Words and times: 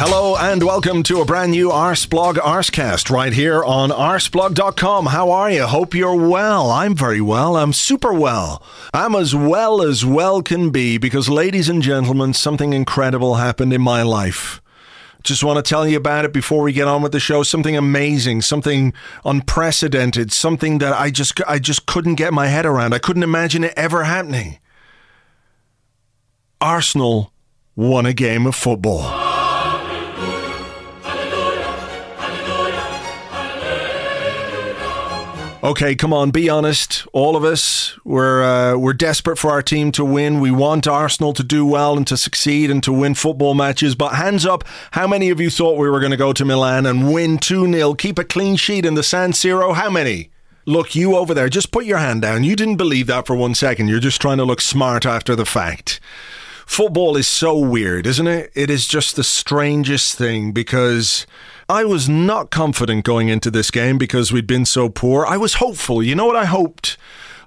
Hello 0.00 0.36
and 0.36 0.62
welcome 0.62 1.02
to 1.02 1.20
a 1.20 1.24
brand 1.24 1.50
new 1.50 1.70
Arseblog 1.70 2.34
Arsecast 2.34 3.10
right 3.10 3.32
here 3.32 3.64
on 3.64 3.90
arseblog.com. 3.90 5.06
How 5.06 5.32
are 5.32 5.50
you? 5.50 5.66
Hope 5.66 5.92
you're 5.92 6.14
well. 6.14 6.70
I'm 6.70 6.94
very 6.94 7.20
well. 7.20 7.56
I'm 7.56 7.72
super 7.72 8.12
well. 8.12 8.62
I'm 8.94 9.16
as 9.16 9.34
well 9.34 9.82
as 9.82 10.06
well 10.06 10.40
can 10.40 10.70
be 10.70 10.98
because, 10.98 11.28
ladies 11.28 11.68
and 11.68 11.82
gentlemen, 11.82 12.32
something 12.32 12.74
incredible 12.74 13.34
happened 13.34 13.72
in 13.72 13.82
my 13.82 14.02
life. 14.02 14.62
Just 15.24 15.42
want 15.42 15.56
to 15.56 15.68
tell 15.68 15.84
you 15.88 15.96
about 15.96 16.24
it 16.24 16.32
before 16.32 16.62
we 16.62 16.72
get 16.72 16.86
on 16.86 17.02
with 17.02 17.10
the 17.10 17.18
show. 17.18 17.42
Something 17.42 17.76
amazing, 17.76 18.42
something 18.42 18.92
unprecedented, 19.24 20.30
something 20.30 20.78
that 20.78 20.92
I 20.92 21.10
just 21.10 21.40
I 21.48 21.58
just 21.58 21.86
couldn't 21.86 22.14
get 22.14 22.32
my 22.32 22.46
head 22.46 22.66
around. 22.66 22.94
I 22.94 23.00
couldn't 23.00 23.24
imagine 23.24 23.64
it 23.64 23.74
ever 23.76 24.04
happening. 24.04 24.60
Arsenal 26.60 27.32
won 27.74 28.06
a 28.06 28.12
game 28.12 28.46
of 28.46 28.54
football. 28.54 29.27
Okay, 35.60 35.96
come 35.96 36.12
on, 36.12 36.30
be 36.30 36.48
honest. 36.48 37.04
All 37.12 37.34
of 37.34 37.42
us, 37.42 37.98
we're 38.04 38.44
uh, 38.44 38.78
we're 38.78 38.92
desperate 38.92 39.38
for 39.38 39.50
our 39.50 39.60
team 39.60 39.90
to 39.92 40.04
win. 40.04 40.38
We 40.38 40.52
want 40.52 40.86
Arsenal 40.86 41.32
to 41.32 41.42
do 41.42 41.66
well 41.66 41.96
and 41.96 42.06
to 42.06 42.16
succeed 42.16 42.70
and 42.70 42.80
to 42.84 42.92
win 42.92 43.16
football 43.16 43.54
matches. 43.54 43.96
But 43.96 44.14
hands 44.14 44.46
up, 44.46 44.62
how 44.92 45.08
many 45.08 45.30
of 45.30 45.40
you 45.40 45.50
thought 45.50 45.76
we 45.76 45.90
were 45.90 45.98
going 45.98 46.12
to 46.12 46.16
go 46.16 46.32
to 46.32 46.44
Milan 46.44 46.86
and 46.86 47.12
win 47.12 47.38
2 47.38 47.72
0, 47.72 47.94
keep 47.94 48.20
a 48.20 48.24
clean 48.24 48.54
sheet 48.54 48.86
in 48.86 48.94
the 48.94 49.02
San 49.02 49.32
Siro? 49.32 49.74
How 49.74 49.90
many? 49.90 50.30
Look, 50.64 50.94
you 50.94 51.16
over 51.16 51.34
there, 51.34 51.48
just 51.48 51.72
put 51.72 51.86
your 51.86 51.98
hand 51.98 52.22
down. 52.22 52.44
You 52.44 52.54
didn't 52.54 52.76
believe 52.76 53.08
that 53.08 53.26
for 53.26 53.34
one 53.34 53.56
second. 53.56 53.88
You're 53.88 53.98
just 53.98 54.20
trying 54.20 54.38
to 54.38 54.44
look 54.44 54.60
smart 54.60 55.06
after 55.06 55.34
the 55.34 55.46
fact. 55.46 55.98
Football 56.66 57.16
is 57.16 57.26
so 57.26 57.58
weird, 57.58 58.06
isn't 58.06 58.28
it? 58.28 58.52
It 58.54 58.70
is 58.70 58.86
just 58.86 59.16
the 59.16 59.24
strangest 59.24 60.16
thing 60.16 60.52
because 60.52 61.26
I 61.70 61.84
was 61.84 62.08
not 62.08 62.50
confident 62.50 63.04
going 63.04 63.28
into 63.28 63.50
this 63.50 63.70
game 63.70 63.98
because 63.98 64.32
we'd 64.32 64.46
been 64.46 64.64
so 64.64 64.88
poor. 64.88 65.26
I 65.26 65.36
was 65.36 65.54
hopeful. 65.54 66.02
You 66.02 66.14
know 66.14 66.24
what 66.24 66.34
I 66.34 66.46
hoped? 66.46 66.96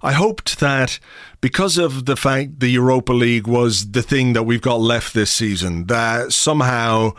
I 0.03 0.11
hoped 0.11 0.59
that 0.59 0.99
because 1.41 1.79
of 1.79 2.05
the 2.05 2.15
fact 2.15 2.59
the 2.59 2.69
Europa 2.69 3.13
League 3.13 3.47
was 3.47 3.93
the 3.93 4.03
thing 4.03 4.33
that 4.33 4.43
we've 4.43 4.61
got 4.61 4.79
left 4.79 5.15
this 5.15 5.31
season, 5.31 5.87
that 5.87 6.33
somehow 6.33 7.13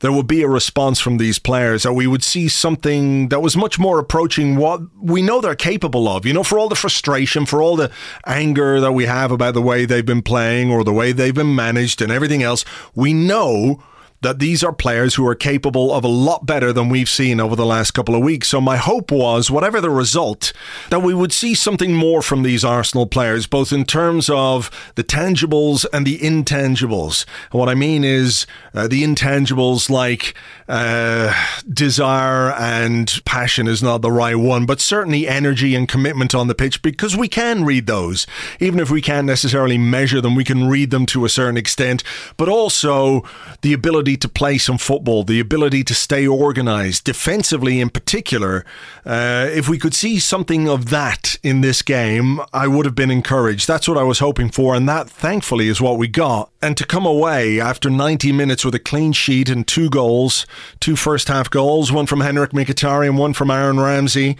there 0.00 0.10
would 0.10 0.26
be 0.26 0.42
a 0.42 0.48
response 0.48 0.98
from 0.98 1.18
these 1.18 1.38
players, 1.38 1.84
that 1.84 1.92
we 1.92 2.08
would 2.08 2.24
see 2.24 2.48
something 2.48 3.28
that 3.28 3.40
was 3.40 3.56
much 3.56 3.78
more 3.78 4.00
approaching 4.00 4.56
what 4.56 4.80
we 5.00 5.22
know 5.22 5.40
they're 5.40 5.54
capable 5.54 6.08
of. 6.08 6.26
You 6.26 6.32
know, 6.32 6.42
for 6.42 6.58
all 6.58 6.68
the 6.68 6.74
frustration, 6.74 7.46
for 7.46 7.62
all 7.62 7.76
the 7.76 7.92
anger 8.26 8.80
that 8.80 8.92
we 8.92 9.06
have 9.06 9.30
about 9.30 9.54
the 9.54 9.62
way 9.62 9.84
they've 9.84 10.04
been 10.04 10.22
playing 10.22 10.72
or 10.72 10.82
the 10.82 10.92
way 10.92 11.12
they've 11.12 11.32
been 11.32 11.54
managed 11.54 12.02
and 12.02 12.10
everything 12.10 12.42
else, 12.42 12.64
we 12.96 13.12
know 13.12 13.80
that 14.20 14.38
these 14.38 14.64
are 14.64 14.72
players 14.72 15.14
who 15.14 15.26
are 15.26 15.34
capable 15.34 15.92
of 15.92 16.04
a 16.04 16.08
lot 16.08 16.44
better 16.44 16.72
than 16.72 16.88
we've 16.88 17.08
seen 17.08 17.40
over 17.40 17.54
the 17.54 17.66
last 17.66 17.92
couple 17.92 18.14
of 18.14 18.22
weeks. 18.22 18.48
So 18.48 18.60
my 18.60 18.76
hope 18.76 19.12
was, 19.12 19.50
whatever 19.50 19.80
the 19.80 19.90
result, 19.90 20.52
that 20.90 21.02
we 21.02 21.14
would 21.14 21.32
see 21.32 21.54
something 21.54 21.94
more 21.94 22.22
from 22.22 22.42
these 22.42 22.64
Arsenal 22.64 23.06
players, 23.06 23.46
both 23.46 23.72
in 23.72 23.84
terms 23.84 24.28
of 24.28 24.70
the 24.96 25.04
tangibles 25.04 25.86
and 25.92 26.06
the 26.06 26.18
intangibles. 26.18 27.24
And 27.52 27.60
what 27.60 27.68
I 27.68 27.74
mean 27.74 28.02
is 28.02 28.46
uh, 28.74 28.88
the 28.88 29.04
intangibles 29.04 29.88
like 29.88 30.34
uh, 30.68 31.32
desire 31.68 32.52
and 32.52 33.20
passion 33.24 33.68
is 33.68 33.82
not 33.82 34.02
the 34.02 34.10
right 34.10 34.36
one, 34.36 34.66
but 34.66 34.80
certainly 34.80 35.28
energy 35.28 35.74
and 35.74 35.88
commitment 35.88 36.34
on 36.34 36.48
the 36.48 36.54
pitch 36.54 36.82
because 36.82 37.16
we 37.16 37.28
can 37.28 37.64
read 37.64 37.86
those. 37.86 38.26
Even 38.58 38.80
if 38.80 38.90
we 38.90 39.00
can't 39.00 39.26
necessarily 39.26 39.78
measure 39.78 40.20
them, 40.20 40.34
we 40.34 40.44
can 40.44 40.68
read 40.68 40.90
them 40.90 41.06
to 41.06 41.24
a 41.24 41.28
certain 41.28 41.56
extent, 41.56 42.02
but 42.36 42.48
also 42.48 43.22
the 43.62 43.72
ability 43.72 44.07
ability 44.08 44.16
to 44.16 44.28
play 44.28 44.56
some 44.56 44.78
football, 44.78 45.22
the 45.22 45.38
ability 45.38 45.84
to 45.84 45.94
stay 45.94 46.26
organised, 46.26 47.04
defensively 47.04 47.78
in 47.78 47.90
particular. 47.90 48.64
Uh, 49.04 49.46
if 49.52 49.68
we 49.68 49.78
could 49.78 49.92
see 49.92 50.18
something 50.18 50.66
of 50.66 50.88
that 50.88 51.36
in 51.42 51.60
this 51.60 51.82
game, 51.82 52.40
I 52.54 52.66
would 52.68 52.86
have 52.86 52.94
been 52.94 53.10
encouraged. 53.10 53.68
That's 53.68 53.86
what 53.86 53.98
I 53.98 54.02
was 54.04 54.20
hoping 54.20 54.50
for, 54.50 54.74
and 54.74 54.88
that 54.88 55.10
thankfully 55.10 55.68
is 55.68 55.80
what 55.80 55.98
we 55.98 56.08
got. 56.08 56.50
And 56.62 56.74
to 56.78 56.86
come 56.86 57.04
away 57.04 57.60
after 57.60 57.90
90 57.90 58.32
minutes 58.32 58.64
with 58.64 58.74
a 58.74 58.78
clean 58.78 59.12
sheet 59.12 59.50
and 59.50 59.66
two 59.66 59.90
goals, 59.90 60.46
two 60.80 60.96
first 60.96 61.28
half 61.28 61.50
goals, 61.50 61.92
one 61.92 62.06
from 62.06 62.20
Henrik 62.20 62.52
Mkhitaryan 62.52 63.08
and 63.10 63.18
one 63.18 63.34
from 63.34 63.50
Aaron 63.50 63.78
Ramsey 63.78 64.38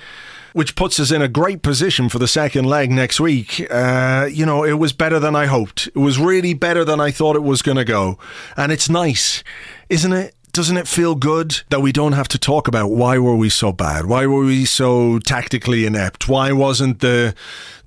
which 0.58 0.74
puts 0.74 0.98
us 0.98 1.12
in 1.12 1.22
a 1.22 1.28
great 1.28 1.62
position 1.62 2.08
for 2.08 2.18
the 2.18 2.26
second 2.26 2.64
leg 2.64 2.90
next 2.90 3.20
week. 3.20 3.64
Uh, 3.70 4.28
you 4.28 4.44
know, 4.44 4.64
it 4.64 4.72
was 4.72 4.92
better 4.92 5.20
than 5.20 5.36
I 5.36 5.46
hoped. 5.46 5.86
It 5.86 5.96
was 5.96 6.18
really 6.18 6.52
better 6.52 6.84
than 6.84 6.98
I 7.00 7.12
thought 7.12 7.36
it 7.36 7.44
was 7.44 7.62
going 7.62 7.76
to 7.76 7.84
go. 7.84 8.18
And 8.56 8.72
it's 8.72 8.90
nice, 8.90 9.44
isn't 9.88 10.12
it? 10.12 10.34
Doesn't 10.52 10.76
it 10.76 10.88
feel 10.88 11.14
good 11.14 11.60
that 11.68 11.80
we 11.80 11.92
don't 11.92 12.12
have 12.12 12.28
to 12.28 12.38
talk 12.38 12.68
about 12.68 12.90
why 12.90 13.18
were 13.18 13.36
we 13.36 13.48
so 13.48 13.72
bad? 13.72 14.06
Why 14.06 14.26
were 14.26 14.44
we 14.44 14.64
so 14.64 15.18
tactically 15.20 15.86
inept? 15.86 16.28
Why 16.28 16.52
wasn't 16.52 17.00
the 17.00 17.34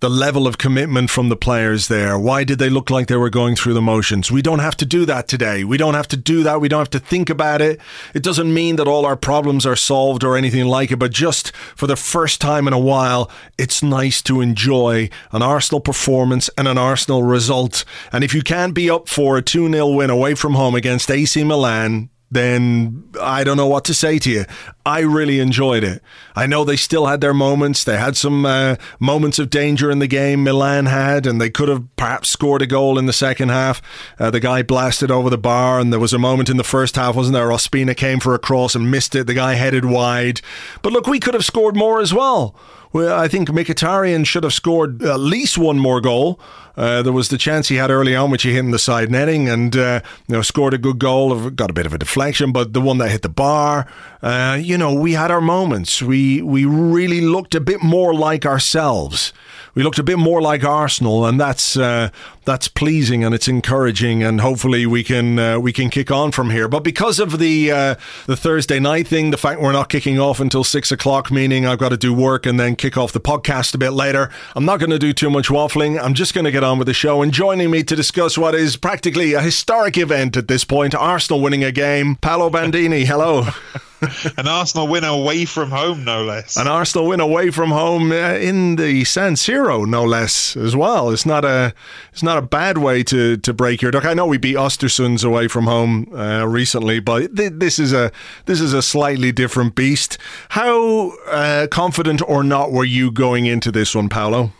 the 0.01 0.09
level 0.09 0.47
of 0.47 0.57
commitment 0.57 1.11
from 1.11 1.29
the 1.29 1.35
players 1.35 1.87
there? 1.87 2.17
Why 2.17 2.43
did 2.43 2.57
they 2.57 2.69
look 2.69 2.89
like 2.89 3.07
they 3.07 3.17
were 3.17 3.29
going 3.29 3.55
through 3.55 3.75
the 3.75 3.81
motions? 3.81 4.31
We 4.31 4.41
don't 4.41 4.59
have 4.59 4.75
to 4.77 4.85
do 4.85 5.05
that 5.05 5.27
today. 5.27 5.63
We 5.63 5.77
don't 5.77 5.93
have 5.93 6.07
to 6.07 6.17
do 6.17 6.41
that. 6.43 6.59
We 6.59 6.69
don't 6.69 6.79
have 6.79 6.89
to 6.91 6.99
think 6.99 7.29
about 7.29 7.61
it. 7.61 7.79
It 8.15 8.23
doesn't 8.23 8.51
mean 8.51 8.77
that 8.77 8.87
all 8.87 9.05
our 9.05 9.15
problems 9.15 9.63
are 9.65 9.75
solved 9.75 10.23
or 10.23 10.35
anything 10.35 10.65
like 10.65 10.91
it, 10.91 10.97
but 10.97 11.11
just 11.11 11.55
for 11.75 11.85
the 11.85 11.95
first 11.95 12.41
time 12.41 12.67
in 12.67 12.73
a 12.73 12.79
while, 12.79 13.29
it's 13.59 13.83
nice 13.83 14.23
to 14.23 14.41
enjoy 14.41 15.09
an 15.31 15.43
Arsenal 15.43 15.81
performance 15.81 16.49
and 16.57 16.67
an 16.67 16.79
Arsenal 16.79 17.21
result. 17.21 17.85
And 18.11 18.23
if 18.23 18.33
you 18.33 18.41
can't 18.41 18.73
be 18.73 18.89
up 18.89 19.07
for 19.07 19.37
a 19.37 19.41
2 19.41 19.71
0 19.71 19.87
win 19.89 20.09
away 20.09 20.33
from 20.33 20.55
home 20.55 20.73
against 20.73 21.11
AC 21.11 21.43
Milan, 21.43 22.09
then 22.31 23.03
I 23.19 23.43
don't 23.43 23.57
know 23.57 23.67
what 23.67 23.83
to 23.85 23.93
say 23.93 24.17
to 24.19 24.31
you. 24.31 24.45
I 24.85 25.01
really 25.01 25.39
enjoyed 25.39 25.83
it. 25.83 26.01
I 26.33 26.47
know 26.47 26.63
they 26.63 26.77
still 26.77 27.05
had 27.05 27.19
their 27.19 27.33
moments. 27.33 27.83
They 27.83 27.97
had 27.97 28.15
some 28.15 28.45
uh, 28.45 28.77
moments 28.99 29.37
of 29.37 29.49
danger 29.49 29.91
in 29.91 29.99
the 29.99 30.07
game, 30.07 30.43
Milan 30.43 30.85
had, 30.85 31.27
and 31.27 31.41
they 31.41 31.49
could 31.49 31.67
have 31.67 31.83
perhaps 31.97 32.29
scored 32.29 32.61
a 32.61 32.67
goal 32.67 32.97
in 32.97 33.05
the 33.05 33.13
second 33.13 33.49
half. 33.49 33.81
Uh, 34.17 34.31
the 34.31 34.39
guy 34.39 34.63
blasted 34.63 35.11
over 35.11 35.29
the 35.29 35.37
bar, 35.37 35.79
and 35.79 35.91
there 35.91 35.99
was 35.99 36.13
a 36.13 36.17
moment 36.17 36.49
in 36.49 36.57
the 36.57 36.63
first 36.63 36.95
half, 36.95 37.15
wasn't 37.15 37.33
there? 37.33 37.49
Ospina 37.49 37.95
came 37.95 38.19
for 38.19 38.33
a 38.33 38.39
cross 38.39 38.75
and 38.75 38.89
missed 38.89 39.13
it. 39.13 39.27
The 39.27 39.33
guy 39.33 39.55
headed 39.55 39.83
wide. 39.83 40.41
But 40.81 40.93
look, 40.93 41.07
we 41.07 41.19
could 41.19 41.33
have 41.33 41.45
scored 41.45 41.75
more 41.75 41.99
as 41.99 42.13
well. 42.13 42.55
Well, 42.93 43.17
I 43.17 43.27
think 43.29 43.47
Mkhitaryan 43.47 44.25
should 44.25 44.43
have 44.43 44.53
scored 44.53 45.01
at 45.01 45.19
least 45.19 45.57
one 45.57 45.79
more 45.79 46.01
goal. 46.01 46.39
Uh, 46.75 47.01
there 47.01 47.13
was 47.13 47.29
the 47.29 47.37
chance 47.37 47.67
he 47.67 47.75
had 47.75 47.89
early 47.89 48.15
on, 48.15 48.31
which 48.31 48.43
he 48.43 48.53
hit 48.53 48.59
in 48.59 48.71
the 48.71 48.79
side 48.79 49.11
netting, 49.11 49.47
and 49.47 49.75
uh, 49.75 50.01
you 50.27 50.35
know 50.35 50.41
scored 50.41 50.73
a 50.73 50.77
good 50.77 50.99
goal. 50.99 51.49
Got 51.49 51.69
a 51.69 51.73
bit 51.73 51.85
of 51.85 51.93
a 51.93 51.97
deflection, 51.97 52.51
but 52.51 52.73
the 52.73 52.81
one 52.81 52.97
that 52.97 53.09
hit 53.11 53.21
the 53.21 53.29
bar, 53.29 53.87
uh, 54.21 54.57
you 54.61 54.77
know, 54.77 54.93
we 54.93 55.13
had 55.13 55.31
our 55.31 55.41
moments. 55.41 56.01
We 56.01 56.41
we 56.41 56.65
really 56.65 57.21
looked 57.21 57.55
a 57.55 57.61
bit 57.61 57.81
more 57.83 58.13
like 58.13 58.45
ourselves. 58.45 59.33
We 59.73 59.83
looked 59.83 59.99
a 59.99 60.03
bit 60.03 60.19
more 60.19 60.41
like 60.41 60.63
Arsenal, 60.63 61.25
and 61.25 61.39
that's 61.39 61.77
uh, 61.77 62.09
that's 62.43 62.67
pleasing 62.67 63.23
and 63.23 63.33
it's 63.33 63.47
encouraging, 63.47 64.21
and 64.21 64.41
hopefully 64.41 64.85
we 64.85 65.03
can 65.03 65.39
uh, 65.39 65.59
we 65.59 65.71
can 65.71 65.89
kick 65.89 66.11
on 66.11 66.31
from 66.31 66.49
here. 66.49 66.67
But 66.67 66.83
because 66.83 67.19
of 67.19 67.39
the 67.39 67.71
uh, 67.71 67.95
the 68.25 68.35
Thursday 68.35 68.79
night 68.79 69.07
thing, 69.07 69.31
the 69.31 69.37
fact 69.37 69.61
we're 69.61 69.71
not 69.71 69.89
kicking 69.89 70.19
off 70.19 70.39
until 70.39 70.63
six 70.63 70.91
o'clock, 70.91 71.31
meaning 71.31 71.65
I've 71.65 71.79
got 71.79 71.89
to 71.89 71.97
do 71.97 72.13
work 72.13 72.45
and 72.45 72.59
then 72.59 72.75
kick 72.75 72.97
off 72.97 73.13
the 73.13 73.21
podcast 73.21 73.73
a 73.73 73.77
bit 73.77 73.91
later. 73.91 74.29
I'm 74.55 74.65
not 74.65 74.79
going 74.79 74.89
to 74.89 74.99
do 74.99 75.13
too 75.13 75.29
much 75.29 75.47
waffling. 75.47 76.01
I'm 76.01 76.13
just 76.13 76.33
going 76.33 76.45
to 76.45 76.51
get 76.51 76.63
on 76.63 76.77
with 76.77 76.87
the 76.87 76.93
show. 76.93 77.21
And 77.21 77.31
joining 77.31 77.71
me 77.71 77.83
to 77.83 77.95
discuss 77.95 78.37
what 78.37 78.55
is 78.55 78.75
practically 78.75 79.33
a 79.33 79.41
historic 79.41 79.97
event 79.97 80.35
at 80.35 80.47
this 80.47 80.65
point, 80.65 80.93
Arsenal 80.93 81.41
winning 81.41 81.63
a 81.63 81.71
game, 81.71 82.15
Paolo 82.17 82.49
Bandini. 82.49 83.05
Hello. 83.05 83.47
An 84.37 84.47
Arsenal 84.47 84.87
win 84.87 85.03
away 85.03 85.45
from 85.45 85.69
home, 85.69 86.03
no 86.03 86.23
less. 86.23 86.57
An 86.57 86.67
Arsenal 86.67 87.07
win 87.07 87.19
away 87.19 87.51
from 87.51 87.69
home 87.69 88.11
uh, 88.11 88.33
in 88.33 88.75
the 88.75 89.03
San 89.03 89.33
Siro, 89.33 89.87
no 89.87 90.03
less, 90.03 90.55
as 90.57 90.75
well. 90.75 91.11
It's 91.11 91.25
not 91.25 91.45
a 91.45 91.73
it's 92.11 92.23
not 92.23 92.37
a 92.37 92.41
bad 92.41 92.79
way 92.79 93.03
to, 93.03 93.37
to 93.37 93.53
break 93.53 93.81
your 93.81 93.91
duck. 93.91 94.05
I 94.05 94.13
know 94.13 94.25
we 94.25 94.37
beat 94.37 94.55
Östersunds 94.55 95.23
away 95.23 95.47
from 95.47 95.65
home 95.65 96.11
uh, 96.15 96.47
recently, 96.47 96.99
but 96.99 97.35
th- 97.35 97.53
this 97.55 97.77
is 97.77 97.93
a 97.93 98.11
this 98.45 98.59
is 98.59 98.73
a 98.73 98.81
slightly 98.81 99.31
different 99.31 99.75
beast. 99.75 100.17
How 100.49 101.11
uh, 101.27 101.67
confident 101.69 102.21
or 102.27 102.43
not 102.43 102.71
were 102.71 102.85
you 102.85 103.11
going 103.11 103.45
into 103.45 103.71
this 103.71 103.93
one, 103.93 104.09
Paolo? 104.09 104.51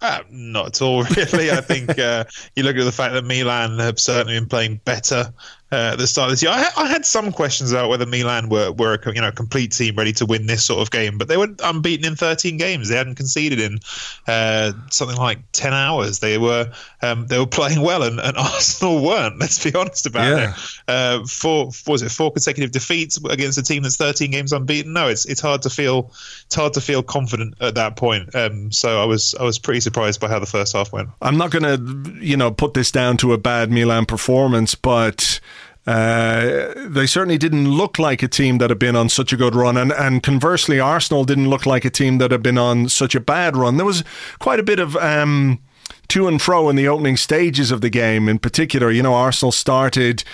Uh, 0.00 0.20
not 0.30 0.66
at 0.68 0.82
all, 0.82 1.02
really. 1.16 1.50
I 1.50 1.60
think 1.60 1.98
uh, 1.98 2.24
you 2.54 2.62
look 2.62 2.76
at 2.76 2.84
the 2.84 2.92
fact 2.92 3.14
that 3.14 3.24
Milan 3.24 3.78
have 3.78 3.98
certainly 3.98 4.38
been 4.38 4.48
playing 4.48 4.80
better 4.84 5.32
uh, 5.70 5.90
at 5.92 5.98
the 5.98 6.06
start 6.06 6.28
of 6.28 6.32
this 6.32 6.42
year. 6.42 6.50
I, 6.50 6.70
I, 6.76 6.86
had 6.86 7.04
some 7.04 7.30
questions 7.30 7.72
about 7.72 7.90
whether 7.90 8.06
Milan 8.06 8.48
were, 8.48 8.72
were 8.72 8.94
a 8.94 9.14
you 9.14 9.20
know 9.20 9.30
complete 9.30 9.72
team 9.72 9.96
ready 9.96 10.12
to 10.14 10.24
win 10.24 10.46
this 10.46 10.64
sort 10.64 10.80
of 10.80 10.90
game, 10.90 11.18
but 11.18 11.28
they 11.28 11.36
were 11.36 11.48
unbeaten 11.62 12.06
in 12.06 12.16
13 12.16 12.56
games. 12.56 12.88
They 12.88 12.96
hadn't 12.96 13.16
conceded 13.16 13.60
in 13.60 13.78
uh, 14.26 14.72
something 14.90 15.18
like 15.18 15.40
10 15.52 15.74
hours. 15.74 16.20
They 16.20 16.38
were 16.38 16.72
um, 17.02 17.26
they 17.26 17.38
were 17.38 17.46
playing 17.46 17.82
well, 17.82 18.02
and, 18.02 18.18
and, 18.18 18.36
Arsenal 18.38 19.04
weren't. 19.04 19.38
Let's 19.38 19.62
be 19.62 19.74
honest 19.74 20.06
about 20.06 20.38
yeah. 20.38 20.54
it. 20.54 20.82
Uh, 20.88 21.26
four 21.26 21.70
was 21.86 22.02
it 22.02 22.10
four 22.10 22.32
consecutive 22.32 22.72
defeats 22.72 23.22
against 23.28 23.58
a 23.58 23.62
team 23.62 23.82
that's 23.82 23.96
13 23.96 24.30
games 24.30 24.52
unbeaten? 24.52 24.94
No, 24.94 25.08
it's 25.08 25.26
it's 25.26 25.40
hard 25.40 25.62
to 25.62 25.70
feel 25.70 26.10
it's 26.46 26.54
hard 26.54 26.72
to 26.74 26.80
feel 26.80 27.02
confident 27.02 27.54
at 27.60 27.74
that 27.74 27.96
point. 27.96 28.34
Um, 28.34 28.72
so 28.72 29.02
I 29.02 29.04
was 29.04 29.34
I 29.38 29.42
was 29.42 29.58
pretty 29.58 29.80
surprised 29.80 30.18
by 30.18 30.28
how 30.28 30.38
the 30.38 30.46
first 30.46 30.72
half 30.72 30.92
went. 30.92 31.10
I'm 31.20 31.36
not 31.36 31.50
going 31.50 31.64
to 31.64 32.24
you 32.24 32.38
know 32.38 32.50
put 32.50 32.72
this 32.72 32.90
down 32.90 33.18
to 33.18 33.34
a 33.34 33.38
bad 33.38 33.70
Milan 33.70 34.06
performance, 34.06 34.74
but 34.74 35.40
uh, 35.88 36.74
they 36.86 37.06
certainly 37.06 37.38
didn't 37.38 37.66
look 37.66 37.98
like 37.98 38.22
a 38.22 38.28
team 38.28 38.58
that 38.58 38.68
had 38.68 38.78
been 38.78 38.94
on 38.94 39.08
such 39.08 39.32
a 39.32 39.38
good 39.38 39.54
run, 39.54 39.78
and, 39.78 39.90
and 39.90 40.22
conversely, 40.22 40.78
Arsenal 40.78 41.24
didn't 41.24 41.48
look 41.48 41.64
like 41.64 41.86
a 41.86 41.90
team 41.90 42.18
that 42.18 42.30
had 42.30 42.42
been 42.42 42.58
on 42.58 42.90
such 42.90 43.14
a 43.14 43.20
bad 43.20 43.56
run. 43.56 43.78
There 43.78 43.86
was 43.86 44.04
quite 44.38 44.60
a 44.60 44.62
bit 44.62 44.80
of 44.80 44.96
um, 44.96 45.60
to 46.08 46.28
and 46.28 46.42
fro 46.42 46.68
in 46.68 46.76
the 46.76 46.86
opening 46.86 47.16
stages 47.16 47.70
of 47.70 47.80
the 47.80 47.88
game. 47.88 48.28
In 48.28 48.38
particular, 48.38 48.90
you 48.90 49.02
know, 49.02 49.14
Arsenal 49.14 49.50
started 49.50 50.24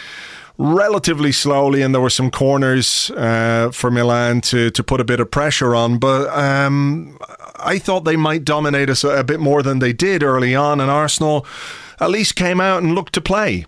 relatively 0.59 1.31
slowly, 1.31 1.83
and 1.83 1.95
there 1.95 2.03
were 2.03 2.11
some 2.11 2.33
corners 2.33 3.12
uh, 3.12 3.71
for 3.73 3.93
Milan 3.93 4.41
to 4.41 4.71
to 4.71 4.83
put 4.83 5.01
a 5.01 5.05
bit 5.05 5.21
of 5.21 5.31
pressure 5.31 5.77
on. 5.77 5.99
But 5.99 6.37
um, 6.37 7.17
I 7.61 7.79
thought 7.79 8.05
they 8.05 8.17
might 8.17 8.43
dominate 8.43 8.91
us 8.91 9.05
a, 9.05 9.21
a 9.21 9.23
bit 9.23 9.39
more 9.39 9.62
than 9.62 9.79
they 9.79 9.93
did 9.93 10.25
early 10.25 10.56
on, 10.56 10.81
and 10.81 10.91
Arsenal 10.91 11.47
at 12.01 12.11
least 12.11 12.35
came 12.35 12.61
out 12.61 12.83
and 12.83 12.97
looked 12.97 13.12
to 13.12 13.21
play. 13.21 13.67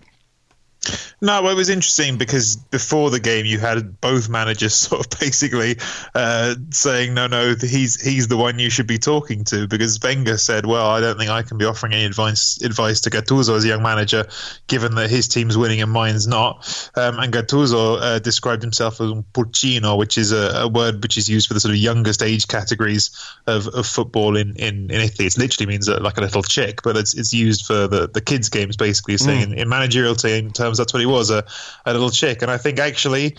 No, 1.19 1.49
it 1.49 1.55
was 1.55 1.69
interesting 1.69 2.17
because 2.17 2.55
before 2.55 3.09
the 3.09 3.19
game, 3.19 3.45
you 3.45 3.57
had 3.57 3.99
both 3.99 4.29
managers 4.29 4.75
sort 4.75 5.05
of 5.05 5.19
basically 5.19 5.77
uh, 6.13 6.55
saying, 6.71 7.13
"No, 7.13 7.27
no, 7.27 7.55
he's 7.55 7.99
he's 7.99 8.27
the 8.27 8.37
one 8.37 8.59
you 8.59 8.69
should 8.69 8.87
be 8.87 8.99
talking 8.99 9.43
to." 9.45 9.67
Because 9.67 9.99
Wenger 10.01 10.37
said, 10.37 10.65
"Well, 10.65 10.85
I 10.85 10.99
don't 10.99 11.17
think 11.17 11.31
I 11.31 11.41
can 11.41 11.57
be 11.57 11.65
offering 11.65 11.93
any 11.93 12.05
advice 12.05 12.61
advice 12.61 13.01
to 13.01 13.09
Gattuso 13.09 13.55
as 13.55 13.65
a 13.65 13.67
young 13.67 13.81
manager, 13.81 14.27
given 14.67 14.95
that 14.95 15.09
his 15.09 15.27
team's 15.27 15.57
winning 15.57 15.81
and 15.81 15.91
mine's 15.91 16.27
not." 16.27 16.91
Um, 16.95 17.17
and 17.19 17.33
Gattuso 17.33 17.99
uh, 17.99 18.19
described 18.19 18.61
himself 18.61 19.01
as 19.01 19.11
un 19.11 19.23
pulcino, 19.33 19.97
which 19.97 20.17
is 20.17 20.31
a, 20.31 20.61
a, 20.61 20.67
word 20.67 21.01
which 21.01 21.17
is 21.17 21.27
used 21.27 21.47
for 21.47 21.53
the 21.53 21.59
sort 21.59 21.71
of 21.71 21.77
youngest 21.77 22.21
age 22.21 22.47
categories 22.47 23.09
of, 23.47 23.67
of 23.67 23.85
football 23.85 24.37
in, 24.37 24.55
in, 24.55 24.91
in 24.91 25.01
Italy. 25.01 25.27
It 25.27 25.37
literally 25.37 25.67
means 25.67 25.89
uh, 25.89 25.99
like 26.01 26.17
a 26.17 26.21
little 26.21 26.43
chick, 26.43 26.81
but 26.83 26.95
it's 26.95 27.17
it's 27.17 27.33
used 27.33 27.65
for 27.65 27.87
the, 27.87 28.07
the 28.07 28.21
kids' 28.21 28.49
games, 28.49 28.77
basically, 28.77 29.17
saying 29.17 29.49
mm. 29.49 29.53
in, 29.53 29.59
in 29.59 29.69
managerial 29.69 30.15
team 30.15 30.51
that's 30.77 30.93
what 30.93 30.99
he 30.99 31.05
was 31.05 31.29
a, 31.29 31.43
a 31.85 31.93
little 31.93 32.09
chick. 32.09 32.41
And 32.41 32.51
I 32.51 32.57
think 32.57 32.79
actually 32.79 33.35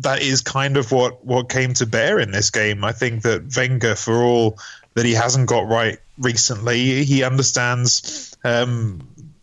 that 0.00 0.22
is 0.22 0.40
kind 0.40 0.76
of 0.76 0.92
what, 0.92 1.24
what 1.24 1.48
came 1.48 1.74
to 1.74 1.86
bear 1.86 2.18
in 2.18 2.30
this 2.30 2.50
game. 2.50 2.84
I 2.84 2.92
think 2.92 3.22
that 3.22 3.54
Wenger, 3.56 3.94
for 3.94 4.22
all 4.22 4.58
that 4.94 5.04
he 5.04 5.12
hasn't 5.12 5.48
got 5.48 5.66
right 5.68 5.98
recently, 6.18 7.04
he 7.04 7.22
understands 7.22 8.36
um, 8.44 9.00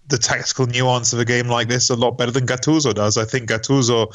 the 0.10 0.18
tactical 0.18 0.66
nuance 0.66 1.14
of 1.14 1.20
a 1.20 1.26
game 1.26 1.48
like 1.48 1.68
this 1.68 1.90
a 1.90 1.96
lot 1.96 2.18
better 2.18 2.32
than 2.32 2.48
Gattuso 2.48 2.94
does. 2.94 3.18
I 3.18 3.26
think 3.26 3.50
Gattuso 3.50 4.12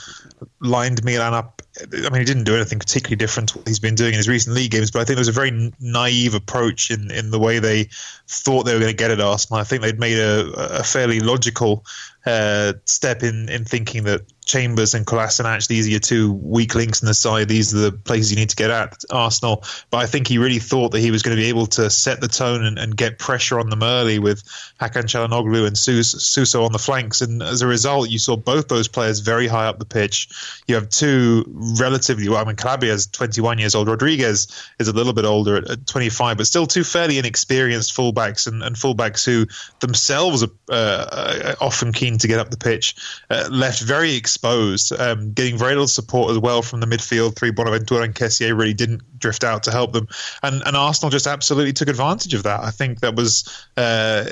lined 0.61 1.05
Milan 1.05 1.35
up. 1.35 1.63
I 1.81 2.09
mean, 2.11 2.21
he 2.21 2.25
didn't 2.25 2.45
do 2.45 2.55
anything 2.55 2.79
particularly 2.79 3.17
different 3.17 3.51
to 3.51 3.59
what 3.59 3.69
he's 3.69 3.81
been 3.81 3.95
doing 3.95 4.13
in 4.13 4.19
his 4.19 4.29
recent 4.29 4.55
league 4.55 4.71
games, 4.71 4.91
but 4.91 5.01
I 5.01 5.05
think 5.05 5.17
there 5.17 5.23
was 5.23 5.29
a 5.29 5.33
very 5.33 5.73
naive 5.81 6.35
approach 6.35 6.91
in, 6.91 7.11
in 7.11 7.31
the 7.31 7.39
way 7.39 7.59
they 7.59 7.89
thought 8.29 8.63
they 8.63 8.75
were 8.75 8.81
going 8.81 8.93
to 8.93 8.97
get 8.97 9.11
at 9.11 9.21
Arsenal. 9.21 9.61
I 9.61 9.65
think 9.65 9.83
they'd 9.83 9.99
made 9.99 10.19
a, 10.19 10.79
a 10.79 10.83
fairly 10.85 11.21
logical 11.21 11.85
uh, 12.27 12.75
step 12.85 13.23
in, 13.23 13.49
in 13.49 13.65
thinking 13.65 14.05
that 14.05 14.23
Chambers 14.45 14.95
and 14.95 15.07
Kolasinac, 15.07 15.67
these 15.67 15.87
are 15.87 15.91
your 15.91 16.01
two 16.01 16.33
weak 16.33 16.75
links 16.75 17.03
in 17.03 17.07
the 17.07 17.15
side. 17.15 17.49
These 17.49 17.75
are 17.75 17.79
the 17.79 17.93
places 17.93 18.31
you 18.31 18.37
need 18.37 18.51
to 18.51 18.57
get 18.57 18.71
at 18.71 19.03
Arsenal. 19.11 19.65
But 19.91 19.99
I 19.99 20.07
think 20.07 20.29
he 20.29 20.39
really 20.39 20.59
thought 20.59 20.93
that 20.93 21.01
he 21.01 21.11
was 21.11 21.23
going 21.23 21.37
to 21.37 21.43
be 21.43 21.49
able 21.49 21.67
to 21.67 21.91
set 21.91 22.21
the 22.21 22.29
tone 22.29 22.65
and, 22.65 22.79
and 22.79 22.97
get 22.97 23.19
pressure 23.19 23.59
on 23.59 23.71
them 23.71 23.83
early 23.83 24.19
with 24.19 24.43
Hakan 24.81 25.05
Calhanoglu 25.05 25.67
and 25.67 25.77
Suso 25.77 26.65
on 26.65 26.73
the 26.73 26.79
flanks. 26.79 27.21
And 27.21 27.43
as 27.43 27.63
a 27.63 27.67
result, 27.67 28.11
you 28.11 28.19
saw 28.19 28.37
both 28.37 28.69
those 28.69 28.89
players 28.89 29.21
very 29.21 29.47
high 29.47 29.67
up 29.67 29.79
the 29.79 29.85
pitch. 29.85 30.24
You 30.67 30.75
have 30.75 30.88
two 30.88 31.44
relatively, 31.79 32.29
well, 32.29 32.38
I 32.38 32.44
mean, 32.44 32.56
Calabria 32.56 32.93
is 32.93 33.06
21 33.06 33.59
years 33.59 33.75
old. 33.75 33.88
Rodriguez 33.88 34.49
is 34.79 34.88
a 34.88 34.93
little 34.93 35.12
bit 35.12 35.25
older 35.25 35.56
at, 35.56 35.71
at 35.71 35.87
25, 35.87 36.37
but 36.37 36.47
still 36.47 36.67
two 36.67 36.85
fairly 36.85 37.19
inexperienced 37.19 37.97
fullbacks 37.97 38.47
and, 38.47 38.62
and 38.62 38.76
fullbacks 38.76 39.25
who 39.25 39.47
themselves 39.81 40.43
are 40.43 40.50
uh, 40.71 41.55
often 41.61 41.93
keen 41.93 42.19
to 42.19 42.29
get 42.29 42.38
up 42.38 42.50
the 42.50 42.56
pitch, 42.56 42.94
uh, 43.31 43.49
left 43.50 43.82
very 43.82 44.15
exposed, 44.15 44.93
um, 44.99 45.32
getting 45.32 45.56
very 45.56 45.73
little 45.73 45.87
support 45.87 46.31
as 46.31 46.38
well 46.38 46.62
from 46.62 46.81
the 46.81 46.87
midfield. 46.87 47.37
Three 47.37 47.50
Bonaventura 47.50 48.03
and 48.03 48.15
Kessié 48.15 48.56
really 48.56 48.75
didn't 48.75 49.03
drift 49.19 49.44
out 49.44 49.62
to 49.65 49.71
help 49.71 49.93
them, 49.93 50.09
and 50.43 50.62
and 50.67 50.76
Arsenal 50.76 51.11
just 51.11 51.26
absolutely 51.26 51.73
took 51.73 51.88
advantage 51.88 52.35
of 52.35 52.43
that. 52.44 52.61
I 52.61 52.71
think 52.71 53.00
that 53.00 53.15
was. 53.15 53.67
Uh, 53.76 54.25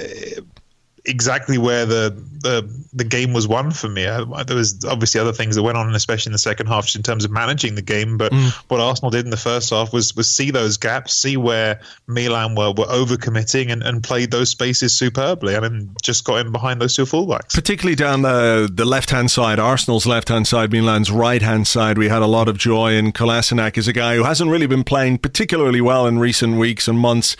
exactly 1.04 1.58
where 1.58 1.84
the, 1.84 2.10
the 2.42 2.82
the 2.92 3.04
game 3.04 3.32
was 3.32 3.48
won 3.48 3.70
for 3.70 3.88
me. 3.88 4.06
I, 4.06 4.42
there 4.44 4.56
was 4.56 4.84
obviously 4.84 5.20
other 5.20 5.32
things 5.32 5.56
that 5.56 5.62
went 5.62 5.78
on, 5.78 5.94
especially 5.94 6.30
in 6.30 6.32
the 6.32 6.38
second 6.38 6.66
half, 6.66 6.84
just 6.84 6.96
in 6.96 7.02
terms 7.02 7.24
of 7.24 7.30
managing 7.30 7.74
the 7.74 7.82
game. 7.82 8.18
But 8.18 8.32
mm. 8.32 8.50
what 8.68 8.80
Arsenal 8.80 9.10
did 9.10 9.24
in 9.24 9.30
the 9.30 9.36
first 9.36 9.70
half 9.70 9.92
was 9.92 10.14
was 10.14 10.30
see 10.30 10.50
those 10.50 10.76
gaps, 10.76 11.14
see 11.14 11.36
where 11.36 11.80
Milan 12.06 12.54
were 12.54 12.72
were 12.72 12.86
overcommitting, 12.86 13.72
and, 13.72 13.82
and 13.82 14.02
played 14.02 14.30
those 14.30 14.50
spaces 14.50 14.92
superbly, 14.92 15.54
and 15.54 15.64
then 15.64 15.90
just 16.02 16.24
got 16.24 16.44
in 16.44 16.52
behind 16.52 16.80
those 16.80 16.94
two 16.94 17.04
fullbacks. 17.04 17.54
Particularly 17.54 17.96
down 17.96 18.22
the 18.22 18.70
the 18.72 18.84
left 18.84 19.10
hand 19.10 19.30
side, 19.30 19.58
Arsenal's 19.58 20.06
left 20.06 20.28
hand 20.28 20.46
side, 20.46 20.70
Milan's 20.70 21.10
right 21.10 21.42
hand 21.42 21.66
side, 21.66 21.98
we 21.98 22.08
had 22.08 22.22
a 22.22 22.26
lot 22.26 22.48
of 22.48 22.58
joy. 22.58 22.96
And 22.96 23.14
Kolasinac 23.14 23.78
is 23.78 23.88
a 23.88 23.92
guy 23.92 24.16
who 24.16 24.24
hasn't 24.24 24.50
really 24.50 24.66
been 24.66 24.84
playing 24.84 25.18
particularly 25.18 25.80
well 25.80 26.06
in 26.06 26.18
recent 26.18 26.58
weeks 26.58 26.86
and 26.88 26.98
months, 26.98 27.36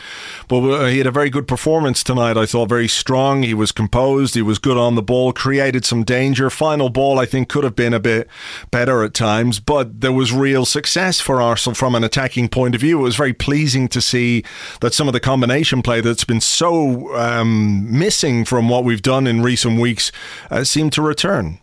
but 0.48 0.62
uh, 0.62 0.86
he 0.86 0.98
had 0.98 1.06
a 1.06 1.10
very 1.10 1.30
good 1.30 1.46
performance 1.46 2.02
tonight. 2.02 2.36
I 2.36 2.46
thought 2.46 2.68
very 2.68 2.88
strong. 2.88 3.42
He 3.42 3.51
he 3.52 3.54
was 3.54 3.70
composed. 3.70 4.34
He 4.34 4.40
was 4.40 4.58
good 4.58 4.78
on 4.78 4.94
the 4.94 5.02
ball, 5.02 5.30
created 5.34 5.84
some 5.84 6.04
danger. 6.04 6.48
Final 6.48 6.88
ball, 6.88 7.18
I 7.18 7.26
think, 7.26 7.50
could 7.50 7.64
have 7.64 7.76
been 7.76 7.92
a 7.92 8.00
bit 8.00 8.26
better 8.70 9.04
at 9.04 9.12
times, 9.12 9.60
but 9.60 10.00
there 10.00 10.10
was 10.10 10.32
real 10.32 10.64
success 10.64 11.20
for 11.20 11.42
Arsenal 11.42 11.74
from 11.74 11.94
an 11.94 12.02
attacking 12.02 12.48
point 12.48 12.74
of 12.74 12.80
view. 12.80 13.00
It 13.00 13.02
was 13.02 13.16
very 13.16 13.34
pleasing 13.34 13.88
to 13.88 14.00
see 14.00 14.42
that 14.80 14.94
some 14.94 15.06
of 15.06 15.12
the 15.12 15.20
combination 15.20 15.82
play 15.82 16.00
that's 16.00 16.24
been 16.24 16.40
so 16.40 17.14
um, 17.14 17.86
missing 17.98 18.46
from 18.46 18.70
what 18.70 18.84
we've 18.84 19.02
done 19.02 19.26
in 19.26 19.42
recent 19.42 19.78
weeks 19.78 20.10
uh, 20.50 20.64
seemed 20.64 20.94
to 20.94 21.02
return. 21.02 21.58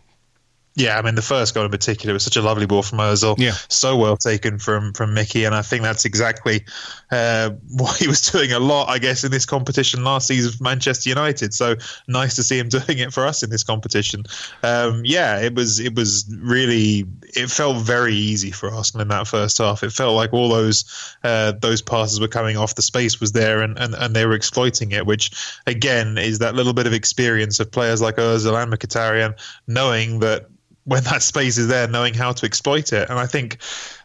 Yeah, 0.80 0.98
I 0.98 1.02
mean 1.02 1.14
the 1.14 1.22
first 1.22 1.54
goal 1.54 1.64
in 1.64 1.70
particular 1.70 2.12
was 2.12 2.24
such 2.24 2.36
a 2.36 2.42
lovely 2.42 2.66
ball 2.66 2.82
from 2.82 2.98
Özil. 2.98 3.38
Yeah, 3.38 3.52
so 3.68 3.96
well 3.96 4.16
taken 4.16 4.58
from 4.58 4.92
from 4.92 5.14
Mickey, 5.14 5.44
and 5.44 5.54
I 5.54 5.62
think 5.62 5.82
that's 5.82 6.04
exactly 6.04 6.64
uh, 7.10 7.50
what 7.70 7.96
he 7.96 8.08
was 8.08 8.22
doing 8.22 8.52
a 8.52 8.58
lot, 8.58 8.88
I 8.88 8.98
guess, 8.98 9.24
in 9.24 9.30
this 9.30 9.46
competition 9.46 10.04
last 10.04 10.28
season 10.28 10.52
for 10.52 10.62
Manchester 10.62 11.08
United. 11.08 11.54
So 11.54 11.76
nice 12.08 12.36
to 12.36 12.42
see 12.42 12.58
him 12.58 12.68
doing 12.70 12.98
it 12.98 13.12
for 13.12 13.26
us 13.26 13.42
in 13.42 13.50
this 13.50 13.62
competition. 13.62 14.24
Um, 14.62 15.02
yeah, 15.04 15.40
it 15.40 15.54
was 15.54 15.80
it 15.80 15.94
was 15.94 16.24
really 16.40 17.04
it 17.22 17.50
felt 17.50 17.78
very 17.78 18.14
easy 18.14 18.50
for 18.50 18.70
Arsenal 18.70 19.02
in 19.02 19.08
that 19.08 19.26
first 19.26 19.58
half. 19.58 19.82
It 19.82 19.92
felt 19.92 20.16
like 20.16 20.32
all 20.32 20.48
those 20.48 21.16
uh, 21.22 21.52
those 21.52 21.82
passes 21.82 22.20
were 22.20 22.28
coming 22.28 22.56
off, 22.56 22.74
the 22.74 22.82
space 22.82 23.20
was 23.20 23.32
there, 23.32 23.60
and, 23.60 23.78
and 23.78 23.94
and 23.94 24.16
they 24.16 24.24
were 24.24 24.34
exploiting 24.34 24.92
it. 24.92 25.06
Which 25.06 25.30
again 25.66 26.16
is 26.18 26.38
that 26.38 26.54
little 26.54 26.72
bit 26.72 26.86
of 26.86 26.92
experience 26.92 27.60
of 27.60 27.70
players 27.70 28.00
like 28.00 28.16
Özil 28.16 28.60
and 28.60 28.72
Mkhitaryan 28.72 29.34
knowing 29.66 30.20
that 30.20 30.46
when 30.84 31.04
that 31.04 31.22
space 31.22 31.58
is 31.58 31.68
there, 31.68 31.88
knowing 31.88 32.14
how 32.14 32.32
to 32.32 32.46
exploit 32.46 32.92
it. 32.92 33.08
And 33.10 33.18
I 33.18 33.26
think 33.26 33.58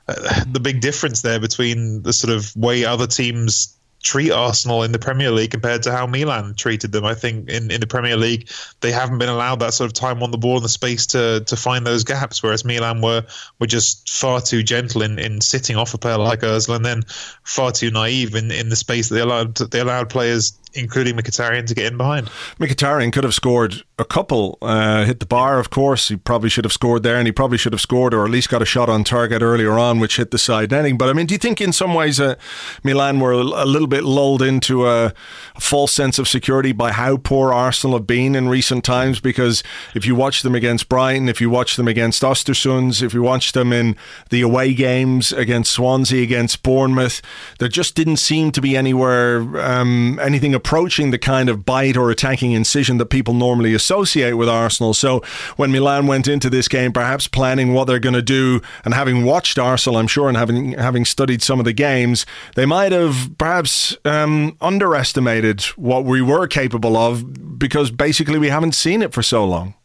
uh, 0.07 0.43
the 0.45 0.59
big 0.59 0.81
difference 0.81 1.21
there 1.21 1.39
between 1.39 2.03
the 2.03 2.13
sort 2.13 2.33
of 2.33 2.55
way 2.55 2.85
other 2.85 3.07
teams 3.07 3.75
treat 4.05 4.29
Arsenal 4.29 4.83
in 4.83 4.91
the 4.91 4.99
Premier 4.99 5.31
League 5.31 5.49
compared 5.49 5.81
to 5.81 5.91
how 5.91 6.05
Milan 6.05 6.53
treated 6.53 6.91
them. 6.91 7.03
I 7.03 7.15
think 7.15 7.49
in, 7.49 7.71
in 7.71 7.81
the 7.81 7.87
Premier 7.87 8.15
League 8.15 8.49
they 8.81 8.91
haven't 8.91 9.17
been 9.17 9.29
allowed 9.29 9.59
that 9.61 9.73
sort 9.73 9.89
of 9.89 9.93
time 9.93 10.21
on 10.21 10.29
the 10.29 10.37
ball 10.37 10.57
and 10.57 10.63
the 10.63 10.69
space 10.69 11.07
to 11.07 11.43
to 11.47 11.55
find 11.55 11.85
those 11.85 12.03
gaps, 12.03 12.43
whereas 12.43 12.63
Milan 12.63 13.01
were 13.01 13.25
were 13.59 13.67
just 13.67 14.07
far 14.07 14.41
too 14.41 14.61
gentle 14.61 15.01
in, 15.01 15.17
in 15.17 15.41
sitting 15.41 15.75
off 15.75 15.95
a 15.95 15.97
player 15.97 16.19
like 16.19 16.41
Özil 16.41 16.75
and 16.75 16.85
then 16.85 17.01
far 17.43 17.71
too 17.71 17.89
naive 17.89 18.35
in, 18.35 18.51
in 18.51 18.69
the 18.69 18.75
space 18.75 19.09
that 19.09 19.15
they 19.15 19.21
allowed 19.21 19.55
they 19.55 19.79
allowed 19.79 20.09
players 20.09 20.53
including 20.75 21.15
Mkhitaryan 21.15 21.65
to 21.67 21.73
get 21.73 21.91
in 21.91 21.97
behind. 21.97 22.27
Mkhitaryan 22.59 23.11
could 23.11 23.23
have 23.23 23.33
scored 23.33 23.83
a 23.97 24.05
couple, 24.05 24.57
uh, 24.61 25.05
hit 25.05 25.19
the 25.19 25.25
bar, 25.25 25.59
of 25.59 25.69
course. 25.69 26.09
He 26.09 26.17
probably 26.17 26.49
should 26.49 26.65
have 26.65 26.73
scored 26.73 27.03
there, 27.03 27.17
and 27.17 27.27
he 27.27 27.31
probably 27.31 27.57
should 27.57 27.73
have 27.73 27.81
scored 27.81 28.13
or 28.13 28.25
at 28.25 28.31
least 28.31 28.49
got 28.49 28.61
a 28.61 28.65
shot 28.65 28.89
on 28.89 29.03
target 29.03 29.41
earlier 29.41 29.79
on, 29.79 29.99
which 29.99 30.17
hit 30.17 30.31
the 30.31 30.37
side 30.37 30.71
netting. 30.71 30.97
But 30.97 31.09
I 31.09 31.13
mean, 31.13 31.25
do 31.25 31.33
you 31.33 31.37
think 31.39 31.61
in 31.61 31.71
some 31.71 31.93
ways 31.93 32.19
uh, 32.19 32.35
Milan 32.83 33.19
were 33.19 33.31
a 33.31 33.65
little 33.65 33.87
bit 33.87 34.03
lulled 34.03 34.41
into 34.41 34.87
a, 34.87 35.13
false 35.59 35.93
sense 35.93 36.19
of 36.19 36.27
security 36.27 36.73
by 36.73 36.91
how 36.91 37.17
poor 37.17 37.53
Arsenal 37.53 37.97
have 37.97 38.05
been 38.07 38.35
in 38.35 38.49
recent 38.49 38.83
times? 38.83 39.19
Because 39.19 39.63
if 39.93 40.05
you 40.05 40.15
watch 40.15 40.41
them 40.41 40.55
against 40.55 40.89
Brighton, 40.89 41.29
if 41.29 41.39
you 41.39 41.49
watch 41.49 41.75
them 41.75 41.87
against 41.87 42.21
Ostersunds, 42.23 43.01
if 43.01 43.13
you 43.13 43.21
watch 43.21 43.53
them 43.53 43.71
in 43.71 43.95
the 44.29 44.41
away 44.41 44.73
games 44.73 45.31
against 45.31 45.71
Swansea, 45.71 46.23
against 46.23 46.63
Bournemouth, 46.63 47.21
there 47.59 47.69
just 47.69 47.95
didn't 47.95 48.17
seem 48.17 48.51
to 48.51 48.61
be 48.61 48.75
anywhere 48.75 49.41
um, 49.61 50.19
anything 50.21 50.53
approaching 50.65 51.11
the 51.11 51.19
kind 51.19 51.47
of 51.47 51.63
bite 51.63 51.95
or 51.95 52.09
attacking 52.09 52.53
incision 52.53 52.97
that 52.97 53.05
people 53.05 53.35
normally 53.35 53.75
associate 53.75 54.33
with 54.33 54.49
Arsenal. 54.49 54.95
So 54.95 55.19
when 55.57 55.71
Milan 55.71 56.07
went 56.07 56.27
into 56.27 56.49
this 56.49 56.67
game, 56.67 56.91
perhaps 56.91 57.27
planning 57.27 57.71
what 57.71 57.85
they're 57.85 57.99
going 57.99 58.15
to 58.15 58.23
do, 58.23 58.61
and 58.83 58.91
having 58.95 59.25
watched 59.25 59.59
Arsenal, 59.59 59.99
I'm 59.99 60.07
sure, 60.07 60.27
and 60.27 60.35
having 60.35 60.71
having 60.71 61.05
studied 61.05 61.43
some 61.43 61.59
of 61.59 61.65
the 61.65 61.73
games, 61.73 62.25
they 62.55 62.65
might 62.65 62.91
have 62.93 63.35
perhaps 63.37 63.95
um, 64.05 64.57
underestimated 64.59 65.61
what 65.75 66.03
we 66.03 66.19
were 66.19 66.47
capable 66.47 66.97
of 66.97 67.59
because 67.59 67.91
basically 67.91 68.39
we 68.39 68.49
haven't 68.49 68.73
seen 68.73 69.03
it 69.03 69.13
for 69.13 69.21
so 69.21 69.45
long. 69.45 69.75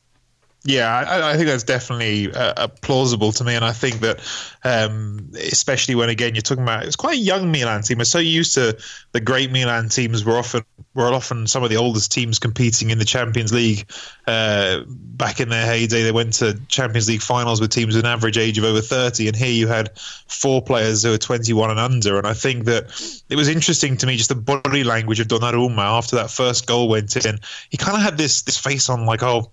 Yeah, 0.63 0.95
I, 0.95 1.31
I, 1.31 1.37
think 1.37 1.49
that's 1.49 1.63
definitely 1.63 2.31
uh, 2.35 2.69
plausible 2.83 3.33
to 3.33 3.45
me, 3.45 3.55
and 3.55 3.65
I 3.65 3.73
think 3.73 4.01
that, 4.01 4.21
um, 4.63 5.31
especially 5.35 5.95
when 5.95 6.11
again 6.11 6.35
you're 6.35 6.43
talking 6.43 6.65
about, 6.65 6.85
it's 6.85 6.97
quite 6.97 7.15
a 7.15 7.21
young 7.21 7.51
Milan 7.51 7.81
team. 7.81 7.97
We're 7.97 8.05
so 8.05 8.19
used 8.19 8.55
to 8.57 8.79
the 9.13 9.21
great 9.21 9.51
Milan 9.51 9.89
teams. 9.89 10.23
Were 10.23 10.37
often 10.37 10.63
were 10.93 11.15
often 11.15 11.47
some 11.47 11.65
of 11.65 11.71
the 11.71 11.79
oldest 11.79 12.13
teams 12.13 12.39
competing 12.39 12.91
in 12.91 12.99
the 12.99 13.07
Champions 13.07 13.55
League. 13.55 13.91
Uh, 14.27 14.81
back 14.87 15.41
in 15.41 15.49
their 15.49 15.65
heyday, 15.65 16.03
they 16.03 16.13
went 16.13 16.35
to 16.35 16.61
Champions 16.69 17.09
League 17.09 17.23
finals 17.23 17.59
with 17.59 17.71
teams 17.71 17.97
with 17.97 18.05
an 18.05 18.11
average 18.11 18.37
age 18.37 18.59
of 18.59 18.65
over 18.65 18.83
30, 18.83 19.29
and 19.29 19.37
here 19.37 19.53
you 19.53 19.67
had 19.67 19.99
four 19.99 20.61
players 20.61 21.05
who 21.05 21.11
were 21.11 21.19
21 21.19 21.71
and 21.71 21.81
under. 21.81 22.19
And 22.19 22.27
I 22.27 22.35
think 22.35 22.67
that 22.67 23.23
it 23.31 23.37
was 23.37 23.49
interesting 23.49 23.97
to 23.97 24.07
me 24.07 24.19
just 24.19 24.29
the 24.29 24.35
body 24.35 24.85
language 24.85 25.21
of 25.21 25.29
Donnarumma 25.29 25.79
after 25.79 26.17
that 26.17 26.31
first 26.31 26.67
goal 26.67 26.91
went 26.91 27.17
in. 27.17 27.39
He 27.71 27.79
kind 27.79 27.97
of 27.97 28.03
had 28.03 28.19
this 28.19 28.43
this 28.43 28.59
face 28.59 28.91
on 28.91 29.07
like, 29.07 29.23
oh 29.23 29.53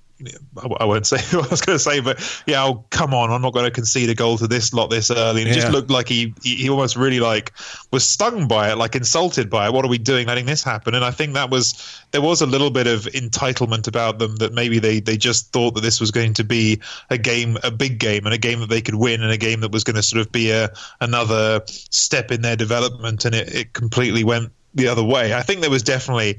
I 0.80 0.86
won't 0.86 1.06
say 1.06 1.18
what 1.38 1.48
I 1.48 1.50
was 1.50 1.62
going 1.62 1.76
to 1.76 1.84
say, 1.84 2.00
but 2.00 2.44
yeah, 2.48 2.64
oh, 2.64 2.86
come 2.90 3.14
on, 3.14 3.32
I'm 3.32 3.42
not 3.42 3.54
going 3.54 3.66
to 3.66 3.72
concede 3.72 4.10
a 4.10 4.16
goal 4.16 4.38
to 4.38 4.48
this 4.48 4.74
lot 4.74 4.90
this 4.90 5.12
early. 5.12 5.42
And 5.42 5.52
it 5.52 5.56
yeah. 5.56 5.62
just 5.62 5.72
looked 5.72 5.90
like 5.90 6.08
he, 6.08 6.34
he 6.44 6.70
almost 6.70 6.96
really 6.96 7.20
like 7.20 7.54
was 7.92 8.04
stung 8.04 8.48
by 8.48 8.72
it, 8.72 8.78
like 8.78 8.96
insulted 8.96 9.50
by 9.50 9.68
it. 9.68 9.74
What 9.74 9.86
are 9.86 9.90
we 9.90 9.98
doing, 9.98 10.28
letting 10.28 10.46
this 10.46 10.64
happen? 10.64 10.96
And 10.96 11.06
I 11.06 11.12
think 11.12 11.34
that 11.34 11.50
was 11.50 12.02
there 12.12 12.22
was 12.22 12.42
a 12.42 12.46
little 12.48 12.72
bit 12.72 12.88
of 12.88 13.02
entitlement 13.02 13.88
about 13.88 14.20
them 14.20 14.36
that 14.38 14.54
maybe 14.54 14.80
they 14.80 15.00
they 15.00 15.18
just 15.18 15.52
thought 15.54 15.76
that 15.76 15.82
this 15.82 16.00
was 16.00 16.12
going 16.12 16.34
to 16.36 16.44
be 16.44 16.82
a 17.10 17.18
game, 17.18 17.58
a 17.64 17.72
big 17.72 18.00
game, 18.00 18.26
and 18.26 18.34
a 18.34 18.40
game 18.40 18.60
that 18.62 18.70
they 18.70 18.82
could 18.82 18.96
win, 18.96 19.22
and 19.22 19.32
a 19.32 19.38
game 19.38 19.60
that 19.62 19.72
was 19.72 19.84
going 19.84 19.96
to 19.96 20.04
sort 20.04 20.22
of 20.22 20.32
be 20.32 20.52
a 20.52 20.72
another 21.00 21.62
step 21.68 22.32
in 22.32 22.42
their 22.42 22.56
development, 22.56 23.26
and 23.26 23.36
it, 23.36 23.54
it 23.54 23.74
completely 23.74 24.24
went 24.24 24.52
the 24.78 24.88
other 24.88 25.04
way. 25.04 25.34
I 25.34 25.42
think 25.42 25.62
there 25.62 25.70
was 25.70 25.84
definitely 25.84 26.38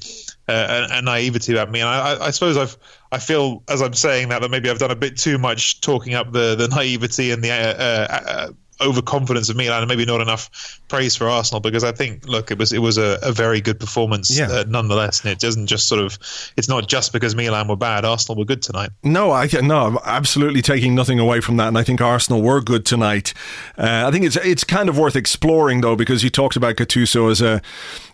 uh, 0.49 0.87
a, 0.91 0.99
a, 0.99 1.03
naivety 1.03 1.53
about 1.53 1.71
me, 1.71 1.81
and 1.81 1.89
I, 1.89 2.27
I, 2.27 2.31
suppose 2.31 2.57
I've 2.57 2.77
I 3.11 3.19
feel 3.19 3.63
as 3.69 3.81
I'm 3.81 3.95
saying 3.95 4.29
that 4.29 4.41
that 4.41 4.51
maybe 4.51 4.69
I've 4.69 4.79
done 4.79 4.91
a 4.91 4.97
bit 4.97 5.17
too 5.17 5.39
much 5.39 5.81
talking 5.81 6.15
up 6.15 6.33
the 6.33 6.55
the 6.55 6.69
naivety 6.69 7.31
and 7.31 7.43
the 7.43 7.51
uh, 7.51 7.55
uh, 7.55 8.21
uh 8.27 8.49
overconfidence 8.81 9.49
of 9.49 9.57
Milan 9.57 9.83
and 9.83 9.89
maybe 9.89 10.05
not 10.05 10.21
enough 10.21 10.81
praise 10.89 11.17
for 11.17 11.29
Arsenal 11.29 11.61
because 11.61 11.85
I 11.85 11.93
think 11.93 12.27
look 12.27 12.51
it 12.51 12.59
was 12.59 12.73
it 12.73 12.79
was 12.79 12.99
a, 12.99 13.19
a 13.23 13.33
very 13.33 13.61
good 13.61 13.81
performance 13.81 14.37
yeah. 14.37 14.49
uh, 14.49 14.65
nonetheless 14.69 15.23
and 15.23 15.33
it 15.33 15.39
doesn't 15.39 15.67
just 15.67 15.89
sort 15.89 16.01
of 16.01 16.19
it's 16.57 16.69
not 16.69 16.89
just 16.89 17.13
because 17.13 17.35
Milan 17.35 17.69
were 17.69 17.77
bad 17.77 18.05
Arsenal 18.05 18.39
were 18.39 18.45
good 18.45 18.63
tonight. 18.63 18.91
No 19.03 19.33
I 19.33 19.49
no 19.63 19.87
I'm 19.87 19.99
absolutely 20.05 20.63
taking 20.63 20.95
nothing 20.95 21.19
away 21.19 21.41
from 21.41 21.57
that 21.57 21.69
and 21.69 21.79
I 21.79 21.83
think 21.83 22.01
Arsenal 22.01 22.43
were 22.43 22.61
good 22.61 22.87
tonight. 22.87 23.35
Uh, 23.77 24.05
I 24.07 24.11
think 24.11 24.25
it's 24.25 24.37
it's 24.37 24.65
kind 24.65 24.89
of 24.89 24.99
worth 24.99 25.17
exploring 25.17 25.81
though 25.81 25.97
because 25.97 26.23
you 26.23 26.31
talked 26.31 26.57
about 26.57 26.77
Gattuso 26.77 27.31
as 27.31 27.43
a 27.43 27.61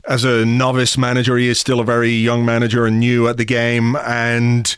as 0.07 0.25
a 0.25 0.45
novice 0.45 0.97
manager. 0.99 1.37
He 1.37 1.49
is 1.49 1.59
still 1.59 1.81
a 1.81 1.85
very 1.85 2.11
young 2.11 2.45
manager 2.45 2.87
and 2.87 3.01
new 3.01 3.29
at 3.29 3.37
the 3.37 3.45
game 3.45 3.97
and 3.97 4.75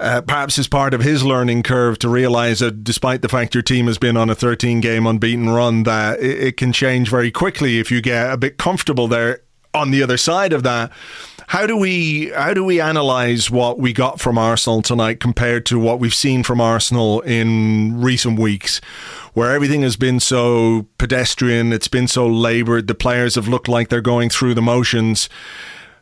uh, 0.00 0.20
perhaps 0.20 0.58
as 0.58 0.68
part 0.68 0.94
of 0.94 1.02
his 1.02 1.24
learning 1.24 1.62
curve 1.62 1.98
to 1.98 2.08
realize 2.08 2.60
that 2.60 2.84
despite 2.84 3.22
the 3.22 3.28
fact 3.28 3.54
your 3.54 3.62
team 3.62 3.86
has 3.86 3.98
been 3.98 4.16
on 4.16 4.30
a 4.30 4.34
13 4.34 4.80
game 4.80 5.06
unbeaten 5.06 5.50
run, 5.50 5.82
that 5.82 6.20
it, 6.20 6.40
it 6.40 6.56
can 6.56 6.72
change 6.72 7.10
very 7.10 7.30
quickly 7.30 7.78
if 7.78 7.90
you 7.90 8.00
get 8.00 8.32
a 8.32 8.36
bit 8.36 8.58
comfortable 8.58 9.08
there 9.08 9.40
on 9.74 9.90
the 9.90 10.02
other 10.02 10.16
side 10.16 10.52
of 10.52 10.62
that. 10.62 10.92
How 11.48 11.66
do 11.66 11.76
we 11.76 12.28
how 12.28 12.52
do 12.52 12.62
we 12.62 12.80
analyze 12.80 13.50
what 13.50 13.78
we 13.78 13.92
got 13.92 14.20
from 14.20 14.36
Arsenal 14.36 14.82
tonight 14.82 15.18
compared 15.18 15.64
to 15.66 15.78
what 15.78 15.98
we've 15.98 16.14
seen 16.14 16.42
from 16.42 16.60
Arsenal 16.60 17.22
in 17.22 18.00
recent 18.00 18.38
weeks, 18.38 18.82
where 19.32 19.52
everything 19.52 19.80
has 19.82 19.96
been 19.96 20.20
so 20.20 20.86
pedestrian, 20.98 21.72
it's 21.72 21.88
been 21.88 22.06
so 22.06 22.26
laboured, 22.26 22.86
the 22.86 22.94
players 22.94 23.34
have 23.34 23.48
looked 23.48 23.66
like 23.66 23.88
they're 23.88 24.02
going 24.02 24.28
through 24.28 24.54
the 24.54 24.62
motions. 24.62 25.28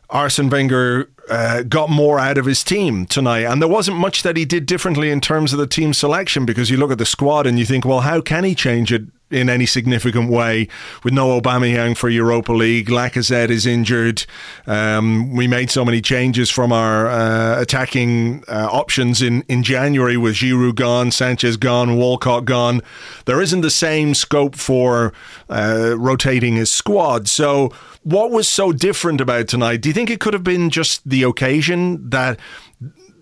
Arsene 0.09 0.49
Wenger 0.49 1.09
uh, 1.29 1.63
got 1.63 1.89
more 1.89 2.19
out 2.19 2.37
of 2.37 2.45
his 2.45 2.63
team 2.63 3.05
tonight. 3.05 3.43
And 3.43 3.61
there 3.61 3.69
wasn't 3.69 3.97
much 3.97 4.23
that 4.23 4.37
he 4.37 4.45
did 4.45 4.65
differently 4.65 5.09
in 5.11 5.21
terms 5.21 5.53
of 5.53 5.59
the 5.59 5.67
team 5.67 5.93
selection 5.93 6.45
because 6.45 6.69
you 6.69 6.77
look 6.77 6.91
at 6.91 6.97
the 6.97 7.05
squad 7.05 7.47
and 7.47 7.59
you 7.59 7.65
think, 7.65 7.85
well, 7.85 8.01
how 8.01 8.21
can 8.21 8.43
he 8.43 8.55
change 8.55 8.91
it 8.91 9.03
in 9.29 9.49
any 9.49 9.65
significant 9.65 10.29
way 10.29 10.67
with 11.03 11.13
no 11.13 11.39
Aubameyang 11.39 11.97
for 11.97 12.09
Europa 12.09 12.53
League. 12.53 12.87
Lacazette 12.87 13.49
is 13.49 13.65
injured. 13.65 14.25
Um, 14.65 15.31
we 15.35 15.47
made 15.47 15.69
so 15.69 15.83
many 15.83 16.01
changes 16.01 16.49
from 16.49 16.71
our 16.71 17.07
uh, 17.07 17.61
attacking 17.61 18.43
uh, 18.47 18.69
options 18.71 19.21
in, 19.21 19.43
in 19.49 19.63
January 19.63 20.17
with 20.17 20.35
Giroud 20.35 20.75
gone, 20.75 21.11
Sanchez 21.11 21.57
gone, 21.57 21.97
Walcott 21.97 22.45
gone. 22.45 22.81
There 23.25 23.41
isn't 23.41 23.61
the 23.61 23.69
same 23.69 24.13
scope 24.13 24.55
for 24.55 25.13
uh, 25.49 25.95
rotating 25.97 26.55
his 26.55 26.71
squad. 26.71 27.27
So 27.27 27.71
what 28.03 28.31
was 28.31 28.47
so 28.47 28.71
different 28.71 29.19
about 29.19 29.49
tonight? 29.49 29.81
Do 29.81 29.89
you 29.89 29.93
think 29.93 30.09
it 30.09 30.21
could 30.21 30.33
have 30.33 30.43
been 30.43 30.69
just 30.69 31.07
the 31.07 31.23
occasion 31.23 32.09
that 32.09 32.39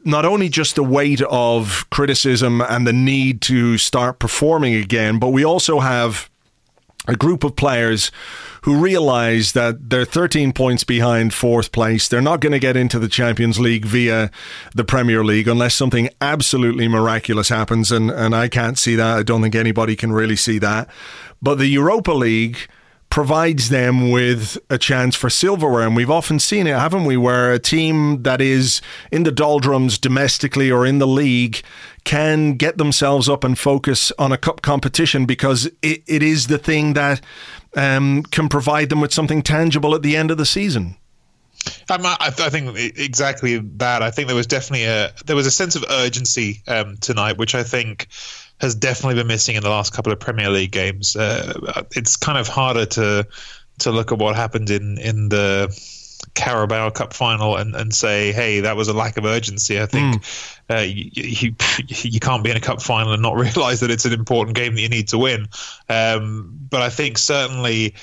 not 0.06 0.24
only 0.24 0.48
just 0.48 0.76
the 0.76 0.84
weight 0.84 1.22
of 1.24 1.86
criticism 1.90 2.62
and 2.62 2.86
the 2.86 2.94
need 2.94 3.42
to 3.42 3.78
start 3.78 4.20
performing 4.20 4.76
again, 4.76 5.18
but 5.20 5.30
we 5.30 5.44
also 5.44 5.80
have 5.80 6.30
a 7.08 7.16
group 7.16 7.44
of 7.44 7.56
players 7.56 8.12
who 8.64 8.80
realize 8.80 9.52
that 9.52 9.90
they're 9.90 10.06
13 10.06 10.52
points 10.54 10.84
behind 10.84 11.34
fourth 11.34 11.72
place. 11.72 12.08
They're 12.08 12.22
not 12.22 12.40
going 12.40 12.54
to 12.54 12.60
get 12.60 12.76
into 12.76 12.98
the 12.98 13.08
Champions 13.08 13.60
League 13.60 13.86
via 13.86 14.32
the 14.74 14.84
Premier 14.84 15.24
League 15.24 15.48
unless 15.48 15.76
something 15.76 16.10
absolutely 16.20 16.88
miraculous 16.88 17.50
happens. 17.50 17.92
And, 17.92 18.10
and 18.10 18.36
I 18.36 18.48
can't 18.48 18.78
see 18.78 18.96
that. 18.96 19.18
I 19.18 19.24
don't 19.24 19.44
think 19.44 19.56
anybody 19.56 19.96
can 19.96 20.12
really 20.12 20.36
see 20.36 20.58
that. 20.60 20.90
But 21.42 21.60
the 21.60 21.68
Europa 21.68 22.12
League 22.12 22.58
provides 23.16 23.70
them 23.70 24.12
with 24.12 24.58
a 24.70 24.78
chance 24.78 25.16
for 25.16 25.30
silverware. 25.30 25.88
And 25.88 25.96
we've 25.96 26.12
often 26.12 26.38
seen 26.38 26.68
it, 26.68 26.78
haven't 26.78 27.06
we, 27.06 27.16
where 27.16 27.54
a 27.54 27.60
team 27.60 28.24
that 28.24 28.42
is 28.42 28.82
in 29.10 29.24
the 29.24 29.32
doldrums 29.32 29.98
domestically 29.98 30.70
or 30.70 30.86
in 30.86 31.00
the 31.00 31.08
league 31.08 31.62
can 32.04 32.56
get 32.56 32.78
themselves 32.78 33.30
up 33.30 33.46
and 33.46 33.58
focus 33.58 34.12
on 34.20 34.34
a 34.34 34.38
cup 34.38 34.62
competition 34.62 35.26
because 35.26 35.66
it, 35.82 36.04
it 36.08 36.22
is 36.22 36.48
the 36.48 36.58
thing 36.58 36.92
that 36.96 37.22
um, 37.78 38.22
can 38.32 38.50
provide 38.50 38.90
them 38.90 39.00
with 39.00 39.14
something 39.14 39.42
tangible 39.42 39.96
at 39.96 40.02
the 40.02 40.18
end 40.18 40.30
of 40.30 40.38
the 40.38 40.46
season. 40.46 40.98
I, 41.90 42.18
I, 42.20 42.30
think 42.50 42.78
exactly 42.78 43.58
that. 43.78 44.02
I 44.04 44.12
think 44.12 44.28
there 44.28 44.36
was 44.36 44.46
definitely 44.46 44.88
a 44.88 45.14
there 45.26 45.38
was 45.38 45.48
a 45.48 45.52
sense 45.52 45.76
of 45.76 45.86
urgency 45.90 46.62
um, 46.68 46.98
tonight, 46.98 47.38
which 47.38 47.56
I 47.56 47.64
think 47.64 48.08
has 48.62 48.76
definitely 48.76 49.16
been 49.16 49.28
missing 49.28 49.56
in 49.56 49.64
the 49.64 49.70
last 49.70 49.94
couple 49.94 50.12
of 50.12 50.20
Premier 50.20 50.50
League 50.50 50.72
games. 50.72 51.16
Uh, 51.16 51.84
it's 51.92 52.16
kind 52.16 52.38
of 52.38 52.48
harder 52.48 52.86
to 52.86 53.28
to 53.80 53.92
look 53.92 54.12
at 54.12 54.18
what 54.18 54.36
happened 54.36 54.70
in 54.70 54.98
in 54.98 55.30
the 55.30 55.70
Carabao 56.34 56.90
Cup 56.90 57.14
final 57.14 57.56
and, 57.56 57.76
and 57.76 57.94
say, 57.94 58.32
hey, 58.32 58.62
that 58.62 58.76
was 58.76 58.88
a 58.88 58.94
lack 58.94 59.18
of 59.18 59.26
urgency. 59.26 59.80
I 59.80 59.86
think 59.86 60.22
mm. 60.22 60.76
uh, 60.76 60.82
you, 60.82 61.10
you, 61.14 61.56
you 62.12 62.20
can't 62.20 62.44
be 62.44 62.52
in 62.52 62.58
a 62.58 62.62
cup 62.62 62.82
final 62.82 63.14
and 63.14 63.22
not 63.22 63.36
realize 63.38 63.80
that 63.82 63.92
it's 63.92 64.06
an 64.06 64.14
important 64.14 64.56
game 64.56 64.76
that 64.76 64.82
you 64.82 64.90
need 64.90 65.10
to 65.10 65.18
win. 65.18 65.48
Um, 65.90 66.58
but 66.70 66.82
I 66.82 66.90
think 66.90 67.18
certainly 67.18 67.96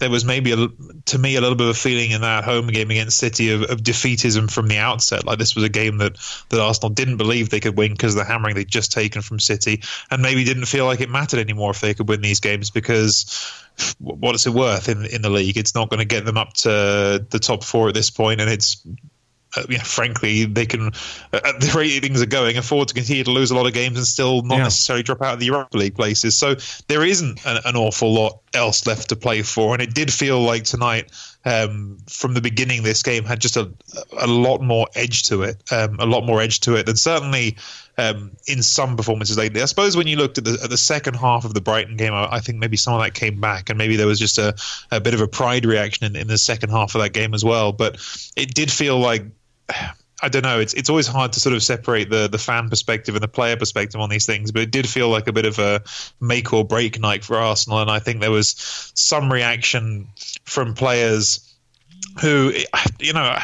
there 0.00 0.10
was 0.10 0.24
maybe 0.24 0.52
a, 0.52 0.68
to 1.06 1.18
me 1.18 1.36
a 1.36 1.40
little 1.40 1.56
bit 1.56 1.64
of 1.64 1.70
a 1.70 1.78
feeling 1.78 2.10
in 2.10 2.20
that 2.20 2.44
home 2.44 2.68
game 2.68 2.90
against 2.90 3.18
City 3.18 3.50
of, 3.50 3.62
of, 3.62 3.82
defeatism 3.82 4.50
from 4.50 4.68
the 4.68 4.78
outset. 4.78 5.24
Like 5.26 5.38
this 5.38 5.54
was 5.54 5.64
a 5.64 5.68
game 5.68 5.98
that 5.98 6.16
that 6.50 6.60
Arsenal 6.60 6.90
didn't 6.90 7.16
believe 7.16 7.50
they 7.50 7.60
could 7.60 7.76
win 7.76 7.92
because 7.92 8.14
of 8.14 8.18
the 8.18 8.24
hammering 8.24 8.54
they'd 8.54 8.68
just 8.68 8.92
taken 8.92 9.22
from 9.22 9.40
City, 9.40 9.82
and 10.10 10.22
maybe 10.22 10.44
didn't 10.44 10.66
feel 10.66 10.86
like 10.86 11.00
it 11.00 11.10
mattered 11.10 11.40
anymore 11.40 11.70
if 11.70 11.80
they 11.80 11.94
could 11.94 12.08
win 12.08 12.20
these 12.20 12.40
games 12.40 12.70
because 12.70 13.52
what 13.98 14.34
is 14.34 14.46
it 14.46 14.52
worth 14.52 14.88
in 14.88 15.04
in 15.06 15.22
the 15.22 15.30
league? 15.30 15.56
It's 15.56 15.74
not 15.74 15.90
going 15.90 16.00
to 16.00 16.04
get 16.04 16.24
them 16.24 16.36
up 16.36 16.54
to 16.54 17.24
the 17.28 17.38
top 17.40 17.64
four 17.64 17.88
at 17.88 17.94
this 17.94 18.10
point, 18.10 18.40
and 18.40 18.50
it's 18.50 18.84
uh, 19.56 19.62
you 19.68 19.78
know, 19.78 19.84
frankly, 19.84 20.44
they 20.44 20.66
can, 20.66 20.88
uh, 21.32 21.40
at 21.44 21.60
the 21.60 21.72
rate 21.76 22.00
things 22.02 22.22
are 22.22 22.26
going, 22.26 22.56
afford 22.56 22.88
to 22.88 22.94
continue 22.94 23.24
to 23.24 23.30
lose 23.30 23.50
a 23.50 23.54
lot 23.54 23.66
of 23.66 23.72
games 23.72 23.96
and 23.96 24.06
still 24.06 24.42
not 24.42 24.56
yeah. 24.56 24.64
necessarily 24.64 25.02
drop 25.02 25.22
out 25.22 25.34
of 25.34 25.40
the 25.40 25.46
Europa 25.46 25.76
League 25.76 25.94
places. 25.94 26.36
So 26.36 26.56
there 26.88 27.04
isn't 27.04 27.44
an, 27.46 27.58
an, 27.64 27.76
awful 27.76 28.12
lot 28.12 28.40
else 28.54 28.86
left 28.86 29.08
to 29.10 29.16
play 29.16 29.42
for. 29.42 29.74
And 29.74 29.82
it 29.82 29.94
did 29.94 30.12
feel 30.12 30.40
like 30.40 30.64
tonight, 30.64 31.10
um, 31.44 31.98
from 32.08 32.34
the 32.34 32.40
beginning, 32.40 32.82
this 32.82 33.02
game 33.02 33.24
had 33.24 33.40
just 33.40 33.56
a, 33.56 33.70
a 34.18 34.26
lot 34.26 34.60
more 34.60 34.88
edge 34.94 35.24
to 35.24 35.42
it, 35.42 35.62
um, 35.72 35.98
a 36.00 36.06
lot 36.06 36.24
more 36.24 36.40
edge 36.40 36.60
to 36.60 36.76
it 36.76 36.86
than 36.86 36.96
certainly 36.96 37.56
um, 37.98 38.32
in 38.46 38.62
some 38.62 38.96
performances 38.96 39.36
lately. 39.36 39.62
I 39.62 39.66
suppose 39.66 39.96
when 39.96 40.06
you 40.06 40.16
looked 40.16 40.38
at 40.38 40.44
the, 40.44 40.58
at 40.62 40.70
the 40.70 40.78
second 40.78 41.14
half 41.14 41.44
of 41.44 41.54
the 41.54 41.60
Brighton 41.60 41.96
game, 41.96 42.12
I, 42.12 42.28
I, 42.32 42.40
think 42.40 42.58
maybe 42.58 42.76
some 42.76 42.94
of 42.94 43.00
that 43.00 43.14
came 43.14 43.40
back, 43.40 43.70
and 43.70 43.78
maybe 43.78 43.96
there 43.96 44.06
was 44.06 44.18
just 44.18 44.38
a, 44.38 44.54
a 44.90 45.00
bit 45.00 45.14
of 45.14 45.20
a 45.20 45.28
pride 45.28 45.64
reaction 45.64 46.06
in, 46.06 46.16
in 46.16 46.26
the 46.26 46.38
second 46.38 46.70
half 46.70 46.94
of 46.94 47.02
that 47.02 47.12
game 47.12 47.34
as 47.34 47.44
well. 47.44 47.72
But 47.72 47.96
it 48.36 48.54
did 48.54 48.70
feel 48.70 48.98
like 48.98 49.24
I 50.22 50.28
don't 50.28 50.42
know. 50.42 50.58
It's 50.58 50.72
it's 50.74 50.88
always 50.88 51.06
hard 51.06 51.32
to 51.34 51.40
sort 51.40 51.54
of 51.54 51.62
separate 51.62 52.08
the 52.08 52.28
the 52.28 52.38
fan 52.38 52.70
perspective 52.70 53.14
and 53.14 53.22
the 53.22 53.28
player 53.28 53.56
perspective 53.56 54.00
on 54.00 54.08
these 54.08 54.24
things, 54.24 54.52
but 54.52 54.62
it 54.62 54.70
did 54.70 54.88
feel 54.88 55.10
like 55.10 55.28
a 55.28 55.32
bit 55.32 55.44
of 55.44 55.58
a 55.58 55.82
make 56.20 56.52
or 56.52 56.64
break 56.64 56.98
night 56.98 57.24
for 57.24 57.36
Arsenal, 57.36 57.80
and 57.80 57.90
I 57.90 57.98
think 57.98 58.20
there 58.20 58.30
was 58.30 58.54
some 58.94 59.30
reaction 59.30 60.08
from 60.44 60.74
players 60.74 61.54
who, 62.20 62.52
you 63.00 63.12
know, 63.12 63.36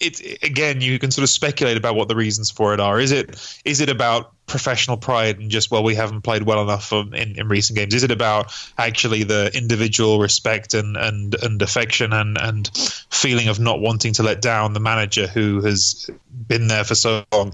it 0.00 0.42
again 0.42 0.80
you 0.80 0.98
can 0.98 1.10
sort 1.10 1.22
of 1.22 1.30
speculate 1.30 1.76
about 1.76 1.94
what 1.94 2.08
the 2.08 2.16
reasons 2.16 2.50
for 2.50 2.74
it 2.74 2.80
are 2.80 3.00
is 3.00 3.12
it 3.12 3.60
is 3.64 3.80
it 3.80 3.88
about 3.88 4.32
professional 4.46 4.96
pride 4.96 5.38
and 5.38 5.50
just 5.50 5.70
well 5.70 5.82
we 5.82 5.94
haven't 5.94 6.22
played 6.22 6.44
well 6.44 6.62
enough 6.62 6.92
in, 6.92 7.12
in 7.14 7.48
recent 7.48 7.76
games. 7.76 7.94
Is 7.94 8.04
it 8.04 8.10
about 8.10 8.52
actually 8.78 9.24
the 9.24 9.50
individual 9.54 10.20
respect 10.20 10.74
and 10.74 10.96
and 10.96 11.34
and 11.42 11.60
affection 11.62 12.12
and 12.12 12.38
and 12.38 12.70
feeling 13.10 13.48
of 13.48 13.58
not 13.58 13.80
wanting 13.80 14.12
to 14.14 14.22
let 14.22 14.40
down 14.40 14.72
the 14.72 14.80
manager 14.80 15.26
who 15.26 15.60
has 15.62 16.08
been 16.46 16.68
there 16.68 16.84
for 16.84 16.94
so 16.94 17.24
long 17.32 17.52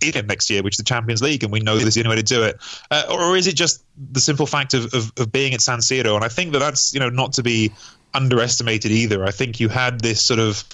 in 0.00 0.26
next 0.26 0.50
year 0.50 0.62
which 0.62 0.74
is 0.74 0.78
the 0.78 0.84
champions 0.84 1.22
league 1.22 1.44
and 1.44 1.52
we 1.52 1.60
know 1.60 1.76
this 1.76 1.88
is 1.88 1.94
the 1.94 2.00
only 2.00 2.10
way 2.10 2.16
to 2.16 2.22
do 2.22 2.42
it? 2.42 2.56
Uh, 2.90 3.04
or 3.10 3.36
is 3.36 3.46
it 3.46 3.54
just 3.54 3.84
the 4.10 4.20
simple 4.20 4.46
fact 4.46 4.74
of, 4.74 4.92
of, 4.94 5.12
of 5.16 5.30
being 5.30 5.54
at 5.54 5.60
san 5.60 5.78
siro? 5.78 6.16
And 6.16 6.24
i 6.24 6.28
think 6.28 6.52
that 6.52 6.58
that's 6.58 6.92
you 6.92 7.00
know 7.00 7.08
not 7.08 7.34
to 7.34 7.42
be 7.42 7.72
underestimated 8.14 8.90
either. 8.90 9.24
I 9.24 9.30
think 9.30 9.60
you 9.60 9.68
had 9.68 10.00
this 10.00 10.22
sort 10.22 10.40
of 10.40 10.64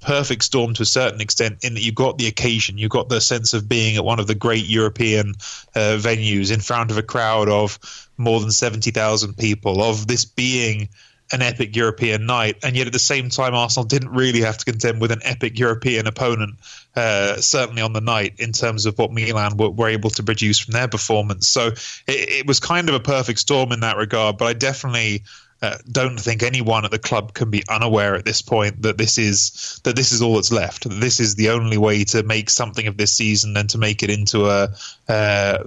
perfect 0.00 0.44
storm 0.44 0.74
to 0.74 0.82
a 0.82 0.86
certain 0.86 1.20
extent 1.20 1.58
in 1.62 1.74
that 1.74 1.82
you 1.82 1.92
got 1.92 2.18
the 2.18 2.26
occasion, 2.26 2.78
you 2.78 2.88
got 2.88 3.08
the 3.08 3.20
sense 3.20 3.52
of 3.52 3.68
being 3.68 3.96
at 3.96 4.04
one 4.04 4.20
of 4.20 4.26
the 4.26 4.34
great 4.34 4.66
European 4.66 5.34
uh, 5.74 5.98
venues 5.98 6.52
in 6.52 6.60
front 6.60 6.90
of 6.90 6.98
a 6.98 7.02
crowd 7.02 7.48
of 7.48 7.78
more 8.16 8.40
than 8.40 8.50
70,000 8.50 9.36
people, 9.36 9.82
of 9.82 10.06
this 10.06 10.24
being 10.24 10.88
an 11.30 11.42
epic 11.42 11.76
European 11.76 12.24
night, 12.26 12.56
and 12.62 12.74
yet 12.74 12.86
at 12.86 12.92
the 12.92 12.98
same 12.98 13.28
time, 13.28 13.54
Arsenal 13.54 13.84
didn't 13.84 14.10
really 14.10 14.40
have 14.40 14.56
to 14.56 14.64
contend 14.64 15.00
with 15.00 15.10
an 15.10 15.20
epic 15.24 15.58
European 15.58 16.06
opponent, 16.06 16.54
uh, 16.96 17.36
certainly 17.36 17.82
on 17.82 17.92
the 17.92 18.00
night, 18.00 18.34
in 18.38 18.52
terms 18.52 18.86
of 18.86 18.98
what 18.98 19.12
Milan 19.12 19.56
were, 19.56 19.68
were 19.68 19.88
able 19.88 20.10
to 20.10 20.22
produce 20.22 20.58
from 20.58 20.72
their 20.72 20.88
performance. 20.88 21.46
So 21.46 21.68
it, 21.68 21.76
it 22.06 22.46
was 22.46 22.60
kind 22.60 22.88
of 22.88 22.94
a 22.94 23.00
perfect 23.00 23.40
storm 23.40 23.72
in 23.72 23.80
that 23.80 23.98
regard, 23.98 24.38
but 24.38 24.46
I 24.46 24.52
definitely 24.54 25.24
uh, 25.60 25.76
don't 25.90 26.18
think 26.18 26.42
anyone 26.42 26.84
at 26.84 26.90
the 26.90 26.98
club 26.98 27.34
can 27.34 27.50
be 27.50 27.64
unaware 27.68 28.14
at 28.14 28.24
this 28.24 28.42
point 28.42 28.82
that 28.82 28.96
this 28.96 29.18
is 29.18 29.80
that 29.82 29.96
this 29.96 30.12
is 30.12 30.22
all 30.22 30.36
that's 30.36 30.52
left. 30.52 30.88
This 30.88 31.18
is 31.18 31.34
the 31.34 31.50
only 31.50 31.78
way 31.78 32.04
to 32.04 32.22
make 32.22 32.48
something 32.48 32.86
of 32.86 32.96
this 32.96 33.12
season 33.12 33.56
and 33.56 33.68
to 33.70 33.78
make 33.78 34.02
it 34.02 34.10
into 34.10 34.46
a 34.46 34.68
uh, 35.08 35.64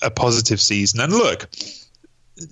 a 0.00 0.10
positive 0.10 0.60
season. 0.60 1.00
And 1.00 1.12
look, 1.12 1.48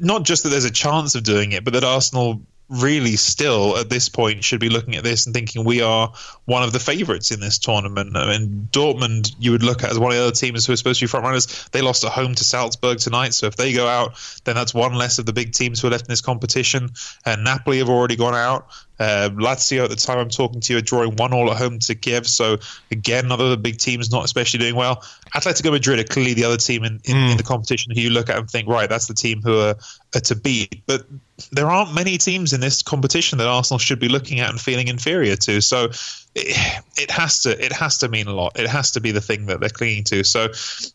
not 0.00 0.25
just 0.25 0.42
that 0.42 0.50
there's 0.50 0.66
a 0.66 0.70
chance 0.70 1.14
of 1.14 1.22
doing 1.22 1.52
it, 1.52 1.64
but 1.64 1.72
that 1.72 1.84
Arsenal 1.84 2.42
really 2.72 3.16
still 3.16 3.76
at 3.76 3.90
this 3.90 4.08
point 4.08 4.42
should 4.42 4.60
be 4.60 4.70
looking 4.70 4.96
at 4.96 5.04
this 5.04 5.26
and 5.26 5.34
thinking 5.34 5.64
we 5.64 5.82
are 5.82 6.12
one 6.46 6.62
of 6.62 6.72
the 6.72 6.78
favourites 6.78 7.30
in 7.30 7.38
this 7.38 7.58
tournament. 7.58 8.16
I 8.16 8.38
mean, 8.38 8.68
Dortmund 8.72 9.34
you 9.38 9.52
would 9.52 9.62
look 9.62 9.84
at 9.84 9.90
as 9.90 9.98
one 9.98 10.10
of 10.10 10.16
the 10.16 10.22
other 10.22 10.32
teams 10.32 10.64
who 10.64 10.72
are 10.72 10.76
supposed 10.76 11.00
to 11.00 11.04
be 11.04 11.08
front 11.08 11.24
runners. 11.24 11.68
They 11.72 11.82
lost 11.82 12.04
at 12.04 12.12
home 12.12 12.34
to 12.34 12.44
Salzburg 12.44 12.98
tonight, 12.98 13.34
so 13.34 13.46
if 13.46 13.56
they 13.56 13.74
go 13.74 13.86
out, 13.86 14.14
then 14.44 14.54
that's 14.54 14.72
one 14.72 14.94
less 14.94 15.18
of 15.18 15.26
the 15.26 15.32
big 15.32 15.52
teams 15.52 15.80
who 15.80 15.88
are 15.88 15.90
left 15.90 16.04
in 16.04 16.12
this 16.12 16.22
competition. 16.22 16.90
And 17.26 17.44
Napoli 17.44 17.78
have 17.78 17.90
already 17.90 18.16
gone 18.16 18.34
out. 18.34 18.68
Uh, 18.99 19.30
Lazio 19.30 19.84
at 19.84 19.90
the 19.90 19.96
time 19.96 20.18
I'm 20.18 20.28
talking 20.28 20.61
to 20.61 20.72
you 20.72 20.78
are 20.78 20.82
drawing 20.82 21.16
one 21.16 21.32
all 21.32 21.50
at 21.50 21.56
home 21.56 21.78
to 21.80 21.94
Kiev. 21.94 22.26
So 22.26 22.58
again, 22.90 23.25
another 23.26 23.56
big 23.56 23.78
teams 23.78 24.11
not 24.11 24.25
especially 24.25 24.61
doing 24.61 24.76
well. 24.76 25.02
Atletico 25.34 25.72
Madrid 25.72 25.99
are 25.99 26.04
clearly 26.04 26.34
the 26.34 26.44
other 26.44 26.56
team 26.56 26.84
in, 26.84 27.00
in, 27.04 27.16
mm. 27.16 27.25
in, 27.25 27.30
hmm. 27.32 27.37
the 27.37 27.42
competition 27.42 27.92
who 27.94 28.00
you 28.00 28.11
look 28.11 28.28
at 28.28 28.38
and 28.38 28.49
think, 28.49 28.68
right, 28.68 28.88
that's 28.88 29.06
the 29.06 29.14
team 29.14 29.40
who 29.42 29.58
are, 29.58 29.75
are 30.14 30.20
to 30.20 30.37
beat. 30.37 30.83
But 30.87 31.07
there 31.50 31.66
aren't 31.66 31.94
many 31.94 32.18
teams 32.18 32.52
in 32.52 32.61
this 32.61 32.83
competition 32.83 33.38
that 33.38 33.48
Arsenal 33.48 33.78
should 33.78 33.98
be 33.98 34.09
looking 34.09 34.40
at 34.40 34.50
and 34.50 34.61
feeling 34.61 34.88
inferior 34.88 35.37
to. 35.37 35.61
So 35.61 35.87
it, 36.35 36.83
it 36.96 37.11
has 37.11 37.42
to 37.42 37.64
it 37.64 37.72
has 37.72 37.98
to 37.98 38.09
mean 38.09 38.26
a 38.26 38.33
lot. 38.33 38.59
It 38.59 38.68
has 38.68 38.92
to 38.92 39.00
be 39.00 39.11
the 39.11 39.20
thing 39.20 39.46
that 39.46 39.61
they're 39.61 39.70
clinging 39.70 40.05
to. 40.05 40.24
So. 40.24 40.48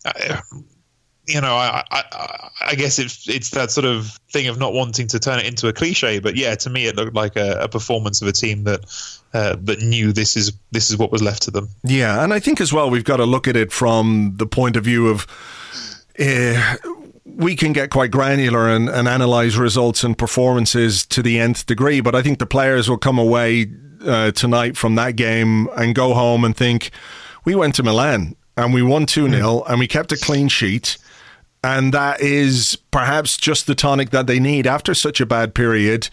Uh, 0.06 0.42
you 1.28 1.42
know, 1.42 1.56
I, 1.56 1.84
I, 1.92 2.50
I 2.68 2.76
guess 2.76 3.00
it's 3.00 3.28
it's 3.28 3.52
that 3.52 3.70
sort 3.70 3.86
of 3.86 4.18
thing 4.32 4.48
of 4.48 4.58
not 4.58 4.74
wanting 4.74 5.08
to 5.08 5.20
turn 5.20 5.40
it 5.40 5.46
into 5.46 5.68
a 5.68 5.74
cliche, 5.74 6.20
but 6.20 6.36
yeah, 6.36 6.56
to 6.56 6.70
me 6.70 6.86
it 6.86 6.96
looked 6.96 7.14
like 7.14 7.36
a, 7.36 7.60
a 7.62 7.68
performance 7.68 8.22
of 8.22 8.28
a 8.28 8.32
team 8.32 8.64
that 8.64 8.86
uh, 9.34 9.58
that 9.62 9.82
knew 9.82 10.14
this 10.14 10.38
is 10.38 10.54
this 10.72 10.90
is 10.90 10.98
what 10.98 11.12
was 11.12 11.22
left 11.22 11.44
to 11.44 11.52
them. 11.52 11.68
Yeah, 11.84 12.24
and 12.24 12.34
I 12.34 12.40
think 12.40 12.62
as 12.62 12.72
well 12.72 12.90
we've 12.90 13.04
got 13.04 13.18
to 13.18 13.26
look 13.26 13.48
at 13.48 13.56
it 13.56 13.72
from 13.72 14.34
the 14.38 14.48
point 14.48 14.76
of 14.76 14.84
view 14.84 15.08
of. 15.08 15.28
Uh, 16.20 16.78
we 17.26 17.56
can 17.56 17.72
get 17.72 17.92
quite 17.92 18.10
granular 18.10 18.68
and, 18.68 18.90
and 18.90 19.08
analyze 19.08 19.58
results 19.58 20.04
and 20.04 20.18
performances 20.18 21.06
to 21.06 21.22
the 21.22 21.40
nth 21.40 21.68
degree, 21.68 22.02
but 22.02 22.16
I 22.16 22.24
think 22.24 22.40
the 22.40 22.48
players 22.48 22.90
will 22.90 22.98
come 22.98 23.20
away 23.20 23.68
uh, 24.04 24.32
tonight 24.32 24.76
from 24.76 24.96
that 24.96 25.16
game 25.16 25.68
and 25.78 25.94
go 25.94 26.16
home 26.16 26.44
and 26.44 26.56
think, 26.56 26.90
we 27.46 27.54
went 27.54 27.76
to 27.76 27.84
Milan 27.84 28.36
and 28.56 28.74
we 28.74 28.82
won 28.82 29.06
2 29.06 29.30
0 29.30 29.64
and 29.68 29.80
we 29.80 29.88
kept 29.88 30.12
a 30.12 30.18
clean 30.18 30.48
sheet 30.48 30.98
and 31.64 31.94
that 31.94 32.22
is 32.22 32.78
perhaps 32.92 33.38
just 33.38 33.68
the 33.68 33.76
tonic 33.76 34.12
that 34.12 34.28
they 34.28 34.40
need 34.40 34.68
after 34.68 34.94
such 34.94 35.20
a 35.20 35.26
bad 35.26 35.54
period. 35.54 36.10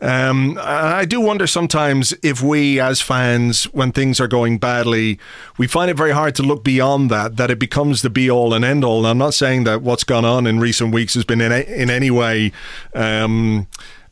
Um, 0.00 0.58
I 0.60 1.04
do 1.04 1.20
wonder 1.20 1.46
sometimes 1.46 2.14
if 2.22 2.40
we, 2.40 2.78
as 2.78 3.00
fans, 3.00 3.64
when 3.64 3.90
things 3.90 4.20
are 4.20 4.28
going 4.28 4.58
badly, 4.58 5.18
we 5.56 5.66
find 5.66 5.90
it 5.90 5.96
very 5.96 6.12
hard 6.12 6.36
to 6.36 6.42
look 6.42 6.62
beyond 6.62 7.10
that, 7.10 7.36
that 7.36 7.50
it 7.50 7.58
becomes 7.58 8.02
the 8.02 8.10
be 8.10 8.30
all 8.30 8.54
and 8.54 8.64
end 8.64 8.84
all. 8.84 8.98
And 8.98 9.08
I'm 9.08 9.18
not 9.18 9.34
saying 9.34 9.64
that 9.64 9.82
what's 9.82 10.04
gone 10.04 10.24
on 10.24 10.46
in 10.46 10.60
recent 10.60 10.94
weeks 10.94 11.14
has 11.14 11.24
been 11.24 11.40
in, 11.40 11.50
a, 11.50 11.60
in 11.62 11.90
any 11.90 12.10
way. 12.10 12.52
Um, 12.94 13.66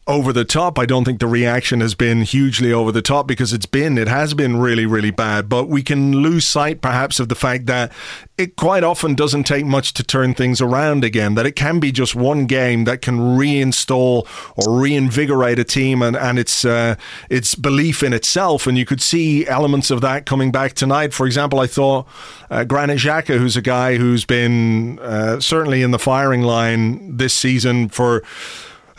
over 0.07 0.33
the 0.33 0.45
top. 0.45 0.79
I 0.79 0.87
don't 0.87 1.05
think 1.05 1.19
the 1.19 1.27
reaction 1.27 1.81
has 1.81 1.97
been 1.97 2.23
hugely 2.23 2.73
over 2.73 2.92
the 2.92 3.03
top 3.03 3.27
because 3.27 3.53
it's 3.53 3.66
been, 3.66 3.99
it 3.99 4.07
has 4.07 4.35
been 4.35 4.59
really, 4.59 4.87
really 4.87 5.11
bad. 5.11 5.49
But 5.49 5.69
we 5.69 5.83
can 5.83 6.12
lose 6.12 6.47
sight 6.47 6.81
perhaps 6.81 7.19
of 7.19 7.29
the 7.29 7.35
fact 7.35 7.66
that 7.66 7.90
it 8.38 8.55
quite 8.55 8.85
often 8.85 9.16
doesn't 9.16 9.45
take 9.45 9.66
much 9.66 9.95
to 9.95 10.05
turn 10.05 10.33
things 10.35 10.61
around 10.61 11.03
again, 11.03 11.35
that 11.35 11.45
it 11.45 11.57
can 11.57 11.81
be 11.81 11.90
just 11.90 12.14
one 12.14 12.47
game 12.47 12.85
that 12.85 13.03
can 13.03 13.19
reinstall 13.19 14.29
or 14.57 14.81
reinvigorate 14.81 15.59
a 15.59 15.64
team 15.64 16.03
and, 16.03 16.16
and 16.16 16.38
its, 16.38 16.64
uh, 16.64 16.95
its 17.29 17.57
belief 17.57 18.05
in 18.05 18.12
itself. 18.12 18.69
And 18.69 18.79
you 18.79 18.87
could 18.87 19.03
see 19.03 19.45
elements 19.49 19.90
of 19.90 20.03
that 20.03 20.25
coming 20.25 20.53
back 20.53 20.75
tonight. 20.75 21.14
For 21.14 21.27
example, 21.27 21.59
I 21.59 21.66
thought 21.66 22.07
uh, 22.49 22.62
Granit 22.62 22.99
Xhaka, 22.99 23.38
who's 23.38 23.57
a 23.57 23.62
guy 23.62 23.97
who's 23.97 24.25
been 24.25 25.01
uh, 25.01 25.40
certainly 25.40 25.83
in 25.83 25.90
the 25.90 25.99
firing 25.99 26.42
line 26.42 27.16
this 27.16 27.35
season 27.35 27.88
for 27.88 28.23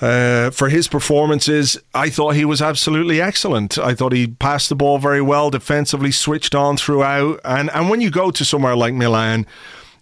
uh, 0.02 0.52
for 0.52 0.70
his 0.70 0.88
performances, 0.88 1.78
I 1.94 2.10
thought 2.10 2.36
he 2.36 2.46
was 2.46 2.62
absolutely 2.62 3.20
excellent. 3.20 3.78
I 3.78 3.96
thought 3.96 4.14
he 4.14 4.28
passed 4.28 4.70
the 4.70 4.76
ball 4.76 5.00
very 5.00 5.22
well, 5.22 5.50
defensively 5.50 6.12
switched 6.12 6.54
on 6.54 6.78
throughout. 6.78 7.40
And, 7.44 7.70
and 7.72 7.90
when 7.90 8.02
you 8.02 8.12
go 8.12 8.30
to 8.32 8.46
somewhere 8.46 8.76
like 8.76 8.94
Milan, 8.94 9.48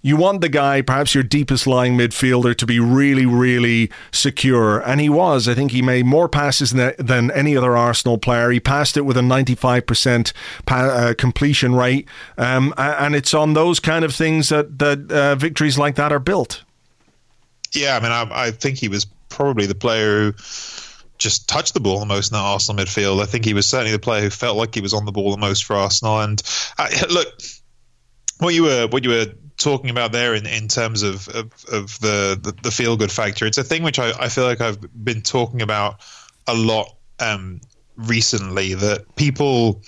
you 0.01 0.17
want 0.17 0.41
the 0.41 0.49
guy, 0.49 0.84
perhaps 0.84 1.15
your 1.15 1.23
deepest 1.23 1.65
lying 1.65 1.97
midfielder, 1.97 2.55
to 2.58 2.65
be 2.67 2.79
really, 2.79 3.25
really 3.25 3.89
secure. 4.12 4.79
And 4.79 5.01
he 5.01 5.10
was. 5.10 5.47
I 5.47 5.55
think 5.55 5.71
he 5.71 5.81
made 5.81 6.05
more 6.05 6.29
passes 6.29 6.71
than, 6.71 6.93
than 6.99 7.31
any 7.31 7.58
other 7.58 7.75
Arsenal 7.75 8.19
player. 8.19 8.51
He 8.51 8.60
passed 8.60 8.97
it 8.97 9.01
with 9.01 9.17
a 9.17 9.21
95% 9.21 10.31
pa- 10.67 10.75
uh, 10.75 11.13
completion 11.15 11.73
rate. 11.73 12.08
Um, 12.38 12.71
and 12.77 13.15
it's 13.15 13.34
on 13.34 13.53
those 13.53 13.79
kind 13.79 14.05
of 14.05 14.13
things 14.13 14.49
that, 14.49 14.77
that 14.77 15.12
uh, 15.12 15.36
victories 15.36 15.79
like 15.79 15.95
that 15.95 16.12
are 16.12 16.19
built. 16.19 16.63
Yeah, 17.73 17.97
I 17.97 17.99
mean, 17.99 18.12
I, 18.12 18.45
I 18.47 18.51
think 18.51 18.77
he 18.77 18.88
was 18.88 19.08
probably 19.35 19.65
the 19.65 19.75
player 19.75 20.31
who 20.31 20.33
just 21.17 21.47
touched 21.47 21.73
the 21.73 21.79
ball 21.79 21.99
the 21.99 22.05
most 22.05 22.31
in 22.31 22.35
that 22.35 22.41
Arsenal 22.41 22.83
midfield. 22.83 23.21
I 23.21 23.25
think 23.25 23.45
he 23.45 23.53
was 23.53 23.67
certainly 23.67 23.91
the 23.91 23.99
player 23.99 24.21
who 24.21 24.29
felt 24.29 24.57
like 24.57 24.73
he 24.73 24.81
was 24.81 24.93
on 24.93 25.05
the 25.05 25.11
ball 25.11 25.31
the 25.31 25.37
most 25.37 25.65
for 25.65 25.75
Arsenal. 25.75 26.21
And 26.21 26.41
uh, 26.77 26.89
look, 27.09 27.27
what 28.39 28.53
you 28.53 28.63
were 28.63 28.87
what 28.87 29.03
you 29.03 29.11
were 29.11 29.27
talking 29.57 29.89
about 29.89 30.11
there 30.11 30.35
in, 30.35 30.45
in 30.45 30.67
terms 30.67 31.03
of, 31.03 31.27
of, 31.29 31.51
of 31.71 31.99
the, 31.99 32.37
the, 32.41 32.53
the 32.63 32.71
feel 32.71 32.97
good 32.97 33.11
factor, 33.11 33.45
it's 33.45 33.57
a 33.57 33.63
thing 33.63 33.83
which 33.83 33.99
I, 33.99 34.11
I 34.19 34.29
feel 34.29 34.43
like 34.43 34.59
I've 34.59 34.79
been 35.03 35.21
talking 35.21 35.61
about 35.61 36.01
a 36.47 36.53
lot 36.53 36.95
um, 37.19 37.61
recently 37.95 38.73
that 38.73 39.15
people 39.15 39.81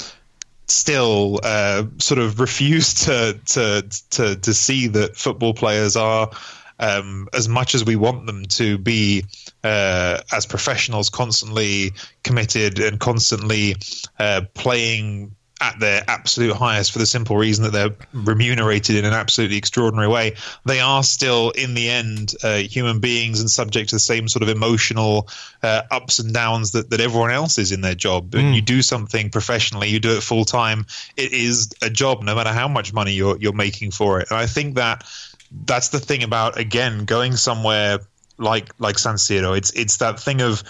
still 0.68 1.40
uh, 1.44 1.84
sort 1.98 2.20
of 2.20 2.40
refuse 2.40 2.94
to, 3.06 3.40
to 3.46 3.88
to 4.12 4.36
to 4.36 4.54
see 4.54 4.88
that 4.88 5.16
football 5.16 5.54
players 5.54 5.96
are 5.96 6.32
um, 6.80 7.28
as 7.34 7.48
much 7.48 7.76
as 7.76 7.84
we 7.84 7.96
want 7.96 8.26
them 8.26 8.46
to 8.46 8.78
be 8.78 9.26
uh, 9.64 10.22
as 10.32 10.46
professionals, 10.46 11.10
constantly 11.10 11.94
committed 12.24 12.80
and 12.80 13.00
constantly 13.00 13.76
uh, 14.20 14.42
playing 14.54 15.36
at 15.60 15.80
their 15.80 16.04
absolute 16.08 16.56
highest 16.56 16.92
for 16.92 17.00
the 17.00 17.06
simple 17.06 17.36
reason 17.36 17.64
that 17.64 17.72
they're 17.72 17.96
remunerated 18.14 18.96
in 18.96 19.06
an 19.06 19.14
absolutely 19.14 19.58
extraordinary 19.58 20.08
way. 20.08 20.36
They 20.66 20.80
are 20.82 21.02
still, 21.02 21.50
in 21.50 21.74
the 21.74 21.90
end, 21.90 22.36
uh, 22.44 22.58
human 22.58 23.00
beings 23.00 23.40
and 23.40 23.50
subject 23.50 23.90
to 23.90 23.96
the 23.96 24.00
same 24.00 24.28
sort 24.28 24.44
of 24.44 24.50
emotional 24.50 25.28
uh, 25.64 25.82
ups 25.90 26.20
and 26.20 26.32
downs 26.32 26.72
that, 26.72 26.92
that 26.92 27.02
everyone 27.02 27.32
else 27.32 27.58
is 27.58 27.72
in 27.72 27.82
their 27.82 27.96
job. 27.96 28.36
And 28.36 28.54
mm. 28.54 28.56
you 28.56 28.62
do 28.62 28.84
something 28.84 29.32
professionally, 29.32 29.90
you 29.90 30.00
do 30.00 30.16
it 30.16 30.22
full 30.22 30.46
time. 30.46 30.86
It 31.16 31.34
is 31.34 31.74
a 31.82 31.90
job, 31.90 32.22
no 32.22 32.36
matter 32.36 32.52
how 32.52 32.68
much 32.68 32.94
money 32.94 33.14
you're 33.14 33.38
you're 33.38 33.54
making 33.54 33.92
for 33.92 34.20
it. 34.20 34.30
And 34.30 34.40
I 34.40 34.46
think 34.46 34.76
that 34.76 35.06
that's 35.52 35.90
the 35.90 36.00
thing 36.00 36.24
about 36.24 36.58
again 36.58 37.06
going 37.06 37.36
somewhere 37.36 38.00
like 38.38 38.70
like 38.80 39.00
San 39.00 39.16
Siro. 39.16 39.58
It's 39.58 39.72
it's 39.72 39.98
that 39.98 40.20
thing 40.20 40.42
of 40.42 40.64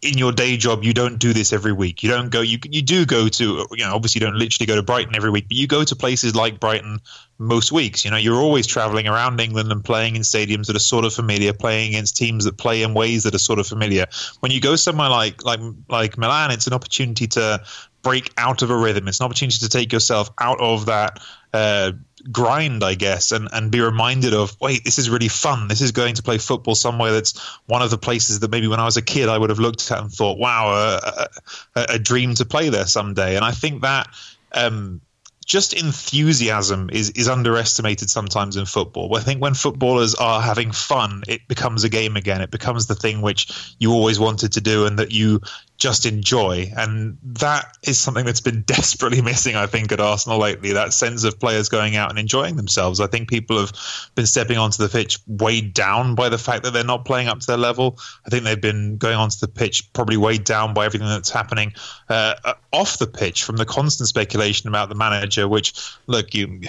in 0.00 0.16
your 0.16 0.30
day 0.30 0.56
job 0.56 0.84
you 0.84 0.94
don't 0.94 1.18
do 1.18 1.32
this 1.32 1.52
every 1.52 1.72
week. 1.72 2.02
You 2.04 2.10
don't 2.10 2.30
go 2.30 2.40
you 2.40 2.58
you 2.64 2.82
do 2.82 3.04
go 3.04 3.28
to 3.28 3.66
you 3.72 3.84
know 3.84 3.94
obviously 3.94 4.20
you 4.20 4.26
don't 4.26 4.38
literally 4.38 4.66
go 4.66 4.76
to 4.76 4.82
Brighton 4.82 5.16
every 5.16 5.30
week 5.30 5.48
but 5.48 5.56
you 5.56 5.66
go 5.66 5.82
to 5.82 5.96
places 5.96 6.36
like 6.36 6.60
Brighton 6.60 7.00
most 7.38 7.72
weeks. 7.72 8.04
You 8.04 8.12
know 8.12 8.16
you're 8.16 8.36
always 8.40 8.66
traveling 8.66 9.08
around 9.08 9.40
England 9.40 9.72
and 9.72 9.84
playing 9.84 10.14
in 10.14 10.22
stadiums 10.22 10.66
that 10.66 10.76
are 10.76 10.80
sort 10.80 11.04
of 11.04 11.12
familiar 11.12 11.52
playing 11.52 11.90
against 11.90 12.16
teams 12.16 12.44
that 12.44 12.56
play 12.56 12.82
in 12.82 12.94
ways 12.94 13.24
that 13.24 13.34
are 13.34 13.38
sort 13.38 13.58
of 13.58 13.66
familiar. 13.66 14.06
When 14.38 14.52
you 14.52 14.60
go 14.60 14.76
somewhere 14.76 15.08
like 15.08 15.42
like 15.44 15.60
like 15.88 16.16
Milan 16.16 16.52
it's 16.52 16.68
an 16.68 16.74
opportunity 16.74 17.26
to 17.28 17.60
break 18.02 18.32
out 18.36 18.62
of 18.62 18.70
a 18.70 18.76
rhythm. 18.76 19.08
It's 19.08 19.18
an 19.20 19.24
opportunity 19.24 19.58
to 19.58 19.68
take 19.68 19.92
yourself 19.92 20.30
out 20.38 20.60
of 20.60 20.86
that 20.86 21.18
uh, 21.52 21.92
grind, 22.30 22.84
I 22.84 22.94
guess, 22.94 23.32
and, 23.32 23.48
and 23.52 23.70
be 23.70 23.80
reminded 23.80 24.34
of, 24.34 24.56
wait, 24.60 24.84
this 24.84 24.98
is 24.98 25.10
really 25.10 25.28
fun. 25.28 25.68
This 25.68 25.80
is 25.80 25.92
going 25.92 26.14
to 26.14 26.22
play 26.22 26.38
football 26.38 26.74
somewhere 26.74 27.12
that's 27.12 27.38
one 27.66 27.82
of 27.82 27.90
the 27.90 27.98
places 27.98 28.40
that 28.40 28.50
maybe 28.50 28.68
when 28.68 28.80
I 28.80 28.84
was 28.84 28.96
a 28.96 29.02
kid 29.02 29.28
I 29.28 29.38
would 29.38 29.50
have 29.50 29.58
looked 29.58 29.90
at 29.90 30.00
and 30.00 30.12
thought, 30.12 30.38
wow, 30.38 30.68
a, 30.70 31.28
a, 31.74 31.86
a 31.94 31.98
dream 31.98 32.34
to 32.34 32.44
play 32.44 32.68
there 32.68 32.86
someday. 32.86 33.36
And 33.36 33.44
I 33.44 33.52
think 33.52 33.82
that 33.82 34.08
um, 34.52 35.00
just 35.48 35.72
enthusiasm 35.72 36.90
is, 36.92 37.10
is 37.10 37.28
underestimated 37.28 38.10
sometimes 38.10 38.56
in 38.56 38.66
football. 38.66 39.16
I 39.16 39.20
think 39.20 39.40
when 39.40 39.54
footballers 39.54 40.14
are 40.14 40.42
having 40.42 40.72
fun, 40.72 41.22
it 41.26 41.48
becomes 41.48 41.84
a 41.84 41.88
game 41.88 42.16
again. 42.16 42.42
It 42.42 42.50
becomes 42.50 42.86
the 42.86 42.94
thing 42.94 43.22
which 43.22 43.74
you 43.78 43.92
always 43.92 44.20
wanted 44.20 44.52
to 44.52 44.60
do 44.60 44.84
and 44.84 44.98
that 44.98 45.10
you 45.10 45.40
just 45.78 46.06
enjoy. 46.06 46.70
And 46.76 47.16
that 47.22 47.76
is 47.84 47.98
something 47.98 48.26
that's 48.26 48.40
been 48.40 48.62
desperately 48.66 49.22
missing, 49.22 49.56
I 49.56 49.66
think, 49.66 49.92
at 49.92 50.00
Arsenal 50.00 50.38
lately. 50.38 50.72
That 50.72 50.92
sense 50.92 51.24
of 51.24 51.38
players 51.38 51.68
going 51.68 51.96
out 51.96 52.10
and 52.10 52.18
enjoying 52.18 52.56
themselves. 52.56 53.00
I 53.00 53.06
think 53.06 53.28
people 53.28 53.58
have 53.58 53.72
been 54.16 54.26
stepping 54.26 54.58
onto 54.58 54.82
the 54.82 54.88
pitch 54.88 55.18
weighed 55.26 55.72
down 55.72 56.16
by 56.16 56.28
the 56.28 56.38
fact 56.38 56.64
that 56.64 56.72
they're 56.72 56.84
not 56.84 57.04
playing 57.04 57.28
up 57.28 57.40
to 57.40 57.46
their 57.46 57.56
level. 57.56 57.98
I 58.26 58.30
think 58.30 58.44
they've 58.44 58.60
been 58.60 58.96
going 58.98 59.16
onto 59.16 59.38
the 59.38 59.48
pitch 59.48 59.92
probably 59.92 60.16
weighed 60.16 60.44
down 60.44 60.74
by 60.74 60.84
everything 60.84 61.08
that's 61.08 61.30
happening 61.30 61.72
uh, 62.08 62.54
off 62.72 62.98
the 62.98 63.06
pitch 63.06 63.44
from 63.44 63.56
the 63.56 63.64
constant 63.64 64.08
speculation 64.08 64.68
about 64.68 64.88
the 64.88 64.96
manager, 64.96 65.46
which, 65.46 65.74
look, 66.08 66.34
you, 66.34 66.60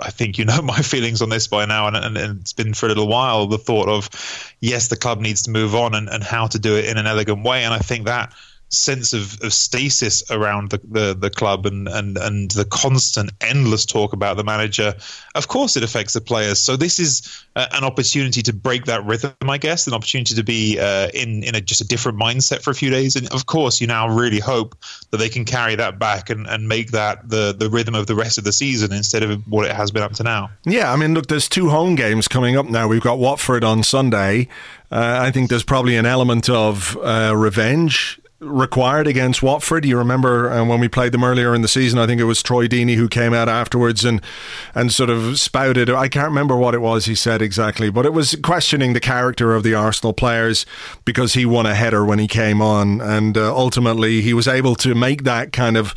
I 0.00 0.10
think 0.10 0.38
you 0.38 0.44
know 0.44 0.62
my 0.62 0.78
feelings 0.78 1.22
on 1.22 1.28
this 1.28 1.48
by 1.48 1.64
now, 1.66 1.88
and, 1.88 1.96
and, 1.96 2.16
and 2.16 2.40
it's 2.40 2.52
been 2.52 2.72
for 2.72 2.86
a 2.86 2.88
little 2.88 3.08
while 3.08 3.48
the 3.48 3.58
thought 3.58 3.88
of, 3.88 4.54
yes, 4.60 4.88
the 4.88 4.96
club 4.96 5.20
needs 5.20 5.42
to 5.42 5.50
move 5.50 5.74
on 5.74 5.94
and, 5.94 6.08
and 6.08 6.22
how 6.22 6.46
to 6.46 6.58
do 6.60 6.76
it 6.76 6.84
in 6.84 6.98
an 6.98 7.06
elegant 7.06 7.44
way. 7.44 7.64
And 7.64 7.74
I 7.74 7.78
think 7.78 8.06
that 8.06 8.32
sense 8.68 9.12
of, 9.12 9.40
of 9.42 9.52
stasis 9.52 10.22
around 10.30 10.70
the, 10.70 10.80
the, 10.90 11.14
the, 11.14 11.30
club 11.30 11.66
and, 11.66 11.88
and, 11.88 12.16
and 12.18 12.50
the 12.52 12.64
constant, 12.64 13.30
endless 13.40 13.84
talk 13.84 14.12
about 14.12 14.36
the 14.36 14.44
manager, 14.44 14.94
of 15.34 15.48
course 15.48 15.76
it 15.76 15.82
affects 15.82 16.12
the 16.12 16.20
players. 16.20 16.58
So 16.58 16.76
this 16.76 16.98
is 16.98 17.44
uh, 17.56 17.66
an 17.72 17.84
opportunity 17.84 18.42
to 18.42 18.52
break 18.52 18.84
that 18.86 19.04
rhythm, 19.04 19.32
I 19.42 19.58
guess, 19.58 19.86
an 19.86 19.94
opportunity 19.94 20.34
to 20.34 20.42
be 20.42 20.78
uh, 20.78 21.08
in, 21.14 21.44
in 21.44 21.54
a, 21.54 21.60
just 21.60 21.80
a 21.80 21.86
different 21.86 22.18
mindset 22.18 22.62
for 22.62 22.70
a 22.70 22.74
few 22.74 22.90
days. 22.90 23.16
And 23.16 23.30
of 23.32 23.46
course, 23.46 23.80
you 23.80 23.86
now 23.86 24.08
really 24.08 24.40
hope 24.40 24.76
that 25.10 25.18
they 25.18 25.28
can 25.28 25.44
carry 25.44 25.76
that 25.76 25.98
back 25.98 26.30
and, 26.30 26.46
and 26.46 26.68
make 26.68 26.90
that 26.90 27.28
the, 27.28 27.54
the 27.56 27.70
rhythm 27.70 27.94
of 27.94 28.06
the 28.06 28.14
rest 28.14 28.38
of 28.38 28.44
the 28.44 28.52
season 28.52 28.92
instead 28.92 29.22
of 29.22 29.46
what 29.50 29.66
it 29.66 29.72
has 29.74 29.90
been 29.90 30.02
up 30.02 30.12
to 30.14 30.22
now. 30.22 30.50
Yeah, 30.64 30.92
I 30.92 30.96
mean, 30.96 31.14
look, 31.14 31.28
there's 31.28 31.48
two 31.48 31.70
home 31.70 31.94
games 31.94 32.28
coming 32.28 32.56
up 32.56 32.66
now. 32.66 32.88
We've 32.88 33.02
got 33.02 33.18
Watford 33.18 33.62
on 33.62 33.82
Sunday. 33.82 34.48
Uh, 34.90 35.18
I 35.22 35.30
think 35.30 35.50
there's 35.50 35.64
probably 35.64 35.96
an 35.96 36.06
element 36.06 36.48
of 36.48 36.96
uh, 36.98 37.34
revenge 37.34 38.20
required 38.40 39.06
against 39.06 39.42
Watford. 39.42 39.84
You 39.84 39.96
remember 39.98 40.50
um, 40.52 40.68
when 40.68 40.80
we 40.80 40.88
played 40.88 41.12
them 41.12 41.24
earlier 41.24 41.54
in 41.54 41.62
the 41.62 41.68
season? 41.68 41.98
I 41.98 42.06
think 42.06 42.20
it 42.20 42.24
was 42.24 42.42
Troy 42.42 42.66
Deeney 42.66 42.96
who 42.96 43.08
came 43.08 43.32
out 43.32 43.48
afterwards 43.48 44.04
and 44.04 44.20
and 44.74 44.92
sort 44.92 45.10
of 45.10 45.38
spouted. 45.38 45.88
I 45.90 46.08
can't 46.08 46.28
remember 46.28 46.56
what 46.56 46.74
it 46.74 46.80
was 46.80 47.06
he 47.06 47.14
said 47.14 47.40
exactly, 47.40 47.90
but 47.90 48.06
it 48.06 48.12
was 48.12 48.36
questioning 48.42 48.92
the 48.92 49.00
character 49.00 49.54
of 49.54 49.62
the 49.62 49.74
Arsenal 49.74 50.12
players 50.12 50.66
because 51.04 51.34
he 51.34 51.46
won 51.46 51.66
a 51.66 51.74
header 51.74 52.04
when 52.04 52.18
he 52.18 52.28
came 52.28 52.60
on, 52.60 53.00
and 53.00 53.36
uh, 53.38 53.56
ultimately 53.56 54.20
he 54.20 54.34
was 54.34 54.48
able 54.48 54.74
to 54.76 54.94
make 54.94 55.24
that 55.24 55.52
kind 55.52 55.76
of 55.76 55.94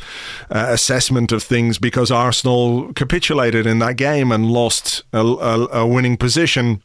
uh, 0.50 0.66
assessment 0.68 1.32
of 1.32 1.42
things 1.42 1.78
because 1.78 2.10
Arsenal 2.10 2.92
capitulated 2.94 3.66
in 3.66 3.78
that 3.80 3.96
game 3.96 4.32
and 4.32 4.50
lost 4.50 5.02
a, 5.12 5.18
a, 5.20 5.66
a 5.80 5.86
winning 5.86 6.16
position 6.16 6.82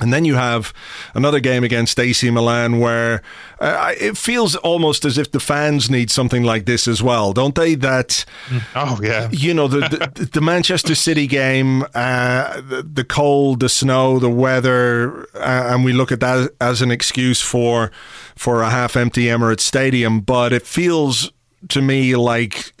and 0.00 0.12
then 0.12 0.24
you 0.24 0.34
have 0.36 0.72
another 1.14 1.40
game 1.40 1.64
against 1.64 1.98
AC 1.98 2.30
Milan 2.30 2.78
where 2.78 3.22
uh, 3.60 3.92
it 4.00 4.16
feels 4.16 4.56
almost 4.56 5.04
as 5.04 5.18
if 5.18 5.30
the 5.30 5.40
fans 5.40 5.90
need 5.90 6.10
something 6.10 6.42
like 6.42 6.64
this 6.64 6.88
as 6.88 7.02
well, 7.02 7.32
don't 7.32 7.54
they? 7.54 7.74
That 7.74 8.24
mm. 8.48 8.62
oh 8.74 8.98
yeah, 9.02 9.28
you 9.30 9.52
know 9.52 9.68
the 9.68 9.80
the, 10.14 10.24
the 10.24 10.40
Manchester 10.40 10.94
City 10.94 11.26
game, 11.26 11.82
uh, 11.94 12.60
the, 12.60 12.82
the, 12.90 13.04
cold, 13.04 13.60
the 13.60 13.68
snow, 13.68 14.18
the 14.18 14.30
weather, 14.30 15.26
uh, 15.34 15.72
and 15.72 15.84
we 15.84 15.92
look 15.92 16.10
at 16.10 16.20
that 16.20 16.50
as 16.60 16.80
an 16.80 16.90
excuse 16.90 17.40
for 17.40 17.92
for 18.34 18.62
a 18.62 18.70
half 18.70 18.96
empty 18.96 19.24
Emirates 19.24 19.60
Stadium, 19.60 20.20
but 20.20 20.52
it 20.52 20.66
feels 20.66 21.32
to 21.68 21.82
me 21.82 22.16
like. 22.16 22.72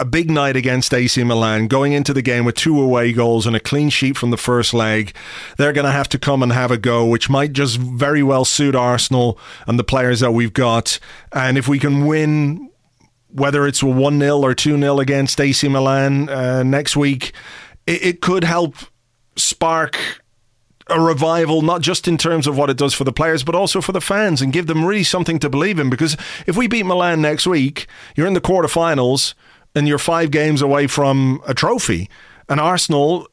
A 0.00 0.04
big 0.06 0.30
night 0.30 0.56
against 0.56 0.94
AC 0.94 1.22
Milan, 1.24 1.66
going 1.66 1.92
into 1.92 2.14
the 2.14 2.22
game 2.22 2.46
with 2.46 2.54
two 2.54 2.80
away 2.80 3.12
goals 3.12 3.46
and 3.46 3.54
a 3.54 3.60
clean 3.60 3.90
sheet 3.90 4.16
from 4.16 4.30
the 4.30 4.38
first 4.38 4.72
leg. 4.72 5.14
They're 5.58 5.74
going 5.74 5.84
to 5.84 5.92
have 5.92 6.08
to 6.08 6.18
come 6.18 6.42
and 6.42 6.52
have 6.52 6.70
a 6.70 6.78
go, 6.78 7.04
which 7.04 7.28
might 7.28 7.52
just 7.52 7.76
very 7.76 8.22
well 8.22 8.46
suit 8.46 8.74
Arsenal 8.74 9.38
and 9.66 9.78
the 9.78 9.84
players 9.84 10.20
that 10.20 10.32
we've 10.32 10.54
got. 10.54 10.98
And 11.32 11.58
if 11.58 11.68
we 11.68 11.78
can 11.78 12.06
win, 12.06 12.70
whether 13.28 13.66
it's 13.66 13.82
a 13.82 13.86
1 13.86 14.18
0 14.18 14.38
or 14.40 14.54
2 14.54 14.78
0 14.80 15.00
against 15.00 15.38
AC 15.38 15.68
Milan 15.68 16.30
uh, 16.30 16.62
next 16.62 16.96
week, 16.96 17.34
it, 17.86 18.02
it 18.02 18.20
could 18.22 18.44
help 18.44 18.76
spark 19.36 19.98
a 20.86 20.98
revival, 20.98 21.60
not 21.60 21.82
just 21.82 22.08
in 22.08 22.16
terms 22.16 22.46
of 22.46 22.56
what 22.56 22.70
it 22.70 22.78
does 22.78 22.94
for 22.94 23.04
the 23.04 23.12
players, 23.12 23.44
but 23.44 23.54
also 23.54 23.82
for 23.82 23.92
the 23.92 24.00
fans 24.00 24.40
and 24.40 24.50
give 24.50 24.66
them 24.66 24.82
really 24.82 25.04
something 25.04 25.38
to 25.40 25.50
believe 25.50 25.78
in. 25.78 25.90
Because 25.90 26.16
if 26.46 26.56
we 26.56 26.68
beat 26.68 26.86
Milan 26.86 27.20
next 27.20 27.46
week, 27.46 27.86
you're 28.16 28.26
in 28.26 28.32
the 28.32 28.40
quarterfinals 28.40 29.34
and 29.74 29.86
you're 29.86 29.98
five 29.98 30.30
games 30.30 30.62
away 30.62 30.86
from 30.86 31.42
a 31.46 31.54
trophy. 31.54 32.08
And 32.48 32.58
Arsenal, 32.58 33.28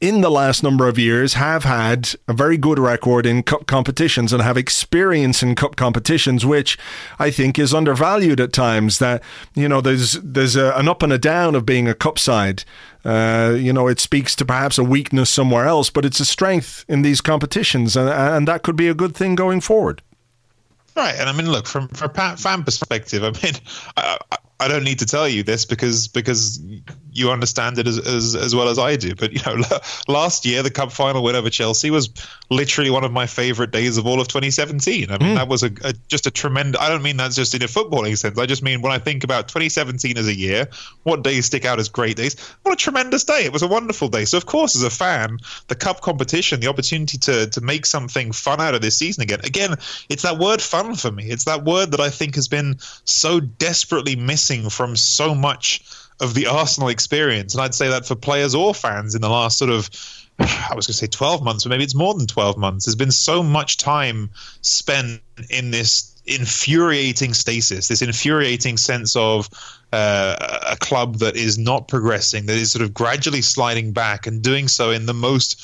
in 0.00 0.20
the 0.20 0.30
last 0.30 0.64
number 0.64 0.88
of 0.88 0.98
years, 0.98 1.34
have 1.34 1.62
had 1.62 2.14
a 2.26 2.32
very 2.32 2.56
good 2.56 2.78
record 2.78 3.24
in 3.24 3.44
cup 3.44 3.66
competitions 3.66 4.32
and 4.32 4.42
have 4.42 4.56
experience 4.56 5.44
in 5.44 5.54
cup 5.54 5.76
competitions, 5.76 6.44
which 6.44 6.76
I 7.20 7.30
think 7.30 7.56
is 7.56 7.72
undervalued 7.72 8.40
at 8.40 8.52
times. 8.52 8.98
That 8.98 9.22
you 9.54 9.68
know, 9.68 9.80
there's 9.80 10.14
there's 10.14 10.56
a, 10.56 10.72
an 10.72 10.88
up 10.88 11.02
and 11.02 11.12
a 11.12 11.18
down 11.18 11.54
of 11.54 11.64
being 11.64 11.86
a 11.86 11.94
cup 11.94 12.18
side. 12.18 12.64
Uh, 13.04 13.54
you 13.56 13.72
know, 13.72 13.86
it 13.86 14.00
speaks 14.00 14.34
to 14.36 14.44
perhaps 14.44 14.78
a 14.78 14.84
weakness 14.84 15.30
somewhere 15.30 15.66
else, 15.66 15.90
but 15.90 16.04
it's 16.04 16.20
a 16.20 16.24
strength 16.24 16.84
in 16.88 17.02
these 17.02 17.20
competitions, 17.20 17.96
and, 17.96 18.08
and 18.08 18.48
that 18.48 18.62
could 18.62 18.76
be 18.76 18.88
a 18.88 18.94
good 18.94 19.14
thing 19.14 19.34
going 19.34 19.60
forward. 19.60 20.02
Right, 20.96 21.14
and 21.16 21.28
I 21.28 21.32
mean, 21.32 21.50
look 21.50 21.66
from 21.66 21.88
from 21.88 22.10
a 22.16 22.36
fan 22.36 22.64
perspective. 22.64 23.22
I 23.22 23.30
mean, 23.42 23.54
I, 23.96 24.18
don't 24.68 24.84
need 24.84 25.00
to 25.00 25.06
tell 25.06 25.28
you 25.28 25.42
this 25.42 25.64
because 25.64 26.08
because 26.08 26.60
you 27.12 27.30
understand 27.30 27.78
it 27.78 27.86
as, 27.86 27.98
as, 27.98 28.34
as 28.34 28.54
well 28.54 28.68
as 28.68 28.78
I 28.78 28.96
do. 28.96 29.14
But 29.14 29.32
you 29.32 29.40
know, 29.44 29.64
last 30.08 30.44
year 30.46 30.62
the 30.62 30.70
cup 30.70 30.92
final 30.92 31.22
win 31.22 31.36
over 31.36 31.50
Chelsea 31.50 31.90
was 31.90 32.10
literally 32.50 32.90
one 32.90 33.04
of 33.04 33.12
my 33.12 33.26
favorite 33.26 33.70
days 33.70 33.98
of 33.98 34.06
all 34.06 34.20
of 34.20 34.28
2017. 34.28 35.10
I 35.10 35.18
mean, 35.18 35.28
mm. 35.30 35.34
that 35.36 35.48
was 35.48 35.62
a, 35.62 35.70
a, 35.84 35.92
just 36.08 36.26
a 36.26 36.30
tremendous. 36.30 36.80
I 36.80 36.88
don't 36.88 37.02
mean 37.02 37.18
that 37.18 37.32
just 37.32 37.54
in 37.54 37.62
a 37.62 37.66
footballing 37.66 38.16
sense. 38.16 38.38
I 38.38 38.46
just 38.46 38.62
mean 38.62 38.82
when 38.82 38.92
I 38.92 38.98
think 38.98 39.24
about 39.24 39.48
2017 39.48 40.16
as 40.16 40.26
a 40.26 40.34
year, 40.34 40.68
what 41.02 41.22
days 41.22 41.46
stick 41.46 41.64
out 41.64 41.78
as 41.78 41.88
great 41.88 42.16
days? 42.16 42.38
What 42.62 42.72
a 42.72 42.76
tremendous 42.76 43.24
day! 43.24 43.44
It 43.44 43.52
was 43.52 43.62
a 43.62 43.68
wonderful 43.68 44.08
day. 44.08 44.24
So 44.24 44.36
of 44.36 44.46
course, 44.46 44.74
as 44.74 44.82
a 44.82 44.90
fan, 44.90 45.38
the 45.68 45.74
cup 45.74 46.00
competition, 46.00 46.60
the 46.60 46.68
opportunity 46.68 47.18
to 47.18 47.48
to 47.48 47.60
make 47.60 47.86
something 47.86 48.32
fun 48.32 48.60
out 48.60 48.74
of 48.74 48.80
this 48.80 48.96
season 48.96 49.22
again. 49.22 49.40
Again, 49.44 49.74
it's 50.08 50.22
that 50.22 50.38
word 50.38 50.62
"fun" 50.62 50.94
for 50.94 51.10
me. 51.10 51.26
It's 51.26 51.44
that 51.44 51.64
word 51.64 51.90
that 51.92 52.00
I 52.00 52.10
think 52.10 52.36
has 52.36 52.48
been 52.48 52.76
so 53.04 53.40
desperately 53.40 54.16
missing 54.16 54.70
from 54.70 54.96
so 54.96 55.34
much 55.34 55.82
of 56.22 56.34
the 56.34 56.46
Arsenal 56.46 56.88
experience, 56.88 57.54
and 57.54 57.62
I'd 57.62 57.74
say 57.74 57.88
that 57.88 58.06
for 58.06 58.14
players 58.14 58.54
or 58.54 58.74
fans 58.74 59.14
in 59.14 59.20
the 59.20 59.28
last 59.28 59.58
sort 59.58 59.70
of 59.70 59.90
I 60.38 60.74
was 60.74 60.86
going 60.86 60.94
to 60.94 60.98
say 60.98 61.06
12 61.06 61.42
months, 61.42 61.64
but 61.64 61.70
maybe 61.70 61.84
it's 61.84 61.94
more 61.94 62.14
than 62.14 62.26
12 62.26 62.56
months. 62.56 62.86
There's 62.86 62.96
been 62.96 63.10
so 63.10 63.42
much 63.42 63.76
time 63.76 64.30
spent 64.62 65.20
in 65.50 65.70
this 65.70 66.08
infuriating 66.24 67.34
stasis, 67.34 67.88
this 67.88 68.02
infuriating 68.02 68.76
sense 68.76 69.16
of 69.16 69.48
uh, 69.92 70.60
a 70.70 70.76
club 70.76 71.16
that 71.16 71.36
is 71.36 71.58
not 71.58 71.88
progressing, 71.88 72.46
that 72.46 72.56
is 72.56 72.72
sort 72.72 72.82
of 72.82 72.94
gradually 72.94 73.42
sliding 73.42 73.92
back 73.92 74.26
and 74.26 74.42
doing 74.42 74.68
so 74.68 74.90
in 74.90 75.06
the 75.06 75.14
most 75.14 75.60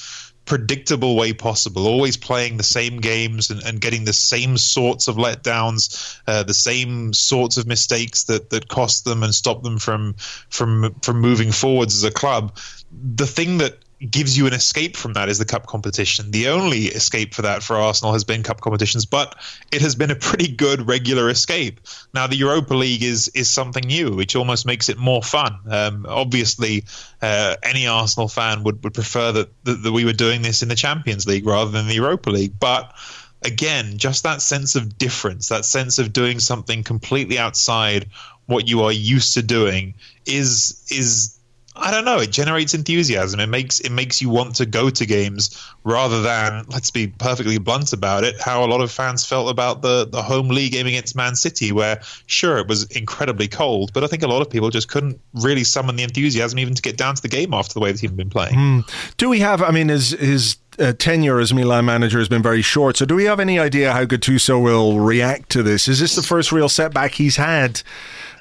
predictable 0.49 1.15
way 1.15 1.35
possible, 1.35 1.87
always 1.87 2.17
playing 2.17 2.57
the 2.57 2.63
same 2.63 3.01
games 3.01 3.51
and, 3.51 3.63
and 3.63 3.83
getting 3.83 4.07
the 4.07 4.15
same 4.15 4.57
sorts 4.57 5.07
of 5.07 5.17
letdowns, 5.17 6.19
uh, 6.27 6.43
the 6.43 6.55
same 6.55 7.13
sorts 7.13 7.59
of 7.59 7.67
mistakes 7.67 8.25
that, 8.25 8.49
that 8.49 8.67
cost 8.67 9.05
them 9.05 9.23
and 9.23 9.35
stop 9.35 9.63
them 9.63 9.79
from 9.79 10.15
from 10.49 10.95
from 11.03 11.21
moving 11.21 11.53
forwards 11.53 11.95
as 11.95 12.05
a 12.05 12.11
club. 12.11 12.57
The 12.91 13.27
thing 13.27 13.59
that 13.59 13.77
gives 13.99 14.39
you 14.39 14.47
an 14.47 14.53
escape 14.53 14.97
from 14.97 15.15
that 15.15 15.29
is 15.29 15.39
the 15.39 15.45
cup 15.45 15.67
competition. 15.67 16.31
The 16.31 16.49
only 16.49 16.87
escape 16.87 17.35
for 17.35 17.43
that 17.43 17.63
for 17.63 17.77
Arsenal 17.77 18.13
has 18.13 18.25
been 18.25 18.43
cup 18.43 18.61
competitions, 18.61 19.07
but 19.07 19.35
it 19.73 19.83
has 19.83 19.95
been 19.95 20.11
a 20.11 20.17
pretty 20.17 20.53
good 20.53 20.87
regular 20.87 21.29
escape. 21.29 21.81
Now 22.15 22.27
the 22.27 22.37
Europa 22.37 22.75
League 22.75 23.03
is 23.03 23.29
is 23.29 23.51
something 23.51 23.85
new, 23.85 24.15
which 24.15 24.37
almost 24.37 24.67
makes 24.67 24.89
it 24.89 24.99
more 24.99 25.23
fun. 25.23 25.59
Um, 25.69 26.07
obviously, 26.09 26.85
uh, 27.21 27.57
any 27.63 27.87
Arsenal 27.87 28.29
fan 28.29 28.63
would, 28.65 28.83
would 28.85 28.95
prefer 28.95 29.33
that, 29.33 29.65
that 29.65 29.83
that 29.83 29.93
we 29.93 30.05
were 30.05 30.13
doing 30.13 30.43
this 30.43 30.63
in 30.63 30.69
the 30.69 30.77
Champions 30.77 31.27
League 31.27 31.47
rather 31.47 31.71
than 31.71 31.89
the 31.89 31.95
Europa 31.95 32.31
League, 32.31 32.55
but 32.59 32.95
again, 33.43 33.99
just 33.99 34.25
that 34.25 34.43
sense 34.43 34.75
of 34.77 34.99
difference, 34.99 35.49
that 35.49 35.65
sense 35.65 35.99
of 35.99 36.13
doing 36.13 36.41
something 36.41 36.83
completely 36.83 37.39
outside 37.39 38.09
what 38.47 38.67
you 38.67 38.83
are 38.83 38.93
used 38.93 39.35
to 39.35 39.43
doing 39.43 39.95
is 40.27 40.85
is 40.91 41.38
I 41.79 41.91
don't 41.91 42.05
know. 42.05 42.19
It 42.19 42.31
generates 42.31 42.75
enthusiasm. 42.75 43.41
It 43.41 43.49
makes 43.49 43.81
it 43.81 43.91
makes 43.91 44.21
you 44.21 44.29
want 44.29 44.57
to 44.57 44.67
go 44.67 44.91
to 44.91 45.07
games 45.07 45.51
rather 45.85 46.21
than 46.23 46.64
let's 46.69 46.91
be 46.91 47.07
perfectly 47.07 47.59
blunt 47.59 47.93
about 47.93 48.25
it. 48.25 48.41
How 48.41 48.64
a 48.64 48.67
lot 48.67 48.81
of 48.81 48.91
fans 48.91 49.25
felt 49.25 49.51
about 49.51 49.83
the 49.83 50.07
the 50.07 50.23
home 50.23 50.49
league 50.49 50.73
game 50.73 50.87
against 50.87 51.17
Man 51.17 51.35
City, 51.35 51.73
where 51.73 52.01
sure 52.27 52.59
it 52.59 52.69
was 52.69 52.85
incredibly 52.85 53.49
cold, 53.49 53.93
but 53.93 54.05
I 54.05 54.07
think 54.07 54.23
a 54.23 54.29
lot 54.29 54.43
of 54.43 54.51
people 54.51 54.71
just 54.71 54.88
couldn't 54.88 55.21
really 55.35 55.64
summon 55.64 55.97
the 55.97 56.03
enthusiasm 56.03 56.59
even 56.59 56.75
to 56.75 56.83
get 56.83 56.97
down 56.97 57.14
to 57.14 57.23
the 57.23 57.29
game 57.29 57.55
after 57.55 57.75
the 57.75 57.81
way 57.81 57.93
the 57.93 57.99
team 57.99 58.11
had 58.11 58.17
been 58.17 58.31
playing. 58.31 58.55
Mm. 58.55 59.17
Do 59.17 59.29
we 59.29 59.41
have? 59.41 59.62
I 59.62 59.71
mean, 59.71 59.88
his 59.88 60.11
his 60.11 60.57
uh, 60.79 60.93
tenure 60.99 61.41
as 61.41 61.53
Milan 61.53 61.85
manager 61.85 62.19
has 62.19 62.29
been 62.29 62.43
very 62.43 62.62
short. 62.62 62.97
So, 62.97 63.05
do 63.05 63.14
we 63.14 63.25
have 63.25 63.41
any 63.41 63.59
idea 63.59 63.93
how 63.93 64.05
Gattuso 64.05 64.62
will 64.62 65.01
react 65.01 65.51
to 65.51 65.62
this? 65.62 65.88
Is 65.88 66.01
this 66.01 66.14
the 66.14 66.23
first 66.23 66.53
real 66.53 66.69
setback 66.69 67.12
he's 67.12 67.37
had? 67.37 67.83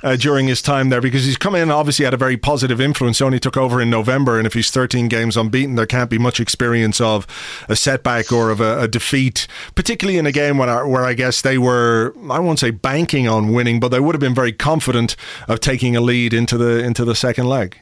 Uh, 0.03 0.15
during 0.15 0.47
his 0.47 0.62
time 0.62 0.89
there 0.89 1.01
because 1.01 1.25
he's 1.25 1.38
come 1.38 1.55
in 1.55 1.71
obviously 1.71 2.05
had 2.05 2.13
a 2.13 2.17
very 2.17 2.38
positive 2.38 2.79
influence. 2.79 3.19
He 3.19 3.23
only 3.23 3.39
took 3.39 3.57
over 3.57 3.81
in 3.81 3.89
November, 3.89 4.38
and 4.38 4.45
if 4.45 4.53
he's 4.53 4.71
13 4.71 5.07
games 5.07 5.38
unbeaten, 5.38 5.75
there 5.75 5.86
can't 5.86 6.10
be 6.10 6.17
much 6.17 6.39
experience 6.39 7.01
of 7.01 7.27
a 7.69 7.75
setback 7.75 8.31
or 8.31 8.49
of 8.49 8.62
a, 8.62 8.81
a 8.81 8.88
defeat, 8.88 9.47
particularly 9.75 10.17
in 10.17 10.25
a 10.25 10.31
game 10.31 10.57
when 10.57 10.69
I, 10.69 10.83
where 10.83 11.05
I 11.05 11.13
guess 11.13 11.41
they 11.41 11.57
were 11.57 12.13
I 12.29 12.39
won't 12.39 12.60
say 12.60 12.71
banking 12.71 13.27
on 13.27 13.53
winning, 13.53 13.79
but 13.79 13.89
they 13.89 13.99
would 13.99 14.15
have 14.15 14.21
been 14.21 14.36
very 14.36 14.53
confident 14.53 15.15
of 15.47 15.60
taking 15.60 15.95
a 15.95 16.01
lead 16.01 16.33
into 16.33 16.57
the 16.57 16.83
into 16.83 17.05
the 17.05 17.15
second 17.15 17.47
leg. 17.47 17.77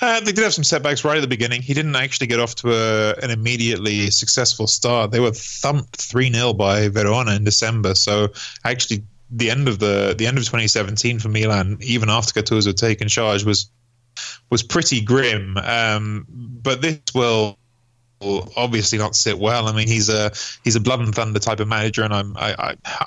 Uh, 0.00 0.20
they 0.20 0.32
did 0.32 0.44
have 0.44 0.52
some 0.52 0.64
setbacks 0.64 1.04
right 1.04 1.16
at 1.16 1.20
the 1.20 1.28
beginning. 1.28 1.62
He 1.62 1.72
didn't 1.72 1.96
actually 1.96 2.26
get 2.26 2.40
off 2.40 2.54
to 2.56 2.72
a, 2.72 3.14
an 3.22 3.30
immediately 3.30 4.10
successful 4.10 4.66
start. 4.66 5.10
They 5.10 5.20
were 5.20 5.32
thumped 5.32 5.96
3 5.96 6.32
0 6.32 6.52
by 6.52 6.88
Verona 6.88 7.34
in 7.34 7.44
December. 7.44 7.94
So 7.94 8.28
actually 8.64 9.04
the 9.32 9.50
end 9.50 9.66
of 9.66 9.78
the 9.78 10.14
the 10.16 10.26
end 10.26 10.38
of 10.38 10.44
2017 10.44 11.18
for 11.18 11.28
Milan, 11.28 11.78
even 11.80 12.10
after 12.10 12.40
Gattuso 12.40 12.66
had 12.66 12.76
taken 12.76 13.08
charge, 13.08 13.44
was 13.44 13.70
was 14.50 14.62
pretty 14.62 15.00
grim. 15.00 15.56
Um, 15.56 16.26
but 16.28 16.82
this 16.82 17.00
will 17.14 17.58
obviously 18.56 18.98
not 18.98 19.16
sit 19.16 19.38
well. 19.38 19.68
I 19.68 19.72
mean, 19.72 19.88
he's 19.88 20.08
a 20.08 20.32
he's 20.62 20.76
a 20.76 20.80
blood 20.80 21.00
and 21.00 21.14
thunder 21.14 21.40
type 21.40 21.60
of 21.60 21.68
manager, 21.68 22.02
and 22.02 22.12
I'm 22.12 22.36
I, 22.36 22.76
I 22.90 23.06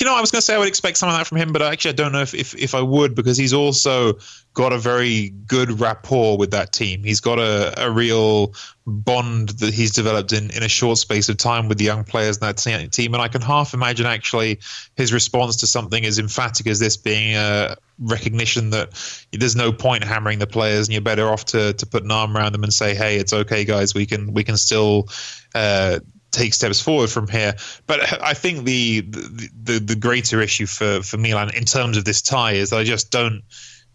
you 0.00 0.06
know 0.06 0.16
I 0.16 0.20
was 0.20 0.30
going 0.30 0.38
to 0.40 0.44
say 0.44 0.54
I 0.54 0.58
would 0.58 0.68
expect 0.68 0.96
some 0.96 1.08
of 1.08 1.16
that 1.16 1.26
from 1.26 1.38
him, 1.38 1.52
but 1.52 1.62
actually 1.62 1.90
I 1.90 1.94
don't 1.94 2.12
know 2.12 2.22
if, 2.22 2.34
if 2.34 2.54
if 2.54 2.74
I 2.74 2.80
would 2.80 3.14
because 3.14 3.36
he's 3.36 3.52
also 3.52 4.14
got 4.58 4.72
a 4.72 4.78
very 4.78 5.28
good 5.28 5.78
rapport 5.78 6.36
with 6.36 6.50
that 6.50 6.72
team. 6.72 7.04
He's 7.04 7.20
got 7.20 7.38
a, 7.38 7.86
a 7.86 7.92
real 7.92 8.54
bond 8.84 9.50
that 9.50 9.72
he's 9.72 9.92
developed 9.92 10.32
in, 10.32 10.50
in 10.50 10.64
a 10.64 10.68
short 10.68 10.98
space 10.98 11.28
of 11.28 11.36
time 11.36 11.68
with 11.68 11.78
the 11.78 11.84
young 11.84 12.02
players 12.02 12.38
in 12.38 12.40
that 12.40 12.56
team. 12.56 13.14
And 13.14 13.22
I 13.22 13.28
can 13.28 13.40
half 13.40 13.72
imagine 13.72 14.06
actually 14.06 14.58
his 14.96 15.12
response 15.12 15.58
to 15.58 15.68
something 15.68 16.04
as 16.04 16.18
emphatic 16.18 16.66
as 16.66 16.80
this 16.80 16.96
being 16.96 17.36
a 17.36 17.76
recognition 18.00 18.70
that 18.70 19.26
there's 19.30 19.54
no 19.54 19.70
point 19.70 20.02
hammering 20.02 20.40
the 20.40 20.48
players 20.48 20.88
and 20.88 20.92
you're 20.92 21.02
better 21.02 21.28
off 21.28 21.44
to, 21.44 21.74
to 21.74 21.86
put 21.86 22.02
an 22.02 22.10
arm 22.10 22.36
around 22.36 22.50
them 22.50 22.64
and 22.64 22.72
say, 22.72 22.96
hey, 22.96 23.18
it's 23.18 23.32
okay, 23.32 23.64
guys, 23.64 23.94
we 23.94 24.06
can 24.06 24.34
we 24.34 24.42
can 24.42 24.56
still. 24.56 25.08
Uh, 25.54 26.00
take 26.30 26.52
steps 26.52 26.78
forward 26.78 27.08
from 27.08 27.26
here. 27.26 27.54
But 27.86 28.22
I 28.22 28.34
think 28.34 28.64
the, 28.64 29.00
the 29.00 29.48
the, 29.62 29.78
the 29.78 29.96
greater 29.96 30.42
issue 30.42 30.66
for, 30.66 31.00
for 31.00 31.16
Milan 31.16 31.54
in 31.56 31.64
terms 31.64 31.96
of 31.96 32.04
this 32.04 32.20
tie 32.20 32.52
is 32.52 32.70
I 32.74 32.84
just 32.84 33.10
don't 33.10 33.42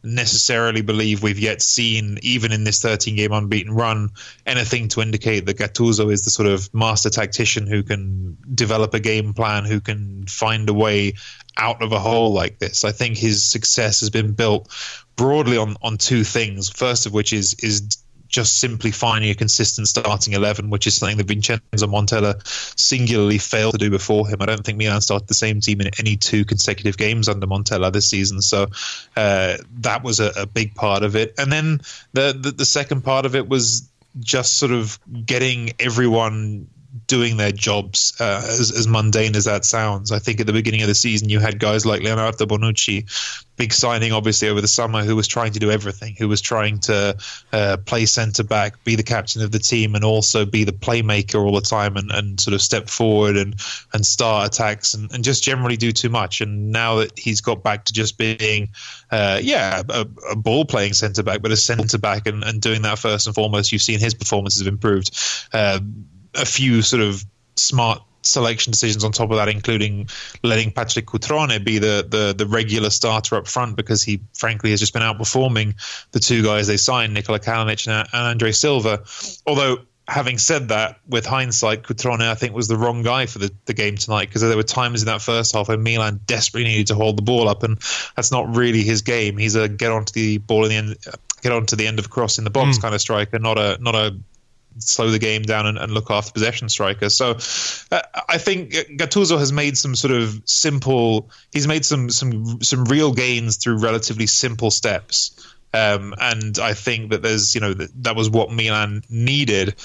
necessarily 0.03 0.81
believe 0.81 1.23
we've 1.23 1.39
yet 1.39 1.61
seen, 1.61 2.19
even 2.21 2.51
in 2.51 2.63
this 2.63 2.81
13 2.81 3.15
game 3.15 3.31
unbeaten 3.31 3.73
run, 3.73 4.09
anything 4.45 4.89
to 4.89 5.01
indicate 5.01 5.45
that 5.45 5.57
Gattuso 5.57 6.11
is 6.11 6.23
the 6.23 6.29
sort 6.29 6.47
of 6.47 6.71
master 6.73 7.09
tactician 7.09 7.67
who 7.67 7.83
can 7.83 8.37
develop 8.53 8.93
a 8.93 8.99
game 8.99 9.33
plan, 9.33 9.65
who 9.65 9.79
can 9.79 10.25
find 10.27 10.67
a 10.69 10.73
way 10.73 11.13
out 11.57 11.81
of 11.81 11.91
a 11.91 11.99
hole 11.99 12.33
like 12.33 12.59
this. 12.59 12.83
I 12.83 12.91
think 12.91 13.17
his 13.17 13.43
success 13.43 14.01
has 14.01 14.09
been 14.09 14.33
built 14.33 14.69
broadly 15.15 15.57
on, 15.57 15.75
on 15.81 15.97
two 15.97 16.23
things. 16.23 16.69
First 16.69 17.05
of 17.05 17.13
which 17.13 17.31
is 17.31 17.53
is 17.55 18.02
just 18.34 18.60
simply 18.60 18.89
finding 18.89 19.30
a 19.30 19.36
consistent 19.36 19.88
starting 19.88 20.34
11, 20.34 20.72
which 20.72 20.88
is 20.88 20.96
something 20.96 21.17
that 21.17 21.28
Vincenzo 21.28 21.88
Montella 21.88 22.46
singularly 22.78 23.38
failed 23.38 23.74
to 23.74 23.78
do 23.78 23.91
before 23.91 24.28
him. 24.28 24.41
I 24.41 24.48
don't 24.48 24.65
think 24.65 24.80
Milan 24.80 25.02
started 25.02 25.28
the 25.28 25.36
same 25.36 25.62
team 25.62 25.80
in 25.82 25.91
any 26.00 26.17
two 26.17 26.43
consecutive 26.43 26.98
games 26.98 27.30
under 27.30 27.46
Montella 27.46 27.93
this 27.93 28.10
season. 28.10 28.41
So 28.41 28.63
uh, 29.15 29.58
that 29.82 30.04
was 30.04 30.19
a, 30.19 30.32
a, 30.36 30.48
big 30.48 30.74
part 30.74 31.04
of 31.04 31.15
it. 31.15 31.36
And 31.38 31.52
then 31.52 31.82
the, 32.13 32.36
the, 32.38 32.52
the 32.52 32.65
second 32.65 33.04
part 33.04 33.28
of 33.28 33.36
it 33.36 33.48
was 33.48 33.88
just 34.19 34.56
sort 34.56 34.72
of 34.72 35.00
getting 35.26 35.74
everyone 35.80 36.67
doing 37.13 37.38
their 37.38 37.52
jobs, 37.52 38.19
uh, 38.19 38.41
as, 38.43 38.71
as 38.76 38.88
mundane 38.88 39.36
as 39.36 39.45
that 39.45 39.63
sounds. 39.63 40.12
I 40.12 40.17
think 40.17 40.39
at 40.39 40.47
the 40.47 40.54
beginning 40.54 40.82
of 40.82 40.88
the 40.88 40.95
season, 40.95 41.30
you 41.30 41.39
had 41.39 41.60
guys 41.60 41.86
like 41.86 42.02
Leonardo 42.02 42.47
Bonucci, 42.47 43.06
big 43.56 43.71
signing 43.71 44.12
obviously 44.12 44.49
over 44.49 44.62
the 44.62 44.67
summer, 44.67 45.04
who 45.04 45.15
was 45.15 45.28
trying 45.28 45.52
to 45.54 45.60
do 45.60 45.69
everything, 45.69 46.15
who 46.17 46.28
was 46.28 46.41
trying 46.41 46.80
to 46.80 47.15
uh, 47.52 47.78
play 47.86 48.08
centre 48.08 48.43
back, 48.43 48.84
be 48.84 48.95
the 48.95 49.04
captain 49.04 49.43
of 49.43 49.52
the 49.52 49.60
team, 49.60 49.93
and 49.93 50.04
also 50.04 50.43
be 50.43 50.63
the 50.63 50.71
playmaker 50.71 51.45
all 51.45 51.54
the 51.54 51.62
time 51.62 51.97
and, 51.97 52.12
and 52.12 52.39
sort 52.39 52.56
of 52.56 52.63
step 52.63 52.89
forward 52.89 53.38
and, 53.38 53.54
and 53.93 54.04
start 54.04 54.47
attacks 54.47 54.95
and, 54.95 55.12
and 55.12 55.23
just 55.23 55.43
generally 55.43 55.78
do 55.78 55.91
too 55.91 56.10
much. 56.10 56.41
And 56.41 56.71
now 56.71 56.95
that 56.95 57.12
he's 57.15 57.41
got 57.41 57.62
back 57.62 57.86
to 57.86 57.93
just 57.93 58.17
being, 58.17 58.69
uh, 59.12 59.39
yeah, 59.39 59.84
a, 59.88 60.08
a 60.32 60.36
ball 60.36 60.65
playing 60.65 60.93
centre 60.93 61.21
back, 61.21 61.43
but 61.43 61.52
a 61.52 61.58
centre 61.58 61.99
back 61.99 62.26
and, 62.26 62.43
and 62.43 62.60
doing 62.60 62.82
that 62.82 62.97
first 62.97 63.28
and 63.28 63.36
foremost, 63.36 63.71
you've 63.71 63.84
seen 63.84 63.99
his 63.99 64.15
performances 64.15 64.65
have 64.65 64.73
improved. 64.73 65.15
Uh, 65.54 65.80
a 66.36 66.46
few 66.46 66.82
sort 66.82 67.02
of 67.02 67.24
smart 67.56 68.02
selection 68.24 68.72
decisions 68.72 69.04
on 69.04 69.12
top 69.12 69.30
of 69.32 69.38
that, 69.38 69.50
including 69.50 70.08
letting 70.43 70.72
Patrick 70.72 71.06
Cutrone 71.06 71.63
be 71.63 71.78
the, 71.78 72.06
the, 72.08 72.34
the 72.36 72.48
regular 72.48 72.89
starter 72.89 73.36
up 73.36 73.48
front 73.48 73.76
because 73.76 74.04
he 74.04 74.22
frankly 74.34 74.72
has 74.72 74.80
just 74.80 74.93
been 74.93 75.02
outperforming 75.02 75.76
the 76.12 76.19
two 76.19 76.43
guys 76.43 76.67
they 76.67 76.78
signed, 76.78 77.13
Nikola 77.13 77.39
Kalinic 77.39 77.88
and, 77.88 78.08
and 78.13 78.28
Andre 78.28 78.52
Silva. 78.52 79.04
Although 79.46 79.80
having 80.08 80.38
said 80.38 80.69
that, 80.69 81.00
with 81.08 81.26
hindsight, 81.26 81.84
Cutrone 81.84 82.22
I 82.22 82.36
think 82.36 82.54
was 82.54 82.67
the 82.67 82.78
wrong 82.78 83.04
guy 83.04 83.26
for 83.26 83.39
the, 83.39 83.52
the 83.65 83.74
game 83.74 83.96
tonight 83.96 84.30
because 84.30 84.41
there 84.41 84.56
were 84.56 84.63
times 84.63 85.02
in 85.02 85.06
that 85.08 85.22
first 85.22 85.54
half 85.54 85.69
when 85.69 85.84
Milan 85.84 86.19
desperately 86.26 86.69
needed 86.69 86.88
to 86.88 86.96
hold 86.96 87.17
the 87.17 87.22
ball 87.22 87.48
up, 87.48 87.63
and 87.63 87.78
that's 88.15 88.32
not 88.32 88.56
really 88.56 88.84
his 88.84 89.02
game. 89.02 89.38
He's 89.38 89.56
a 89.56 89.67
get 89.67 89.91
onto 89.91 90.13
the 90.13 90.39
ball 90.39 90.65
in 90.65 90.69
the 90.69 90.76
end, 90.76 90.98
get 91.41 91.52
onto 91.52 91.76
the 91.76 91.88
end 91.88 92.00
of 92.00 92.10
cross 92.10 92.38
in 92.38 92.43
the 92.43 92.50
box 92.50 92.78
mm. 92.78 92.82
kind 92.82 92.96
of 92.96 93.02
striker, 93.02 93.39
not 93.39 93.58
a 93.58 93.78
not 93.82 93.96
a 93.96 94.17
slow 94.79 95.09
the 95.09 95.19
game 95.19 95.43
down 95.43 95.65
and, 95.65 95.77
and 95.77 95.91
look 95.91 96.09
after 96.12 96.31
possession 96.31 96.69
strikers. 96.69 97.15
So 97.15 97.38
uh, 97.91 98.01
I 98.29 98.38
think 98.38 98.71
Gattuso 98.71 99.38
has 99.38 99.51
made 99.51 99.77
some 99.77 99.95
sort 99.95 100.13
of 100.13 100.41
simple. 100.45 101.29
He's 101.51 101.67
made 101.67 101.86
some 101.86 102.09
some 102.09 102.62
some 102.62 102.86
real 102.86 103.13
gains 103.13 103.57
through 103.57 103.77
relatively 103.77 104.27
simple 104.27 104.71
steps. 104.71 105.39
Um, 105.75 106.13
and 106.19 106.59
I 106.59 106.75
think 106.75 107.12
that 107.12 107.23
there's, 107.23 107.55
you 107.55 107.62
know, 107.62 107.73
that, 107.73 108.03
that 108.03 108.15
was 108.15 108.29
what 108.29 108.51
Milan 108.51 109.01
needed. 109.09 109.75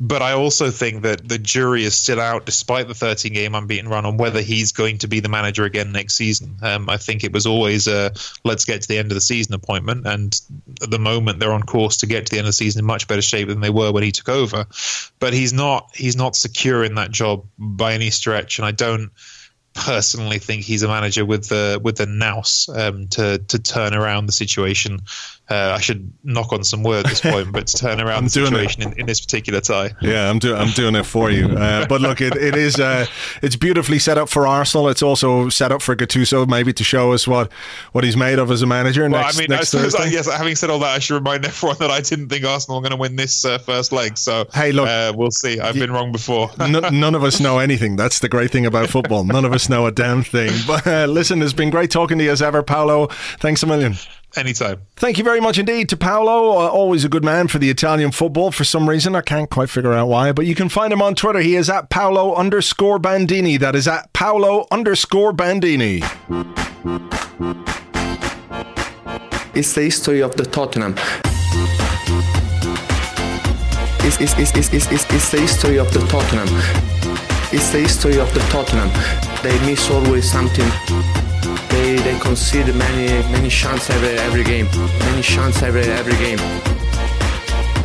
But 0.00 0.22
I 0.22 0.32
also 0.32 0.70
think 0.70 1.02
that 1.02 1.28
the 1.28 1.38
jury 1.38 1.82
is 1.82 1.94
still 1.94 2.20
out, 2.20 2.46
despite 2.46 2.86
the 2.86 2.94
13 2.94 3.32
game 3.32 3.54
unbeaten 3.56 3.88
run, 3.88 4.06
on 4.06 4.16
whether 4.16 4.40
he's 4.40 4.70
going 4.70 4.98
to 4.98 5.08
be 5.08 5.18
the 5.18 5.28
manager 5.28 5.64
again 5.64 5.90
next 5.90 6.14
season. 6.14 6.56
Um, 6.62 6.88
I 6.88 6.98
think 6.98 7.24
it 7.24 7.32
was 7.32 7.46
always 7.46 7.88
a 7.88 8.12
let's 8.44 8.64
get 8.64 8.82
to 8.82 8.88
the 8.88 8.98
end 8.98 9.10
of 9.10 9.16
the 9.16 9.20
season 9.20 9.54
appointment. 9.54 10.06
And 10.06 10.40
at 10.82 10.90
the 10.90 11.00
moment, 11.00 11.40
they're 11.40 11.52
on 11.52 11.64
course 11.64 11.96
to 11.98 12.06
get 12.06 12.26
to 12.26 12.30
the 12.30 12.38
end 12.38 12.46
of 12.46 12.50
the 12.50 12.52
season 12.52 12.80
in 12.80 12.86
much 12.86 13.08
better 13.08 13.22
shape 13.22 13.48
than 13.48 13.60
they 13.60 13.70
were 13.70 13.90
when 13.90 14.04
he 14.04 14.12
took 14.12 14.28
over. 14.28 14.66
But 15.18 15.32
he's 15.32 15.52
not 15.52 15.90
he's 15.94 16.16
not 16.16 16.36
secure 16.36 16.84
in 16.84 16.94
that 16.94 17.10
job 17.10 17.46
by 17.58 17.94
any 17.94 18.10
stretch. 18.10 18.58
And 18.60 18.66
I 18.66 18.70
don't 18.70 19.10
personally 19.74 20.38
think 20.38 20.62
he's 20.62 20.82
a 20.82 20.88
manager 20.88 21.24
with 21.24 21.48
the 21.48 21.80
with 21.82 21.96
the 21.96 22.06
nous 22.06 22.68
um, 22.74 23.08
to 23.08 23.38
to 23.38 23.58
turn 23.58 23.94
around 23.94 24.26
the 24.26 24.32
situation. 24.32 25.00
Uh, 25.50 25.74
I 25.76 25.80
should 25.80 26.12
knock 26.24 26.52
on 26.52 26.62
some 26.62 26.82
wood 26.82 27.06
at 27.06 27.10
this 27.10 27.22
point, 27.22 27.52
but 27.52 27.66
to 27.68 27.76
turn 27.78 28.02
around 28.02 28.24
the 28.24 28.30
situation 28.30 28.82
in, 28.82 28.92
in, 29.00 29.06
this 29.06 29.18
particular 29.18 29.62
tie. 29.62 29.94
Yeah, 30.02 30.28
I'm 30.28 30.38
doing 30.38 30.60
I'm 30.60 30.70
doing 30.72 30.94
it 30.94 31.06
for 31.06 31.30
you. 31.30 31.48
Uh, 31.48 31.86
but 31.86 32.02
look, 32.02 32.20
it, 32.20 32.36
it 32.36 32.54
is 32.54 32.78
uh, 32.78 33.06
it's 33.40 33.56
beautifully 33.56 33.98
set 33.98 34.18
up 34.18 34.28
for 34.28 34.46
Arsenal. 34.46 34.88
It's 34.90 35.02
also 35.02 35.48
set 35.48 35.72
up 35.72 35.80
for 35.80 35.96
Gattuso 35.96 36.46
maybe 36.46 36.74
to 36.74 36.84
show 36.84 37.12
us 37.12 37.26
what 37.26 37.50
what 37.92 38.04
he's 38.04 38.16
made 38.16 38.38
of 38.38 38.50
as 38.50 38.60
a 38.60 38.66
manager. 38.66 39.08
Well, 39.08 39.22
next, 39.22 39.38
I 39.38 39.40
mean, 39.40 39.46
next 39.48 39.74
I 39.74 39.78
Thursday. 39.78 40.10
yes. 40.10 40.30
Having 40.30 40.56
said 40.56 40.68
all 40.68 40.80
that, 40.80 40.94
I 40.94 40.98
should 40.98 41.14
remind 41.14 41.46
everyone 41.46 41.78
that 41.78 41.90
I 41.90 42.02
didn't 42.02 42.28
think 42.28 42.44
Arsenal 42.44 42.78
were 42.78 42.82
going 42.82 42.96
to 42.96 43.00
win 43.00 43.16
this 43.16 43.44
uh, 43.46 43.56
first 43.56 43.90
leg. 43.90 44.18
So 44.18 44.46
hey, 44.52 44.72
look, 44.72 44.86
uh, 44.86 45.14
we'll 45.16 45.30
see. 45.30 45.60
I've 45.60 45.76
been 45.76 45.92
wrong 45.92 46.12
before. 46.12 46.50
n- 46.60 46.72
none 46.72 47.14
of 47.14 47.24
us 47.24 47.40
know 47.40 47.58
anything. 47.58 47.96
That's 47.96 48.18
the 48.18 48.28
great 48.28 48.50
thing 48.50 48.66
about 48.66 48.90
football. 48.90 49.24
None 49.24 49.46
of 49.46 49.52
us 49.57 49.57
know 49.66 49.86
a 49.86 49.92
damn 49.92 50.22
thing. 50.22 50.52
But 50.66 50.86
uh, 50.86 51.06
listen, 51.06 51.40
it's 51.40 51.54
been 51.54 51.70
great 51.70 51.90
talking 51.90 52.18
to 52.18 52.24
you 52.24 52.30
as 52.30 52.42
ever, 52.42 52.62
Paolo. 52.62 53.06
Thanks 53.40 53.62
a 53.62 53.66
million. 53.66 53.94
Anytime. 54.36 54.82
Thank 54.96 55.16
you 55.16 55.24
very 55.24 55.40
much 55.40 55.58
indeed 55.58 55.88
to 55.88 55.96
Paolo. 55.96 56.50
Uh, 56.58 56.68
always 56.68 57.04
a 57.04 57.08
good 57.08 57.24
man 57.24 57.48
for 57.48 57.58
the 57.58 57.70
Italian 57.70 58.10
football 58.10 58.50
for 58.50 58.64
some 58.64 58.86
reason. 58.88 59.16
I 59.16 59.22
can't 59.22 59.48
quite 59.48 59.70
figure 59.70 59.94
out 59.94 60.08
why, 60.08 60.32
but 60.32 60.44
you 60.44 60.54
can 60.54 60.68
find 60.68 60.92
him 60.92 61.00
on 61.00 61.14
Twitter. 61.14 61.38
He 61.38 61.56
is 61.56 61.70
at 61.70 61.88
Paolo 61.88 62.34
underscore 62.34 62.98
Bandini. 62.98 63.56
That 63.56 63.74
is 63.74 63.88
at 63.88 64.12
Paolo 64.12 64.66
underscore 64.70 65.32
Bandini. 65.32 66.02
It's 69.54 69.72
the 69.72 69.82
history 69.82 70.20
of 70.22 70.36
the 70.36 70.44
Tottenham. 70.44 70.94
It's, 74.04 74.20
it's, 74.20 74.38
it's, 74.38 74.56
it's, 74.56 74.72
it's, 74.72 74.92
it's, 74.92 75.12
it's 75.12 75.30
the 75.30 75.40
history 75.40 75.78
of 75.78 75.92
the 75.92 76.00
Tottenham. 76.06 77.07
It's 77.50 77.70
the 77.70 77.78
history 77.78 78.18
of 78.18 78.32
the 78.34 78.40
Tottenham. 78.50 78.90
They 79.42 79.58
miss 79.64 79.90
always 79.90 80.30
something. 80.30 80.68
They 81.70 81.96
they 81.96 82.18
concede 82.18 82.74
many 82.74 83.06
many 83.32 83.48
chances 83.48 83.88
every 83.88 84.18
every 84.18 84.44
game. 84.44 84.66
Many 85.00 85.22
chances 85.22 85.62
every 85.62 85.84
every 85.84 86.16
game. 86.16 86.38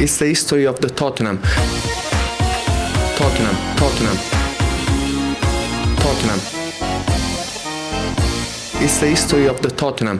It's 0.01 0.17
the 0.17 0.25
history 0.25 0.65
of 0.65 0.81
the 0.81 0.89
Tottenham. 0.89 1.39
Tottenham, 3.15 3.55
Tottenham, 3.77 4.17
Tottenham. 6.03 6.39
It's 8.83 8.99
the 8.99 9.07
history 9.07 9.47
of 9.47 9.61
the 9.61 9.69
Tottenham. 9.69 10.19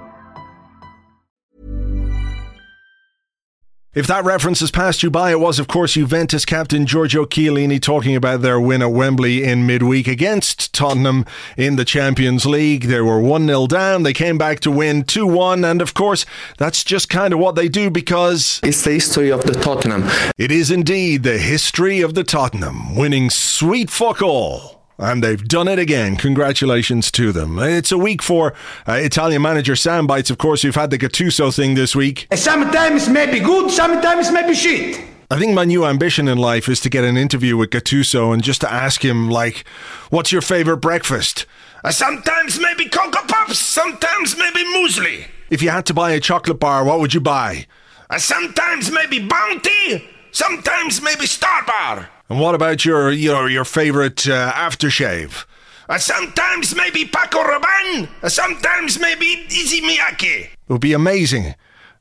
If 3.93 4.07
that 4.07 4.23
reference 4.23 4.61
has 4.61 4.71
passed 4.71 5.03
you 5.03 5.11
by, 5.11 5.31
it 5.31 5.39
was, 5.41 5.59
of 5.59 5.67
course, 5.67 5.95
Juventus 5.95 6.45
captain 6.45 6.85
Giorgio 6.85 7.25
Chiellini 7.25 7.81
talking 7.81 8.15
about 8.15 8.41
their 8.41 8.57
win 8.57 8.81
at 8.81 8.93
Wembley 8.93 9.43
in 9.43 9.67
midweek 9.67 10.07
against 10.07 10.73
Tottenham 10.73 11.25
in 11.57 11.75
the 11.75 11.83
Champions 11.83 12.45
League. 12.45 12.83
They 12.85 13.01
were 13.01 13.19
1 13.19 13.47
0 13.47 13.67
down. 13.67 14.03
They 14.03 14.13
came 14.13 14.37
back 14.37 14.61
to 14.61 14.71
win 14.71 15.03
2 15.03 15.27
1. 15.27 15.65
And, 15.65 15.81
of 15.81 15.93
course, 15.93 16.25
that's 16.57 16.85
just 16.85 17.09
kind 17.09 17.33
of 17.33 17.39
what 17.39 17.55
they 17.55 17.67
do 17.67 17.89
because. 17.89 18.61
It's 18.63 18.81
the 18.81 18.91
history 18.91 19.29
of 19.29 19.43
the 19.43 19.55
Tottenham. 19.55 20.05
It 20.37 20.53
is 20.53 20.71
indeed 20.71 21.23
the 21.23 21.37
history 21.37 21.99
of 21.99 22.13
the 22.13 22.23
Tottenham, 22.23 22.95
winning 22.95 23.29
sweet 23.29 23.89
fuck 23.89 24.21
all. 24.21 24.80
And 25.01 25.23
they've 25.23 25.43
done 25.43 25.67
it 25.67 25.79
again. 25.79 26.15
Congratulations 26.15 27.09
to 27.13 27.31
them. 27.31 27.57
It's 27.57 27.91
a 27.91 27.97
week 27.97 28.21
for 28.21 28.53
uh, 28.87 28.93
Italian 28.93 29.41
manager 29.41 29.75
Sam 29.75 30.05
Bites. 30.05 30.29
Of 30.29 30.37
course, 30.37 30.63
we've 30.63 30.75
had 30.75 30.91
the 30.91 30.99
Gattuso 30.99 31.53
thing 31.53 31.73
this 31.73 31.95
week. 31.95 32.27
Sometimes 32.35 33.09
maybe 33.09 33.39
good, 33.39 33.71
sometimes 33.71 34.31
maybe 34.31 34.53
shit. 34.53 35.03
I 35.31 35.39
think 35.39 35.55
my 35.55 35.65
new 35.65 35.85
ambition 35.85 36.27
in 36.27 36.37
life 36.37 36.69
is 36.69 36.79
to 36.81 36.89
get 36.89 37.03
an 37.03 37.17
interview 37.17 37.57
with 37.57 37.71
Gattuso 37.71 38.31
and 38.31 38.43
just 38.43 38.61
to 38.61 38.71
ask 38.71 39.03
him, 39.03 39.27
like, 39.27 39.65
what's 40.11 40.31
your 40.31 40.41
favorite 40.41 40.77
breakfast? 40.77 41.47
Uh, 41.83 41.89
sometimes 41.89 42.59
maybe 42.59 42.87
Cocoa 42.87 43.25
Pops, 43.27 43.57
sometimes 43.57 44.37
maybe 44.37 44.63
muesli. 44.65 45.25
If 45.49 45.63
you 45.63 45.71
had 45.71 45.87
to 45.87 45.95
buy 45.95 46.11
a 46.11 46.19
chocolate 46.19 46.59
bar, 46.59 46.83
what 46.83 46.99
would 46.99 47.15
you 47.15 47.21
buy? 47.21 47.65
Uh, 48.09 48.19
sometimes 48.19 48.91
maybe 48.91 49.25
Bounty, 49.25 50.07
sometimes 50.31 51.01
maybe 51.01 51.25
Star 51.25 51.65
Bar. 51.65 52.09
And 52.31 52.39
what 52.39 52.55
about 52.55 52.85
your 52.85 53.11
your 53.11 53.49
your 53.49 53.65
favorite 53.65 54.25
uh, 54.25 54.53
aftershave? 54.53 55.43
Uh, 55.89 55.97
sometimes 55.97 56.73
maybe 56.73 57.03
Paco 57.03 57.39
Rabanne, 57.39 58.07
uh, 58.23 58.29
sometimes 58.29 58.97
maybe 59.01 59.25
Issey 59.49 59.81
Miyake. 59.81 60.43
It 60.43 60.49
would 60.69 60.79
be 60.79 60.93
amazing. 60.93 61.55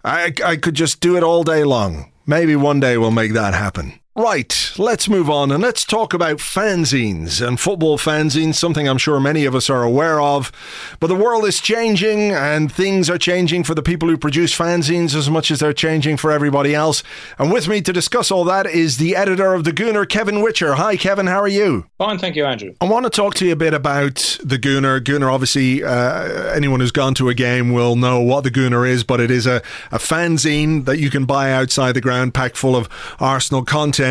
I 0.04 0.32
I 0.44 0.54
could 0.54 0.76
just 0.76 1.00
do 1.00 1.16
it 1.16 1.24
all 1.24 1.42
day 1.42 1.64
long. 1.64 2.12
Maybe 2.26 2.54
one 2.54 2.78
day 2.78 2.96
we'll 2.96 3.10
make 3.10 3.32
that 3.32 3.54
happen. 3.54 3.98
Right, 4.20 4.72
let's 4.76 5.08
move 5.08 5.30
on 5.30 5.50
and 5.50 5.62
let's 5.62 5.82
talk 5.82 6.12
about 6.12 6.36
fanzines 6.40 7.40
and 7.40 7.58
football 7.58 7.96
fanzines, 7.96 8.56
something 8.56 8.86
I'm 8.86 8.98
sure 8.98 9.18
many 9.18 9.46
of 9.46 9.54
us 9.54 9.70
are 9.70 9.82
aware 9.82 10.20
of. 10.20 10.52
But 11.00 11.06
the 11.06 11.14
world 11.14 11.46
is 11.46 11.58
changing 11.58 12.30
and 12.32 12.70
things 12.70 13.08
are 13.08 13.16
changing 13.16 13.64
for 13.64 13.74
the 13.74 13.82
people 13.82 14.10
who 14.10 14.18
produce 14.18 14.54
fanzines 14.54 15.14
as 15.14 15.30
much 15.30 15.50
as 15.50 15.60
they're 15.60 15.72
changing 15.72 16.18
for 16.18 16.30
everybody 16.30 16.74
else. 16.74 17.02
And 17.38 17.50
with 17.50 17.66
me 17.66 17.80
to 17.80 17.94
discuss 17.94 18.30
all 18.30 18.44
that 18.44 18.66
is 18.66 18.98
the 18.98 19.16
editor 19.16 19.54
of 19.54 19.64
The 19.64 19.72
Gooner, 19.72 20.06
Kevin 20.06 20.36
Whitcher. 20.36 20.74
Hi, 20.74 20.98
Kevin, 20.98 21.26
how 21.26 21.40
are 21.40 21.48
you? 21.48 21.86
Fine, 21.96 22.18
thank 22.18 22.36
you, 22.36 22.44
Andrew. 22.44 22.74
I 22.82 22.84
want 22.84 23.06
to 23.06 23.10
talk 23.10 23.32
to 23.36 23.46
you 23.46 23.52
a 23.54 23.56
bit 23.56 23.72
about 23.72 24.38
the 24.44 24.58
Gooner. 24.58 25.00
Gooner, 25.00 25.32
obviously, 25.32 25.82
uh, 25.82 26.52
anyone 26.52 26.80
who's 26.80 26.92
gone 26.92 27.14
to 27.14 27.30
a 27.30 27.34
game 27.34 27.72
will 27.72 27.96
know 27.96 28.20
what 28.20 28.44
the 28.44 28.50
Gooner 28.50 28.86
is, 28.86 29.02
but 29.02 29.18
it 29.18 29.30
is 29.30 29.46
a, 29.46 29.62
a 29.90 29.98
fanzine 29.98 30.84
that 30.84 30.98
you 30.98 31.08
can 31.08 31.24
buy 31.24 31.52
outside 31.52 31.92
the 31.92 32.02
ground, 32.02 32.34
packed 32.34 32.58
full 32.58 32.76
of 32.76 32.86
Arsenal 33.18 33.64
content. 33.64 34.09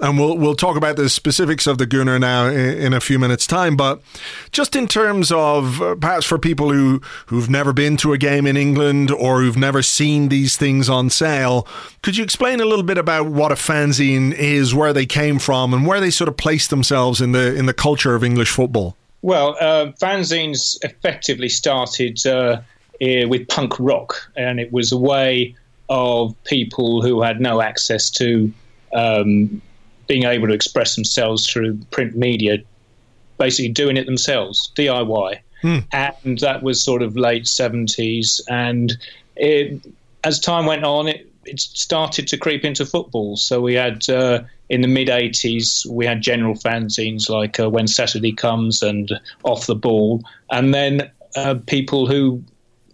And 0.00 0.18
we'll 0.18 0.36
we'll 0.36 0.54
talk 0.54 0.76
about 0.76 0.96
the 0.96 1.08
specifics 1.08 1.66
of 1.66 1.78
the 1.78 1.86
Gooner 1.86 2.20
now 2.20 2.46
in, 2.46 2.78
in 2.78 2.92
a 2.92 3.00
few 3.00 3.18
minutes' 3.18 3.46
time. 3.46 3.76
But 3.76 4.00
just 4.52 4.76
in 4.76 4.86
terms 4.86 5.32
of 5.32 5.80
uh, 5.80 5.94
perhaps 5.96 6.26
for 6.26 6.38
people 6.38 6.72
who 6.72 7.00
who've 7.26 7.50
never 7.50 7.72
been 7.72 7.96
to 7.98 8.12
a 8.12 8.18
game 8.18 8.46
in 8.46 8.56
England 8.56 9.10
or 9.10 9.40
who've 9.40 9.56
never 9.56 9.82
seen 9.82 10.28
these 10.28 10.56
things 10.56 10.88
on 10.88 11.10
sale, 11.10 11.66
could 12.02 12.16
you 12.16 12.24
explain 12.24 12.60
a 12.60 12.64
little 12.64 12.84
bit 12.84 12.98
about 12.98 13.26
what 13.26 13.52
a 13.52 13.56
fanzine 13.56 14.32
is, 14.32 14.74
where 14.74 14.92
they 14.92 15.06
came 15.06 15.38
from, 15.38 15.74
and 15.74 15.86
where 15.86 16.00
they 16.00 16.10
sort 16.10 16.28
of 16.28 16.36
place 16.36 16.66
themselves 16.66 17.20
in 17.20 17.32
the 17.32 17.54
in 17.54 17.66
the 17.66 17.74
culture 17.74 18.14
of 18.14 18.22
English 18.22 18.50
football? 18.50 18.96
Well, 19.22 19.56
uh, 19.60 19.92
fanzines 20.00 20.76
effectively 20.82 21.48
started 21.48 22.24
uh, 22.24 22.60
with 23.00 23.48
punk 23.48 23.74
rock, 23.78 24.30
and 24.36 24.60
it 24.60 24.72
was 24.72 24.92
a 24.92 24.98
way 24.98 25.56
of 25.88 26.34
people 26.44 27.02
who 27.02 27.22
had 27.22 27.40
no 27.40 27.60
access 27.60 28.10
to 28.10 28.52
um, 28.94 29.60
being 30.06 30.24
able 30.24 30.48
to 30.48 30.54
express 30.54 30.94
themselves 30.94 31.46
through 31.46 31.78
print 31.90 32.16
media, 32.16 32.58
basically 33.38 33.68
doing 33.68 33.96
it 33.96 34.06
themselves, 34.06 34.72
DIY. 34.76 35.38
Hmm. 35.62 35.78
And 35.92 36.38
that 36.38 36.62
was 36.62 36.82
sort 36.82 37.02
of 37.02 37.16
late 37.16 37.44
70s. 37.44 38.40
And 38.48 38.96
it, 39.36 39.84
as 40.24 40.38
time 40.38 40.66
went 40.66 40.84
on, 40.84 41.08
it, 41.08 41.30
it 41.44 41.60
started 41.60 42.28
to 42.28 42.36
creep 42.36 42.64
into 42.64 42.84
football. 42.84 43.36
So 43.36 43.60
we 43.60 43.74
had 43.74 44.08
uh, 44.08 44.42
in 44.68 44.82
the 44.82 44.88
mid 44.88 45.08
'80s 45.08 45.86
we 45.86 46.04
had 46.04 46.20
general 46.20 46.54
fanzines 46.54 47.28
like 47.28 47.58
uh, 47.58 47.70
When 47.70 47.86
Saturday 47.86 48.32
Comes 48.32 48.82
and 48.82 49.18
Off 49.44 49.66
the 49.66 49.74
Ball, 49.74 50.22
and 50.50 50.74
then 50.74 51.10
uh, 51.36 51.56
people 51.66 52.06
who 52.06 52.42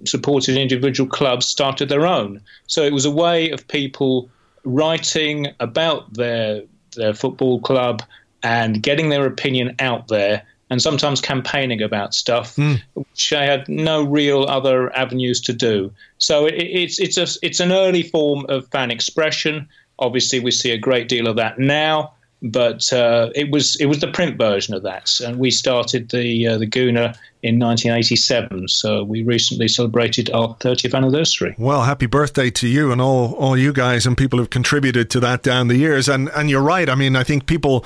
supported 0.07 0.57
individual 0.57 1.09
clubs 1.09 1.47
started 1.47 1.89
their 1.89 2.07
own. 2.07 2.41
So 2.66 2.83
it 2.83 2.93
was 2.93 3.05
a 3.05 3.11
way 3.11 3.51
of 3.51 3.66
people 3.69 4.29
writing 4.65 5.49
about 5.61 6.12
their 6.15 6.62
their 6.97 7.15
football 7.15 7.61
club 7.61 8.03
and 8.43 8.83
getting 8.83 9.09
their 9.09 9.27
opinion 9.27 9.75
out 9.79 10.09
there 10.09 10.43
and 10.71 10.81
sometimes 10.81 11.21
campaigning 11.21 11.83
about 11.83 12.15
stuff 12.15 12.57
mm. 12.57 12.81
which 12.95 13.33
I 13.33 13.45
had 13.45 13.69
no 13.69 14.03
real 14.03 14.45
other 14.45 14.95
avenues 14.97 15.41
to 15.43 15.53
do. 15.53 15.93
So 16.19 16.47
it, 16.47 16.55
it's 16.55 16.99
it's 16.99 17.17
a 17.17 17.27
it's 17.43 17.61
an 17.61 17.73
early 17.73 18.03
form 18.03 18.47
of 18.49 18.69
fan 18.69 18.91
expression. 18.91 19.69
Obviously, 19.99 20.41
we 20.41 20.51
see 20.51 20.73
a 20.73 20.79
great 20.79 21.09
deal 21.09 21.29
of 21.29 21.37
that 21.37 21.59
now, 21.59 22.12
but 22.43 22.93
uh, 22.93 23.31
it 23.35 23.51
was 23.51 23.77
it 23.81 23.87
was 23.87 24.01
the 24.01 24.11
print 24.11 24.37
version 24.37 24.75
of 24.75 24.83
that, 24.83 25.21
and 25.21 25.39
we 25.39 25.51
started 25.51 26.11
the 26.11 26.49
uh, 26.49 26.59
the 26.59 26.67
Gooner 26.67 27.17
in 27.45 27.59
1987. 27.59 28.69
So 28.69 29.05
we 29.05 29.23
recently 29.23 29.69
celebrated 29.69 30.31
our 30.31 30.57
30th 30.57 30.95
anniversary. 30.95 31.55
Well, 31.59 31.83
happy 31.83 32.07
birthday 32.07 32.51
to 32.51 32.67
you 32.67 32.91
and 32.91 33.03
all, 33.03 33.35
all 33.35 33.57
you 33.57 33.73
guys 33.73 34.07
and 34.07 34.17
people 34.17 34.39
who've 34.39 34.49
contributed 34.49 35.11
to 35.11 35.21
that 35.21 35.43
down 35.43 35.69
the 35.69 35.77
years. 35.77 36.09
And 36.09 36.31
and 36.31 36.49
you're 36.49 36.63
right. 36.63 36.89
I 36.89 36.95
mean, 36.95 37.17
I 37.17 37.23
think 37.23 37.47
people 37.47 37.85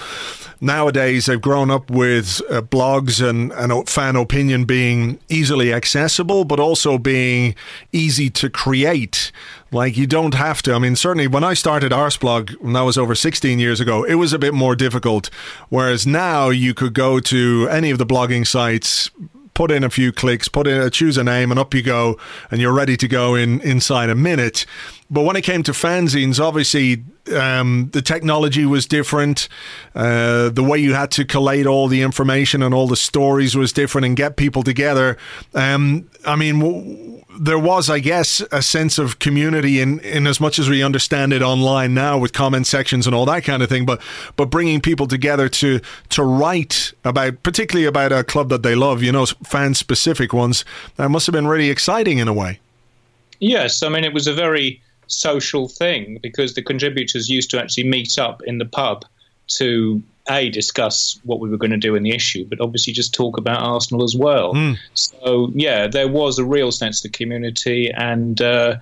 nowadays 0.61 1.27
have 1.27 1.41
grown 1.41 1.71
up 1.71 1.91
with 1.91 2.41
uh, 2.51 2.61
blogs 2.63 3.27
and, 3.27 3.53
and 3.53 3.89
fan 3.89 4.17
opinion 4.17 4.65
being 4.65 5.19
easily 5.29 5.73
accessible, 5.73 6.45
but 6.45 6.61
also 6.61 6.97
being 6.97 7.55
easy 7.93 8.31
to 8.31 8.49
create. 8.49 9.33
Like 9.71 9.97
you 9.97 10.07
don't 10.07 10.35
have 10.35 10.63
to. 10.63 10.75
I 10.75 10.79
mean, 10.79 10.97
certainly 10.97 11.27
when 11.27 11.45
I 11.45 11.55
started 11.55 11.93
Arseblog, 11.93 12.61
and 12.63 12.75
that 12.77 12.83
was 12.83 12.97
over 12.97 13.15
16 13.15 13.59
years 13.59 13.81
ago, 13.81 14.05
it 14.05 14.15
was 14.15 14.33
a 14.33 14.39
bit 14.39 14.55
more 14.55 14.75
difficult. 14.77 15.31
Whereas 15.69 16.07
now 16.07 16.49
you 16.49 16.75
could 16.75 16.95
go 16.95 17.21
to 17.21 17.69
any 17.71 17.91
of 17.91 17.99
the 17.99 18.07
blogging 18.07 18.47
sites, 18.47 19.11
put 19.59 19.73
in 19.73 19.83
a 19.83 19.91
few 19.91 20.13
clicks, 20.13 20.47
put 20.47 20.69
in 20.69 20.81
a, 20.81 20.89
choose 20.89 21.19
a 21.19 21.25
name, 21.25 21.51
and 21.51 21.59
up 21.59 21.75
you 21.75 21.83
go, 21.83 22.17
and 22.49 22.61
you're 22.61 22.73
ready 22.73 22.97
to 22.97 23.09
go 23.09 23.35
in 23.35 23.61
inside 23.63 24.09
a 24.09 24.15
minute. 24.15 24.65
But 25.11 25.23
when 25.23 25.37
it 25.37 25.43
came 25.43 25.63
to 25.63 25.73
fanzines, 25.73 26.39
obviously 26.39 27.03
um, 27.35 27.91
the 27.93 28.03
technology 28.03 28.67
was 28.67 28.87
different. 28.87 29.49
Uh, 29.95 30.51
the 30.51 30.63
way 30.63 30.79
you 30.79 30.95
had 30.95 31.11
to 31.13 31.25
collate 31.25 31.67
all 31.67 31.89
the 31.89 32.03
information 32.03 32.63
and 32.63 32.75
all 32.75 32.87
the 32.87 32.97
stories 32.97 33.57
was 33.57 33.73
different, 33.73 34.07
and 34.07 34.17
get 34.17 34.37
people 34.37 34.63
together. 34.63 35.17
Um, 35.55 36.11
I 36.27 36.37
mean. 36.37 36.59
W- 36.59 37.19
there 37.41 37.59
was, 37.59 37.89
I 37.89 38.01
guess, 38.01 38.41
a 38.51 38.61
sense 38.63 38.99
of 38.99 39.21
community 39.21 39.81
in, 39.81 40.01
in 40.01 40.27
as 40.27 40.41
much 40.41 40.59
as 40.59 40.69
we 40.69 40.83
understand 40.83 41.33
it 41.33 41.41
online 41.41 41.95
now 41.95 42.19
with 42.19 42.33
comment 42.33 42.67
sections 42.67 43.07
and 43.07 43.15
all 43.15 43.27
that 43.27 43.45
kind 43.45 43.63
of 43.63 43.69
thing. 43.69 43.87
But 43.87 44.03
but 44.37 44.47
bringing 44.47 44.81
people 44.81 45.07
together 45.07 45.49
to 45.49 45.81
to 46.11 46.25
write 46.25 46.93
about, 47.05 47.43
particularly 47.43 47.87
about 47.87 48.13
a 48.13 48.25
club 48.25 48.49
that 48.49 48.63
they 48.63 48.75
love, 48.75 49.03
you 49.03 49.13
know, 49.13 49.25
fan 49.27 49.75
specific 49.75 50.33
ones, 50.33 50.65
that 50.97 51.11
must 51.11 51.27
have 51.27 51.33
been 51.33 51.47
really 51.47 51.71
exciting 51.71 52.19
in 52.19 52.27
a 52.27 52.33
way. 52.33 52.59
Yes, 53.39 53.83
I 53.83 53.89
mean 53.89 54.05
it 54.05 54.13
was 54.13 54.27
a 54.27 54.35
very 54.35 54.83
social 55.09 55.69
thing 55.69 56.19
because 56.23 56.55
the 56.55 56.63
contributors 56.63 57.29
used 57.29 57.51
to 57.51 57.61
actually 57.61 57.85
meet 57.85 58.19
up 58.19 58.43
in 58.45 58.59
the 58.59 58.65
pub 58.65 59.05
to 59.49 60.03
a 60.31 60.51
discuss 60.51 61.19
what 61.25 61.41
we 61.41 61.49
were 61.49 61.57
going 61.57 61.71
to 61.71 61.79
do 61.79 61.95
in 61.95 62.03
the 62.03 62.11
issue, 62.11 62.45
but 62.45 62.61
obviously 62.61 62.93
just 62.93 63.15
talk 63.15 63.39
about 63.39 63.63
Arsenal 63.63 64.05
as 64.05 64.15
well. 64.15 64.55
Mm. 64.55 64.77
So 64.95 65.51
yeah, 65.55 65.87
there 65.87 66.09
was 66.09 66.39
a 66.39 66.45
real 66.45 66.71
sense 66.71 67.05
of 67.05 67.13
community, 67.13 67.91
and 67.91 68.41
uh, 68.41 68.77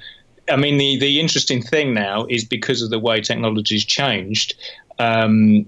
I 0.50 0.56
mean 0.56 0.78
the 0.78 0.98
the 0.98 1.20
interesting 1.20 1.62
thing 1.62 1.94
now 1.94 2.26
is 2.28 2.44
because 2.44 2.82
of 2.82 2.90
the 2.90 2.98
way 2.98 3.20
technology's 3.20 3.84
changed. 3.84 4.54
Um, 4.98 5.66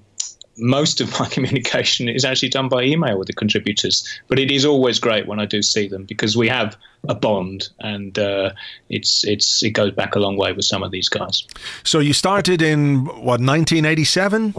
most 0.59 1.01
of 1.01 1.19
my 1.19 1.27
communication 1.31 2.09
is 2.09 2.25
actually 2.25 2.49
done 2.49 2.69
by 2.69 2.83
email 2.83 3.19
with 3.19 3.27
the 3.27 3.33
contributors, 3.33 4.07
but 4.29 4.39
it 4.39 4.51
is 4.51 4.65
always 4.65 4.99
great 4.99 5.27
when 5.27 5.41
I 5.41 5.47
do 5.47 5.63
see 5.63 5.89
them 5.89 6.05
because 6.05 6.37
we 6.37 6.49
have 6.49 6.77
a 7.09 7.15
bond, 7.15 7.69
and 7.81 8.19
uh, 8.19 8.51
it's 8.89 9.25
it's 9.25 9.63
it 9.63 9.71
goes 9.71 9.93
back 9.93 10.15
a 10.15 10.19
long 10.19 10.37
way 10.37 10.53
with 10.53 10.65
some 10.65 10.83
of 10.83 10.91
these 10.91 11.09
guys. 11.09 11.45
So 11.85 11.99
you 12.01 12.13
started 12.13 12.63
in 12.63 13.05
what 13.05 13.41
1987. 13.41 14.55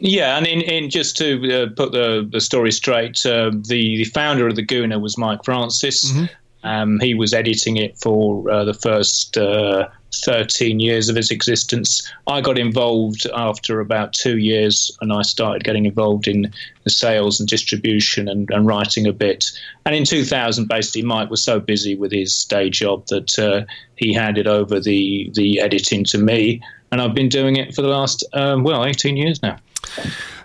Yeah, 0.00 0.36
and 0.36 0.46
in, 0.46 0.60
in 0.60 0.90
just 0.90 1.16
to 1.16 1.62
uh, 1.64 1.66
put 1.74 1.90
the, 1.90 2.26
the 2.30 2.40
story 2.40 2.70
straight, 2.70 3.24
uh, 3.26 3.50
the, 3.50 3.96
the 3.96 4.04
founder 4.04 4.46
of 4.46 4.54
the 4.54 4.64
Gooner 4.64 5.00
was 5.00 5.18
Mike 5.18 5.44
Francis. 5.44 6.12
Mm-hmm. 6.12 6.26
Um, 6.68 7.00
he 7.00 7.14
was 7.14 7.32
editing 7.32 7.78
it 7.78 7.96
for 7.96 8.50
uh, 8.50 8.62
the 8.62 8.74
first 8.74 9.38
uh, 9.38 9.88
13 10.14 10.80
years 10.80 11.08
of 11.08 11.16
its 11.16 11.30
existence. 11.30 12.06
I 12.26 12.42
got 12.42 12.58
involved 12.58 13.26
after 13.34 13.80
about 13.80 14.12
two 14.12 14.36
years, 14.36 14.94
and 15.00 15.10
I 15.10 15.22
started 15.22 15.64
getting 15.64 15.86
involved 15.86 16.28
in 16.28 16.52
the 16.84 16.90
sales 16.90 17.40
and 17.40 17.48
distribution 17.48 18.28
and, 18.28 18.50
and 18.50 18.66
writing 18.66 19.06
a 19.06 19.14
bit. 19.14 19.46
And 19.86 19.94
in 19.94 20.04
2000, 20.04 20.68
basically, 20.68 21.02
Mike 21.02 21.30
was 21.30 21.42
so 21.42 21.58
busy 21.58 21.94
with 21.94 22.12
his 22.12 22.44
day 22.44 22.68
job 22.68 23.06
that 23.06 23.38
uh, 23.38 23.64
he 23.96 24.12
handed 24.12 24.46
over 24.46 24.78
the, 24.78 25.30
the 25.34 25.60
editing 25.60 26.04
to 26.04 26.18
me. 26.18 26.60
And 26.92 27.00
I've 27.00 27.14
been 27.14 27.30
doing 27.30 27.56
it 27.56 27.74
for 27.74 27.80
the 27.80 27.88
last, 27.88 28.24
um, 28.34 28.62
well, 28.62 28.84
18 28.84 29.16
years 29.16 29.42
now. 29.42 29.56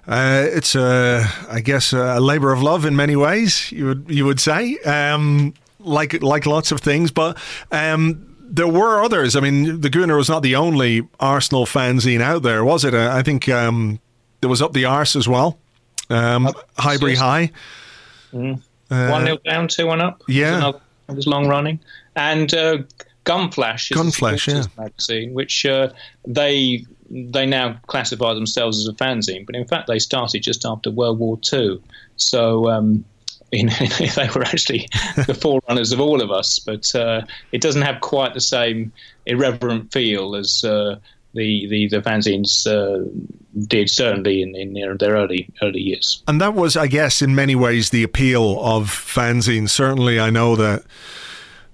Uh, 0.07 0.47
it's 0.51 0.75
a, 0.75 1.25
I 1.49 1.59
guess, 1.59 1.91
a 1.91 2.19
labour 2.21 2.53
of 2.53 2.61
love 2.61 2.85
in 2.85 2.95
many 2.95 3.17
ways. 3.17 3.71
You 3.71 3.85
would 3.87 4.05
you 4.09 4.25
would 4.25 4.39
say, 4.39 4.77
um, 4.79 5.53
like 5.83 6.21
like 6.21 6.45
lots 6.45 6.71
of 6.71 6.81
things, 6.81 7.11
but. 7.11 7.37
Um, 7.71 8.29
there 8.45 8.67
were 8.67 9.01
others. 9.01 9.35
I 9.35 9.39
mean, 9.39 9.81
the 9.81 9.89
Gooner 9.89 10.15
was 10.15 10.29
not 10.29 10.43
the 10.43 10.55
only 10.55 11.07
Arsenal 11.19 11.65
fanzine 11.65 12.21
out 12.21 12.43
there, 12.43 12.63
was 12.63 12.85
it? 12.85 12.93
I 12.93 13.23
think 13.23 13.49
um, 13.49 13.99
there 14.41 14.49
was 14.49 14.61
Up 14.61 14.73
the 14.73 14.85
Arse 14.85 15.15
as 15.15 15.27
well. 15.27 15.57
Um, 16.11 16.49
Highbury 16.77 17.15
High. 17.15 17.51
Mm. 18.31 18.61
Uh, 18.91 19.07
one 19.07 19.23
nil 19.23 19.39
down, 19.43 19.67
two 19.67 19.87
one 19.87 20.01
up. 20.01 20.21
Yeah, 20.27 20.73
it 21.09 21.15
was 21.15 21.25
long 21.25 21.47
running, 21.47 21.79
and 22.15 22.53
uh, 22.53 22.79
Gunflash 23.25 23.91
is 23.91 23.97
Gunflash, 23.97 24.53
yeah. 24.53 24.63
magazine, 24.77 25.33
which 25.33 25.65
uh, 25.65 25.89
they 26.27 26.85
they 27.09 27.45
now 27.45 27.79
classify 27.87 28.33
themselves 28.33 28.79
as 28.79 28.87
a 28.87 28.93
fanzine, 28.93 29.45
but 29.45 29.55
in 29.55 29.65
fact 29.65 29.87
they 29.87 29.99
started 29.99 30.43
just 30.43 30.65
after 30.65 30.91
World 30.91 31.19
War 31.19 31.39
II. 31.51 31.81
So 32.17 32.69
um, 32.69 33.05
you 33.53 33.65
know, 33.65 33.73
they 34.15 34.29
were 34.35 34.43
actually 34.43 34.87
the 35.27 35.37
forerunners 35.39 35.91
of 35.91 35.99
all 35.99 36.21
of 36.21 36.31
us, 36.31 36.59
but 36.59 36.93
uh, 36.95 37.21
it 37.51 37.61
doesn't 37.61 37.83
have 37.83 38.01
quite 38.01 38.33
the 38.33 38.41
same 38.41 38.91
irreverent 39.25 39.91
feel 39.91 40.35
as 40.35 40.63
uh, 40.63 40.97
the, 41.33 41.67
the, 41.67 41.87
the 41.87 42.01
fanzines 42.01 42.67
uh, 42.67 43.07
did, 43.67 43.89
certainly 43.89 44.41
in, 44.41 44.55
in 44.55 44.73
their, 44.73 44.97
their 44.97 45.13
early 45.13 45.49
early 45.61 45.79
years. 45.79 46.23
And 46.27 46.41
that 46.41 46.53
was, 46.53 46.75
I 46.75 46.87
guess, 46.87 47.21
in 47.21 47.35
many 47.35 47.55
ways 47.55 47.89
the 47.89 48.03
appeal 48.03 48.59
of 48.63 48.89
fanzines. 48.89 49.69
Certainly, 49.69 50.19
I 50.19 50.29
know 50.29 50.55
that 50.55 50.83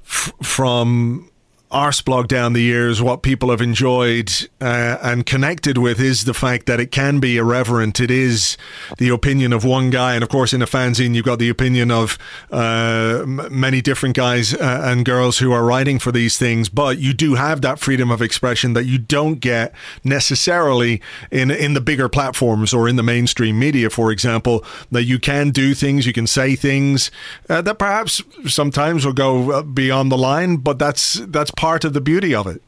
f- 0.06 0.34
from 0.42 1.29
Arseblog 1.72 2.28
down 2.28 2.54
the 2.54 2.64
years, 2.64 3.00
what 3.00 3.22
people 3.22 3.52
have 3.52 3.62
enjoyed 3.62 4.32
uh, 4.60 4.98
and 5.04 5.24
connected 5.24 5.78
with 5.78 6.00
is 6.00 6.26
the 6.26 6.34
fact 6.34 6.66
that 6.66 6.80
it 6.80 6.92
can 6.92 7.20
be 7.20 7.38
irreverent. 7.38 8.00
It 8.00 8.10
is 8.10 8.58
the 8.98 9.10
opinion 9.10 9.54
of 9.54 9.64
one 9.64 9.92
guy, 9.92 10.16
and 10.16 10.24
of 10.24 10.30
course, 10.30 10.52
in 10.52 10.64
a 10.64 10.66
fanzine, 10.66 11.14
you've 11.14 11.26
got 11.26 11.38
the 11.38 11.50
opinion 11.50 11.92
of 11.92 12.18
uh, 12.50 13.24
many 13.28 13.82
different 13.82 14.16
guys 14.16 14.56
uh, 14.56 14.82
and 14.84 15.06
girls 15.06 15.38
who 15.38 15.52
are 15.52 15.64
writing 15.64 16.00
for 16.00 16.12
these 16.12 16.40
things. 16.40 16.70
But 16.70 16.98
you 16.98 17.14
do 17.14 17.36
have 17.36 17.62
that 17.62 17.78
freedom 17.78 18.10
of 18.10 18.20
expression 18.20 18.74
that 18.74 18.86
you 18.86 18.98
don't 18.98 19.36
get 19.36 19.72
necessarily 20.04 21.04
in 21.30 21.52
in 21.52 21.76
the 21.76 21.82
bigger 21.82 22.10
platforms 22.10 22.74
or 22.74 22.90
in 22.90 22.96
the 22.96 23.04
mainstream 23.04 23.60
media, 23.60 23.92
for 23.92 24.12
example. 24.12 24.66
That 24.90 25.04
you 25.04 25.20
can 25.20 25.52
do 25.52 25.76
things, 25.76 26.08
you 26.08 26.14
can 26.14 26.26
say 26.26 26.56
things 26.56 27.12
uh, 27.48 27.62
that 27.62 27.78
perhaps 27.78 28.24
sometimes 28.48 29.06
will 29.06 29.14
go 29.14 29.52
uh, 29.52 29.62
beyond 29.62 30.12
the 30.12 30.18
line, 30.18 30.58
but 30.58 30.80
that's 30.80 31.14
that's 31.28 31.52
part 31.60 31.84
of 31.84 31.92
the 31.92 32.00
beauty 32.00 32.34
of 32.34 32.48
it. 32.48 32.62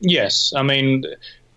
Yes, 0.00 0.52
I 0.56 0.62
mean 0.62 1.04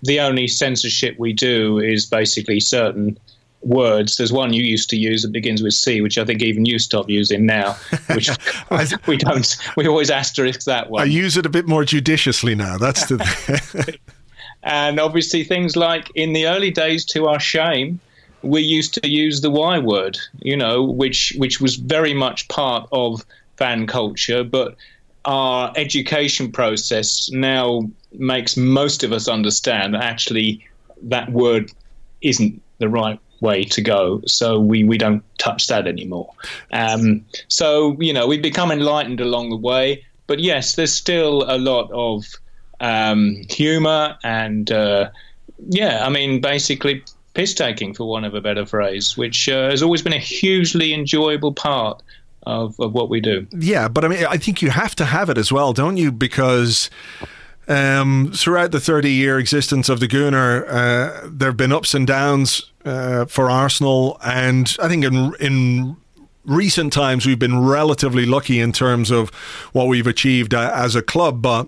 the 0.03 0.19
only 0.19 0.47
censorship 0.47 1.17
we 1.17 1.33
do 1.33 1.79
is 1.79 2.05
basically 2.05 2.59
certain 2.59 3.17
words. 3.61 4.17
There's 4.17 4.31
one 4.31 4.53
you 4.53 4.61
used 4.61 4.89
to 4.91 4.95
use 4.95 5.23
that 5.23 5.31
begins 5.31 5.63
with 5.63 5.73
C, 5.73 6.01
which 6.01 6.19
I 6.19 6.25
think 6.25 6.43
even 6.43 6.65
you 6.65 6.77
stop 6.77 7.09
using 7.09 7.47
now. 7.47 7.73
Which 8.13 8.29
we 9.07 9.17
don't. 9.17 9.57
We 9.75 9.87
always 9.87 10.11
asterisk 10.11 10.65
that 10.65 10.91
one. 10.91 11.01
I 11.01 11.05
use 11.05 11.35
it 11.35 11.47
a 11.47 11.49
bit 11.49 11.67
more 11.67 11.83
judiciously 11.83 12.53
now. 12.53 12.77
That's 12.77 13.07
the. 13.07 13.97
and 14.63 14.99
obviously, 14.99 15.43
things 15.43 15.75
like 15.75 16.11
in 16.13 16.33
the 16.33 16.45
early 16.45 16.69
days, 16.69 17.05
to 17.05 17.27
our 17.27 17.39
shame, 17.39 17.99
we 18.43 18.61
used 18.61 18.93
to 19.01 19.09
use 19.09 19.41
the 19.41 19.49
Y 19.49 19.79
word. 19.79 20.19
You 20.39 20.57
know, 20.57 20.83
which 20.83 21.33
which 21.37 21.59
was 21.59 21.75
very 21.75 22.13
much 22.13 22.47
part 22.49 22.87
of 22.91 23.25
fan 23.57 23.87
culture, 23.87 24.43
but 24.43 24.75
our 25.25 25.71
education 25.75 26.51
process 26.51 27.29
now 27.31 27.89
makes 28.13 28.57
most 28.57 29.03
of 29.03 29.11
us 29.11 29.27
understand 29.27 29.93
that 29.93 30.03
actually 30.03 30.65
that 31.03 31.31
word 31.31 31.71
isn't 32.21 32.61
the 32.79 32.89
right 32.89 33.19
way 33.41 33.63
to 33.63 33.81
go. 33.81 34.21
So 34.25 34.59
we, 34.59 34.83
we 34.83 34.97
don't 34.97 35.23
touch 35.37 35.67
that 35.67 35.87
anymore. 35.87 36.31
Um, 36.71 37.25
so, 37.47 37.97
you 37.99 38.13
know, 38.13 38.27
we've 38.27 38.41
become 38.41 38.71
enlightened 38.71 39.19
along 39.19 39.49
the 39.49 39.57
way. 39.57 40.03
But 40.27 40.39
yes, 40.39 40.75
there's 40.75 40.93
still 40.93 41.43
a 41.51 41.57
lot 41.57 41.91
of 41.91 42.25
um, 42.79 43.41
humour, 43.49 44.17
and 44.23 44.71
uh, 44.71 45.09
yeah, 45.69 46.05
I 46.05 46.09
mean, 46.09 46.39
basically 46.39 47.03
piss 47.33 47.53
taking, 47.53 47.93
for 47.93 48.07
want 48.07 48.25
of 48.25 48.33
a 48.33 48.41
better 48.41 48.65
phrase, 48.65 49.17
which 49.17 49.49
uh, 49.49 49.69
has 49.69 49.83
always 49.83 50.01
been 50.01 50.13
a 50.13 50.19
hugely 50.19 50.93
enjoyable 50.93 51.53
part 51.53 52.01
of, 52.43 52.79
of 52.79 52.93
what 52.93 53.09
we 53.09 53.21
do. 53.21 53.47
Yeah, 53.51 53.87
but 53.87 54.05
I 54.05 54.07
mean, 54.07 54.25
I 54.25 54.37
think 54.37 54.61
you 54.61 54.69
have 54.69 54.95
to 54.95 55.05
have 55.05 55.29
it 55.29 55.37
as 55.37 55.51
well, 55.51 55.73
don't 55.73 55.97
you? 55.97 56.11
Because. 56.11 56.89
Um, 57.67 58.33
throughout 58.35 58.71
the 58.71 58.81
30 58.81 59.09
year 59.11 59.39
existence 59.39 59.87
of 59.87 60.01
the 60.01 60.07
Gooner, 60.07 60.65
uh, 60.67 61.29
there 61.31 61.49
have 61.49 61.57
been 61.57 61.71
ups 61.71 61.93
and 61.93 62.05
downs 62.05 62.69
uh, 62.83 63.25
for 63.25 63.49
Arsenal, 63.49 64.19
and 64.25 64.75
I 64.81 64.89
think 64.89 65.05
in 65.05 65.33
in 65.39 65.95
recent 66.43 66.91
times 66.91 67.25
we've 67.25 67.39
been 67.39 67.63
relatively 67.63 68.25
lucky 68.25 68.59
in 68.59 68.71
terms 68.71 69.11
of 69.11 69.29
what 69.73 69.87
we've 69.87 70.07
achieved 70.07 70.53
uh, 70.53 70.71
as 70.73 70.95
a 70.95 71.01
club, 71.01 71.41
but 71.41 71.67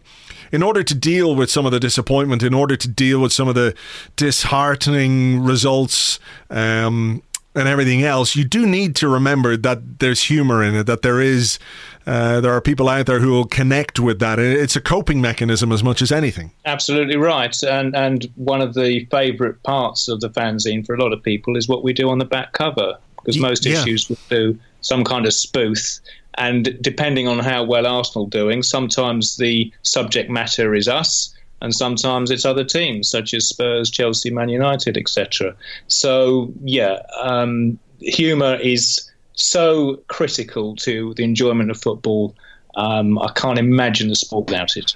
in 0.52 0.62
order 0.62 0.84
to 0.84 0.94
deal 0.94 1.36
with 1.36 1.50
some 1.50 1.66
of 1.66 1.72
the 1.72 1.80
disappointment, 1.80 2.44
in 2.44 2.54
order 2.54 2.76
to 2.76 2.88
deal 2.88 3.20
with 3.20 3.34
some 3.34 3.48
of 3.48 3.56
the 3.56 3.76
disheartening 4.16 5.44
results, 5.44 6.20
um, 6.50 7.24
and 7.56 7.68
everything 7.68 8.04
else, 8.04 8.36
you 8.36 8.44
do 8.44 8.66
need 8.66 8.96
to 8.96 9.08
remember 9.08 9.56
that 9.58 10.00
there's 10.00 10.24
humor 10.24 10.64
in 10.64 10.76
it, 10.76 10.86
that 10.86 11.02
there 11.02 11.22
is, 11.22 11.60
uh, 12.08 12.42
there 12.42 12.52
are 12.52 12.62
people 12.62 12.90
out 12.90 13.06
there 13.06 13.20
who 13.20 13.32
will 13.32 13.46
connect 13.46 14.00
with 14.00 14.20
that. 14.20 14.40
It's 14.40 14.76
a 14.76 14.82
coping 14.82 15.22
mechanism 15.22 15.72
as 15.72 15.84
much 15.84 16.02
as 16.02 16.12
anything. 16.12 16.52
Absolutely 16.66 17.18
right, 17.18 17.56
and 17.64 17.96
and 17.96 18.28
one 18.36 18.62
of 18.62 18.74
the 18.74 19.06
favourite 19.12 19.62
parts 19.64 20.08
of 20.08 20.20
the 20.20 20.30
fanzine 20.30 20.86
for 20.86 20.96
a 20.96 21.02
lot 21.02 21.14
of 21.14 21.22
people 21.22 21.56
is 21.56 21.68
what 21.68 21.84
we 21.84 21.94
do 21.94 22.10
on 22.10 22.18
the 22.18 22.26
back 22.26 22.54
cover, 22.54 22.98
because 23.18 23.40
most 23.40 23.66
yeah. 23.66 23.82
issues 23.82 24.10
will 24.10 24.18
do 24.30 24.60
some 24.82 25.04
kind 25.04 25.26
of 25.26 25.34
spoof. 25.34 26.00
And 26.36 26.76
depending 26.82 27.28
on 27.28 27.38
how 27.38 27.64
well 27.64 27.86
Arsenal 27.86 28.26
doing, 28.26 28.64
sometimes 28.64 29.38
the 29.38 29.72
subject 29.84 30.32
matter 30.32 30.74
is 30.74 30.88
us, 30.88 31.32
and 31.64 31.74
sometimes 31.74 32.30
it's 32.30 32.46
other 32.46 32.66
teams 32.66 33.10
such 33.10 33.34
as 33.34 33.48
Spurs, 33.48 33.90
Chelsea, 33.90 34.30
Man 34.30 34.50
United, 34.50 34.98
etc. 34.98 35.56
So 35.88 36.52
yeah, 36.62 37.02
um, 37.22 37.80
humour 38.00 38.56
is 38.56 39.10
so 39.34 39.96
critical 40.10 40.76
to 40.76 41.14
the 41.16 41.24
enjoyment 41.24 41.72
of 41.72 41.82
football. 41.82 42.36
Um, 42.76 43.18
I 43.18 43.32
can't 43.32 43.58
imagine 43.58 44.10
the 44.10 44.16
sport 44.16 44.48
without 44.48 44.76
it. 44.76 44.94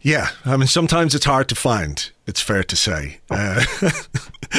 Yeah, 0.00 0.30
I 0.44 0.56
mean, 0.56 0.68
sometimes 0.68 1.14
it's 1.14 1.24
hard 1.24 1.48
to 1.48 1.54
find. 1.54 2.10
It's 2.26 2.40
fair 2.40 2.62
to 2.62 2.76
say. 2.76 3.18
Uh, 3.30 3.64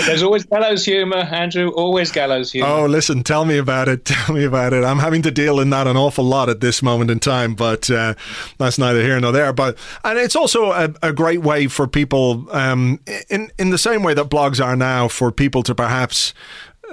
there's 0.05 0.23
always 0.23 0.43
gallows 0.43 0.83
humour, 0.83 1.17
Andrew. 1.17 1.69
Always 1.69 2.11
gallows 2.11 2.51
humour. 2.51 2.67
Oh, 2.67 2.85
listen, 2.87 3.23
tell 3.23 3.45
me 3.45 3.57
about 3.57 3.87
it. 3.87 4.05
Tell 4.09 4.35
me 4.35 4.43
about 4.43 4.73
it. 4.73 4.83
I'm 4.83 4.99
having 4.99 5.21
to 5.21 5.31
deal 5.31 5.59
in 5.59 5.69
that 5.69 5.87
an 5.87 5.95
awful 5.95 6.25
lot 6.25 6.49
at 6.49 6.61
this 6.61 6.81
moment 6.81 7.11
in 7.11 7.19
time, 7.19 7.53
but 7.53 7.89
uh, 7.89 8.15
that's 8.57 8.77
neither 8.77 9.01
here 9.01 9.19
nor 9.19 9.31
there. 9.31 9.53
But 9.53 9.77
and 10.03 10.17
it's 10.17 10.35
also 10.35 10.71
a, 10.71 10.93
a 11.03 11.13
great 11.13 11.41
way 11.41 11.67
for 11.67 11.87
people, 11.87 12.47
um, 12.51 12.99
in 13.29 13.51
in 13.59 13.69
the 13.69 13.77
same 13.77 14.03
way 14.03 14.13
that 14.15 14.29
blogs 14.29 14.63
are 14.63 14.75
now, 14.75 15.07
for 15.07 15.31
people 15.31 15.63
to 15.63 15.75
perhaps 15.75 16.33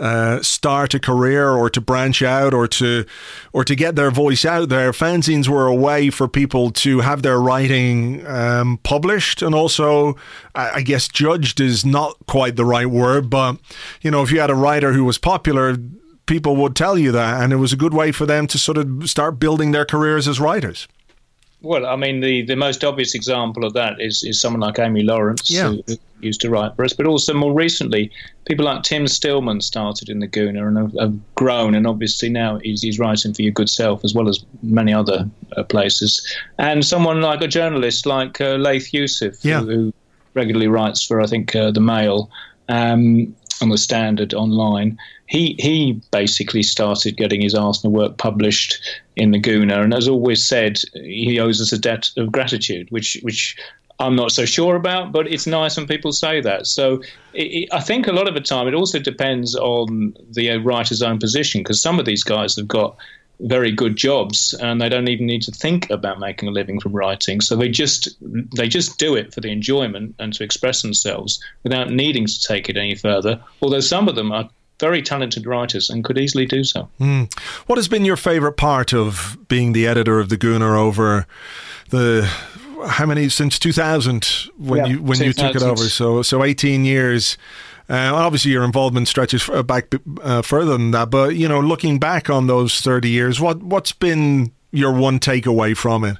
uh, 0.00 0.42
start 0.42 0.94
a 0.94 1.00
career 1.00 1.50
or 1.50 1.70
to 1.70 1.80
branch 1.80 2.22
out 2.22 2.52
or 2.52 2.66
to 2.68 3.04
or 3.52 3.64
to 3.64 3.74
get 3.74 3.96
their 3.96 4.10
voice 4.10 4.44
out 4.44 4.68
there. 4.68 4.92
Fanzines 4.92 5.48
were 5.48 5.66
a 5.66 5.74
way 5.74 6.10
for 6.10 6.28
people 6.28 6.70
to 6.70 7.00
have 7.00 7.22
their 7.22 7.40
writing 7.40 8.26
um, 8.26 8.78
published 8.82 9.42
and 9.42 9.54
also, 9.54 10.16
I, 10.54 10.82
guess, 10.82 11.08
judged 11.08 11.60
is 11.60 11.84
not 11.84 12.16
quite 12.26 12.56
the 12.56 12.64
right 12.64 12.86
word, 12.86 13.30
but 13.30 13.58
you 14.02 14.10
know, 14.10 14.22
if 14.22 14.30
you 14.30 14.40
had 14.40 14.50
a 14.50 14.54
writer 14.54 14.92
who 14.92 15.04
was 15.04 15.18
popular. 15.18 15.76
People 16.26 16.56
would 16.56 16.74
tell 16.74 16.98
you 16.98 17.12
that, 17.12 17.40
and 17.40 17.52
it 17.52 17.56
was 17.56 17.72
a 17.72 17.76
good 17.76 17.94
way 17.94 18.10
for 18.10 18.26
them 18.26 18.48
to 18.48 18.58
sort 18.58 18.78
of 18.78 19.08
start 19.08 19.38
building 19.38 19.70
their 19.70 19.84
careers 19.84 20.26
as 20.26 20.40
writers. 20.40 20.88
Well, 21.62 21.86
I 21.86 21.96
mean, 21.96 22.20
the, 22.20 22.42
the 22.42 22.56
most 22.56 22.84
obvious 22.84 23.14
example 23.14 23.64
of 23.64 23.72
that 23.72 24.00
is, 24.00 24.22
is 24.22 24.40
someone 24.40 24.60
like 24.60 24.78
Amy 24.78 25.02
Lawrence, 25.02 25.50
yeah. 25.50 25.70
who, 25.86 25.96
used 26.20 26.40
to 26.40 26.50
write 26.50 26.74
for 26.76 26.84
us, 26.84 26.92
but 26.92 27.06
also 27.06 27.34
more 27.34 27.52
recently, 27.52 28.10
people 28.46 28.64
like 28.64 28.82
Tim 28.82 29.06
Stillman 29.06 29.60
started 29.60 30.08
in 30.08 30.20
the 30.20 30.28
Gooner 30.28 30.66
and 30.66 30.76
have, 30.76 30.92
have 30.98 31.34
grown, 31.34 31.74
and 31.74 31.86
obviously 31.86 32.28
now 32.28 32.58
he's, 32.58 32.82
he's, 32.82 32.98
writing 32.98 33.34
for 33.34 33.42
Your 33.42 33.52
Good 33.52 33.68
Self 33.68 34.04
as 34.04 34.14
well 34.14 34.28
as 34.28 34.44
many 34.62 34.92
other 34.92 35.28
uh, 35.56 35.62
places. 35.64 36.26
And 36.58 36.84
someone 36.84 37.20
like 37.20 37.42
a 37.42 37.48
journalist 37.48 38.06
like 38.06 38.40
uh, 38.40 38.54
Layth 38.54 38.92
Yousif, 38.92 39.44
yeah. 39.44 39.60
who, 39.60 39.66
who, 39.66 39.94
regularly 40.34 40.68
writes 40.68 41.02
for, 41.02 41.20
I 41.20 41.26
think, 41.26 41.56
uh, 41.56 41.70
The 41.70 41.80
Mail. 41.80 42.30
Um, 42.68 43.34
on 43.60 43.70
the 43.70 43.78
Standard 43.78 44.34
online, 44.34 44.98
he 45.26 45.56
he 45.58 46.00
basically 46.10 46.62
started 46.62 47.16
getting 47.16 47.40
his 47.40 47.54
Arsenal 47.54 47.92
work 47.92 48.18
published 48.18 48.78
in 49.16 49.30
the 49.30 49.40
Gooner, 49.40 49.82
and 49.82 49.94
as 49.94 50.08
always 50.08 50.46
said, 50.46 50.80
he 50.94 51.38
owes 51.40 51.60
us 51.60 51.72
a 51.72 51.78
debt 51.78 52.10
of 52.16 52.32
gratitude, 52.32 52.90
which 52.90 53.18
which 53.22 53.56
I'm 53.98 54.14
not 54.14 54.30
so 54.30 54.44
sure 54.44 54.76
about, 54.76 55.12
but 55.12 55.26
it's 55.26 55.46
nice 55.46 55.76
when 55.76 55.86
people 55.86 56.12
say 56.12 56.40
that. 56.42 56.66
So 56.66 57.00
it, 57.32 57.44
it, 57.44 57.68
I 57.72 57.80
think 57.80 58.06
a 58.06 58.12
lot 58.12 58.28
of 58.28 58.34
the 58.34 58.40
time 58.40 58.68
it 58.68 58.74
also 58.74 58.98
depends 58.98 59.54
on 59.56 60.14
the 60.30 60.56
writer's 60.58 61.02
own 61.02 61.18
position 61.18 61.60
because 61.62 61.80
some 61.80 61.98
of 61.98 62.04
these 62.04 62.22
guys 62.22 62.56
have 62.56 62.68
got 62.68 62.96
very 63.40 63.70
good 63.70 63.96
jobs 63.96 64.54
and 64.60 64.80
they 64.80 64.88
don't 64.88 65.08
even 65.08 65.26
need 65.26 65.42
to 65.42 65.52
think 65.52 65.90
about 65.90 66.18
making 66.18 66.48
a 66.48 66.52
living 66.52 66.80
from 66.80 66.92
writing 66.92 67.40
so 67.40 67.54
they 67.54 67.68
just 67.68 68.08
they 68.56 68.68
just 68.68 68.98
do 68.98 69.14
it 69.14 69.32
for 69.34 69.40
the 69.40 69.50
enjoyment 69.50 70.14
and 70.18 70.32
to 70.32 70.42
express 70.42 70.82
themselves 70.82 71.42
without 71.62 71.90
needing 71.90 72.26
to 72.26 72.42
take 72.42 72.68
it 72.68 72.76
any 72.76 72.94
further 72.94 73.38
although 73.60 73.80
some 73.80 74.08
of 74.08 74.14
them 74.14 74.32
are 74.32 74.48
very 74.78 75.02
talented 75.02 75.46
writers 75.46 75.88
and 75.88 76.04
could 76.04 76.18
easily 76.18 76.46
do 76.46 76.62
so. 76.62 76.88
Mm. 77.00 77.32
What 77.66 77.78
has 77.78 77.88
been 77.88 78.04
your 78.04 78.16
favourite 78.16 78.56
part 78.56 78.92
of 78.92 79.38
being 79.48 79.72
the 79.72 79.86
editor 79.86 80.20
of 80.20 80.28
the 80.28 80.36
Gooner 80.36 80.76
over 80.76 81.26
the 81.90 82.30
how 82.88 83.06
many 83.06 83.28
since 83.28 83.58
2000 83.58 84.24
when 84.58 84.80
yeah, 84.80 84.86
you 84.86 85.02
when 85.02 85.18
you 85.20 85.32
took 85.32 85.56
it 85.56 85.62
over? 85.62 85.88
So 85.88 86.22
so 86.22 86.44
18 86.44 86.84
years. 86.84 87.38
Uh, 87.88 88.12
obviously, 88.14 88.50
your 88.50 88.64
involvement 88.64 89.08
stretches 89.08 89.48
back 89.64 89.92
uh, 90.22 90.42
further 90.42 90.72
than 90.72 90.90
that. 90.90 91.10
But 91.10 91.36
you 91.36 91.48
know, 91.48 91.60
looking 91.60 91.98
back 91.98 92.28
on 92.28 92.46
those 92.46 92.80
30 92.80 93.08
years, 93.08 93.40
what 93.40 93.62
what's 93.62 93.92
been 93.92 94.52
your 94.72 94.92
one 94.92 95.18
takeaway 95.18 95.76
from 95.76 96.04
it? 96.04 96.16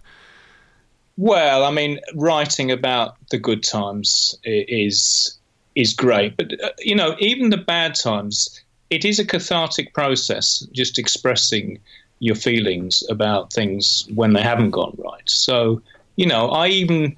Well, 1.17 1.65
I 1.65 1.71
mean, 1.71 1.99
writing 2.15 2.71
about 2.71 3.17
the 3.31 3.39
good 3.39 3.63
times 3.63 4.39
is 4.45 5.37
is 5.77 5.93
great. 5.93 6.37
But, 6.37 6.53
uh, 6.63 6.71
you 6.79 6.97
know, 6.97 7.15
even 7.21 7.51
the 7.51 7.57
bad 7.57 7.95
times, 7.95 8.61
it 8.91 9.05
is 9.05 9.19
a 9.21 9.25
cathartic 9.25 9.95
process, 9.95 10.67
just 10.73 10.99
expressing 10.99 11.79
your 12.19 12.35
feelings 12.35 13.05
about 13.11 13.53
things 13.53 14.09
when 14.15 14.33
they 14.33 14.43
haven't 14.43 14.71
gone 14.71 14.97
right. 14.99 15.29
So, 15.29 15.83
you 16.17 16.27
know, 16.27 16.49
I 16.49 16.69
even, 16.69 17.15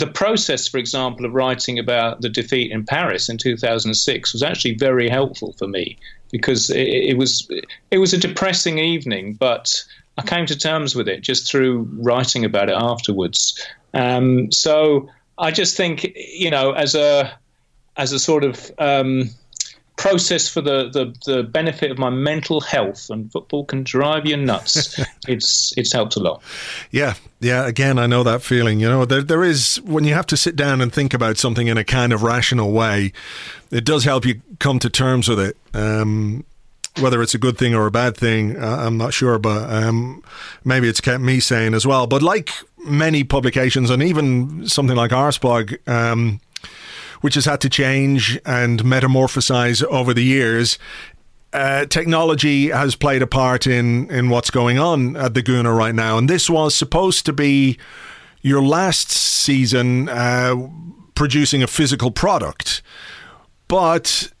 the 0.00 0.06
process, 0.06 0.66
for 0.66 0.78
example, 0.78 1.26
of 1.26 1.34
writing 1.34 1.78
about 1.78 2.22
the 2.22 2.28
defeat 2.28 2.72
in 2.72 2.84
Paris 2.84 3.28
in 3.28 3.36
2006 3.36 4.32
was 4.32 4.42
actually 4.42 4.74
very 4.74 5.08
helpful 5.08 5.52
for 5.52 5.68
me 5.68 5.96
because 6.32 6.70
it, 6.70 6.88
it 6.88 7.18
was 7.18 7.48
it 7.90 7.98
was 7.98 8.12
a 8.12 8.18
depressing 8.18 8.78
evening, 8.78 9.34
but 9.34 9.84
I 10.16 10.22
came 10.22 10.46
to 10.46 10.58
terms 10.58 10.96
with 10.96 11.06
it 11.06 11.20
just 11.20 11.50
through 11.50 11.88
writing 11.92 12.44
about 12.44 12.70
it 12.70 12.76
afterwards. 12.76 13.64
Um, 13.92 14.50
so 14.50 15.08
I 15.38 15.50
just 15.50 15.76
think, 15.76 16.04
you 16.16 16.50
know, 16.50 16.72
as 16.72 16.94
a 16.94 17.30
as 17.96 18.12
a 18.12 18.18
sort 18.18 18.42
of 18.42 18.70
um, 18.78 19.28
process 20.00 20.48
for 20.48 20.62
the, 20.62 20.88
the, 20.88 21.14
the 21.30 21.42
benefit 21.42 21.90
of 21.90 21.98
my 21.98 22.08
mental 22.08 22.62
health, 22.62 23.10
and 23.10 23.30
football 23.30 23.66
can 23.66 23.84
drive 23.84 24.24
you 24.24 24.36
nuts. 24.36 24.98
it's 25.28 25.74
it's 25.76 25.92
helped 25.92 26.16
a 26.16 26.20
lot. 26.20 26.42
Yeah, 26.90 27.14
yeah. 27.40 27.66
Again, 27.66 27.98
I 27.98 28.06
know 28.06 28.22
that 28.22 28.40
feeling. 28.40 28.80
You 28.80 28.88
know, 28.88 29.04
there 29.04 29.22
there 29.22 29.44
is 29.44 29.76
when 29.82 30.04
you 30.04 30.14
have 30.14 30.26
to 30.28 30.38
sit 30.38 30.56
down 30.56 30.80
and 30.80 30.90
think 30.90 31.12
about 31.12 31.36
something 31.36 31.66
in 31.66 31.76
a 31.76 31.84
kind 31.84 32.14
of 32.14 32.22
rational 32.22 32.72
way. 32.72 33.12
It 33.70 33.84
does 33.84 34.04
help 34.04 34.24
you 34.24 34.40
come 34.58 34.78
to 34.78 34.88
terms 34.88 35.28
with 35.28 35.38
it. 35.38 35.56
Um, 35.74 36.44
whether 36.98 37.22
it's 37.22 37.34
a 37.34 37.38
good 37.38 37.56
thing 37.56 37.74
or 37.74 37.86
a 37.86 37.90
bad 37.90 38.16
thing, 38.16 38.56
uh, 38.56 38.78
I'm 38.80 38.96
not 38.96 39.12
sure, 39.12 39.38
but 39.38 39.70
um, 39.70 40.24
maybe 40.64 40.88
it's 40.88 41.00
kept 41.00 41.22
me 41.22 41.38
sane 41.38 41.72
as 41.74 41.86
well. 41.86 42.06
But 42.06 42.22
like 42.22 42.50
many 42.84 43.22
publications, 43.22 43.90
and 43.90 44.02
even 44.02 44.66
something 44.66 44.96
like 44.96 45.10
Arseblog, 45.10 45.76
um, 45.86 46.40
which 47.20 47.34
has 47.34 47.44
had 47.44 47.60
to 47.60 47.68
change 47.68 48.38
and 48.44 48.82
metamorphosize 48.82 49.82
over 49.84 50.14
the 50.14 50.24
years. 50.24 50.78
Uh, 51.52 51.84
technology 51.86 52.68
has 52.68 52.94
played 52.94 53.22
a 53.22 53.26
part 53.26 53.66
in 53.66 54.08
in 54.10 54.28
what's 54.28 54.50
going 54.50 54.78
on 54.78 55.16
at 55.16 55.34
the 55.34 55.42
Gooner 55.42 55.76
right 55.76 55.94
now, 55.94 56.16
and 56.16 56.28
this 56.28 56.48
was 56.48 56.74
supposed 56.74 57.26
to 57.26 57.32
be 57.32 57.76
your 58.42 58.62
last 58.62 59.10
season 59.10 60.08
uh, 60.08 60.54
producing 61.14 61.62
a 61.62 61.66
physical 61.66 62.10
product, 62.10 62.82
but 63.68 64.32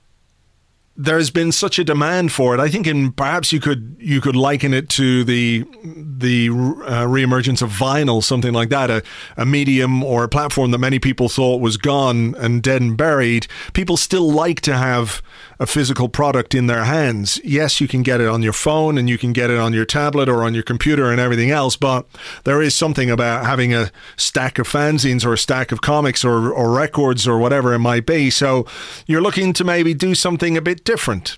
there's 1.02 1.30
been 1.30 1.50
such 1.50 1.78
a 1.78 1.84
demand 1.84 2.30
for 2.30 2.54
it. 2.54 2.60
I 2.60 2.68
think, 2.68 2.86
in 2.86 3.12
perhaps 3.12 3.52
you 3.52 3.60
could 3.60 3.96
you 3.98 4.20
could 4.20 4.36
liken 4.36 4.74
it 4.74 4.90
to 4.90 5.24
the 5.24 5.64
the 5.82 6.48
uh, 6.50 7.06
reemergence 7.06 7.62
of 7.62 7.70
vinyl, 7.70 8.22
something 8.22 8.52
like 8.52 8.68
that, 8.68 8.90
a, 8.90 9.02
a 9.38 9.46
medium 9.46 10.04
or 10.04 10.24
a 10.24 10.28
platform 10.28 10.72
that 10.72 10.78
many 10.78 10.98
people 10.98 11.30
thought 11.30 11.60
was 11.60 11.78
gone 11.78 12.34
and 12.36 12.62
dead 12.62 12.82
and 12.82 12.96
buried. 12.98 13.46
People 13.72 13.96
still 13.96 14.30
like 14.30 14.60
to 14.60 14.76
have 14.76 15.22
a 15.60 15.66
physical 15.66 16.08
product 16.08 16.54
in 16.54 16.66
their 16.66 16.84
hands. 16.84 17.38
Yes, 17.44 17.82
you 17.82 17.86
can 17.86 18.02
get 18.02 18.18
it 18.18 18.26
on 18.26 18.42
your 18.42 18.54
phone 18.54 18.96
and 18.96 19.10
you 19.10 19.18
can 19.18 19.34
get 19.34 19.50
it 19.50 19.58
on 19.58 19.74
your 19.74 19.84
tablet 19.84 20.26
or 20.26 20.42
on 20.42 20.54
your 20.54 20.62
computer 20.62 21.10
and 21.10 21.20
everything 21.20 21.50
else, 21.50 21.76
but 21.76 22.06
there 22.44 22.62
is 22.62 22.74
something 22.74 23.10
about 23.10 23.44
having 23.44 23.74
a 23.74 23.90
stack 24.16 24.58
of 24.58 24.66
fanzines 24.66 25.24
or 25.24 25.34
a 25.34 25.38
stack 25.38 25.70
of 25.70 25.82
comics 25.82 26.24
or, 26.24 26.50
or 26.50 26.72
records 26.72 27.28
or 27.28 27.38
whatever 27.38 27.74
it 27.74 27.78
might 27.78 28.06
be. 28.06 28.30
So 28.30 28.66
you're 29.06 29.20
looking 29.20 29.52
to 29.52 29.62
maybe 29.62 29.92
do 29.92 30.14
something 30.14 30.56
a 30.56 30.62
bit 30.62 30.82
different. 30.82 31.36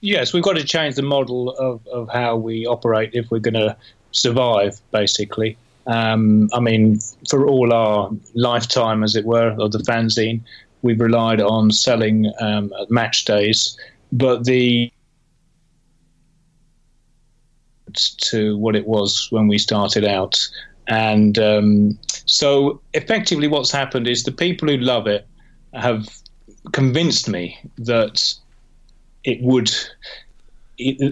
Yes, 0.00 0.32
we've 0.32 0.42
got 0.42 0.56
to 0.56 0.64
change 0.64 0.94
the 0.94 1.02
model 1.02 1.50
of, 1.56 1.86
of 1.86 2.08
how 2.08 2.36
we 2.36 2.66
operate 2.66 3.10
if 3.12 3.30
we're 3.30 3.40
going 3.40 3.54
to 3.54 3.76
survive, 4.12 4.80
basically. 4.90 5.58
Um, 5.86 6.48
I 6.54 6.60
mean, 6.60 6.98
for 7.28 7.46
all 7.46 7.74
our 7.74 8.10
lifetime, 8.34 9.04
as 9.04 9.16
it 9.16 9.26
were, 9.26 9.54
of 9.58 9.72
the 9.72 9.78
fanzine, 9.78 10.40
we've 10.84 11.00
relied 11.00 11.40
on 11.40 11.70
selling 11.70 12.30
um, 12.40 12.72
match 12.90 13.24
days, 13.24 13.76
but 14.12 14.44
the 14.44 14.92
to 18.18 18.56
what 18.58 18.76
it 18.76 18.86
was 18.86 19.28
when 19.30 19.48
we 19.48 19.56
started 19.56 20.04
out. 20.04 20.38
And 20.86 21.38
um, 21.38 21.98
so, 22.26 22.80
effectively, 22.92 23.48
what's 23.48 23.70
happened 23.70 24.06
is 24.06 24.24
the 24.24 24.32
people 24.32 24.68
who 24.68 24.76
love 24.76 25.06
it 25.06 25.26
have 25.72 26.06
convinced 26.72 27.28
me 27.28 27.58
that 27.78 28.34
it 29.24 29.40
would. 29.42 29.72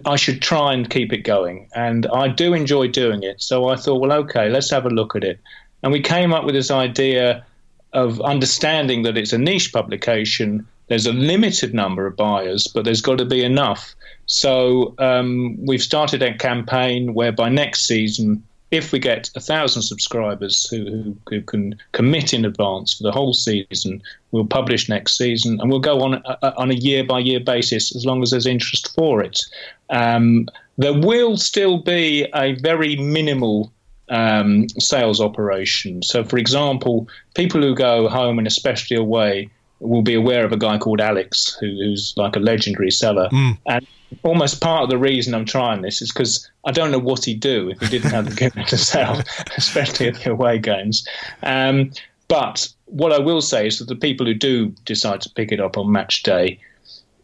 I 0.04 0.16
should 0.16 0.42
try 0.42 0.74
and 0.74 0.90
keep 0.90 1.12
it 1.12 1.22
going, 1.22 1.68
and 1.74 2.06
I 2.08 2.28
do 2.28 2.52
enjoy 2.52 2.88
doing 2.88 3.22
it. 3.22 3.40
So 3.40 3.68
I 3.68 3.76
thought, 3.76 4.00
well, 4.00 4.12
okay, 4.12 4.50
let's 4.50 4.68
have 4.70 4.84
a 4.84 4.90
look 4.90 5.14
at 5.16 5.24
it. 5.24 5.38
And 5.84 5.92
we 5.92 6.00
came 6.00 6.34
up 6.34 6.44
with 6.44 6.54
this 6.54 6.70
idea 6.70 7.46
of 7.93 8.20
understanding 8.20 9.03
that 9.03 9.16
it's 9.16 9.32
a 9.32 9.38
niche 9.38 9.72
publication. 9.72 10.66
There's 10.88 11.07
a 11.07 11.12
limited 11.12 11.74
number 11.74 12.07
of 12.07 12.16
buyers, 12.16 12.66
but 12.66 12.84
there's 12.84 13.01
got 13.01 13.18
to 13.18 13.24
be 13.24 13.45
enough. 13.45 13.95
So 14.26 14.95
um, 14.99 15.57
we've 15.64 15.82
started 15.82 16.22
a 16.22 16.34
campaign 16.34 17.14
whereby 17.14 17.49
next 17.49 17.86
season, 17.86 18.43
if 18.70 18.90
we 18.90 18.99
get 18.99 19.30
a 19.36 19.40
thousand 19.40 19.82
subscribers 19.82 20.66
who, 20.70 20.84
who, 20.86 21.16
who, 21.28 21.43
can 21.43 21.78
commit 21.93 22.32
in 22.32 22.47
advance 22.47 22.95
for 22.95 23.03
the 23.03 23.12
whole 23.12 23.34
season, 23.34 24.03
we'll 24.30 24.47
publish 24.47 24.88
next 24.88 25.18
season, 25.18 25.61
and 25.61 25.70
we'll 25.70 25.80
go 25.80 26.01
on 26.01 26.14
a, 26.14 26.55
on 26.57 26.70
a 26.70 26.74
year 26.74 27.05
by 27.05 27.18
year 27.18 27.40
basis 27.40 27.95
as 27.95 28.07
long 28.07 28.22
as 28.22 28.30
there's 28.30 28.47
interest 28.47 28.95
for 28.95 29.22
it. 29.22 29.45
Um, 29.90 30.49
there 30.78 30.99
will 30.99 31.36
still 31.36 31.78
be 31.78 32.26
a 32.34 32.55
very 32.55 32.97
minimal 32.97 33.70
um, 34.09 34.68
sales 34.78 35.20
operation. 35.20 36.03
So, 36.03 36.24
for 36.24 36.38
example, 36.38 37.09
people 37.34 37.61
who 37.61 37.74
go 37.74 38.09
home 38.09 38.38
and 38.38 38.46
especially 38.46 38.96
away 38.96 39.50
will 39.80 40.03
be 40.03 40.14
aware 40.14 40.44
of 40.44 40.53
a 40.53 40.57
guy 40.57 40.78
called 40.78 41.00
Alex, 41.00 41.57
who, 41.61 41.66
who's 41.66 42.14
like 42.16 42.36
a 42.36 42.38
legendary 42.38 42.90
seller. 42.90 43.28
Mm. 43.32 43.59
And 43.66 43.86
almost 44.22 44.61
part 44.61 44.84
of 44.84 44.90
the 44.90 44.98
reason 44.98 45.34
I'm 45.34 45.44
trying 45.44 45.82
this 45.82 46.03
is 46.03 46.12
because 46.12 46.48
I 46.64 46.70
don't 46.70 46.90
know 46.90 46.98
what 46.98 47.24
he'd 47.24 47.40
do 47.40 47.70
if 47.70 47.80
he 47.80 47.88
didn't 47.88 48.11
have 48.11 48.28
the 48.28 48.34
gift 48.34 48.68
to 48.68 48.76
sell, 48.76 49.22
especially 49.57 50.09
at 50.09 50.16
the 50.16 50.32
away 50.32 50.59
games. 50.59 51.07
Um, 51.42 51.90
but 52.28 52.68
what 52.86 53.12
I 53.12 53.18
will 53.18 53.40
say 53.40 53.66
is 53.66 53.78
that 53.78 53.88
the 53.88 53.96
people 53.96 54.26
who 54.26 54.34
do 54.34 54.68
decide 54.84 55.20
to 55.22 55.30
pick 55.30 55.53
it 55.53 55.61
up 55.61 55.76
on 55.76 55.90
match 55.90 56.22
day, 56.22 56.61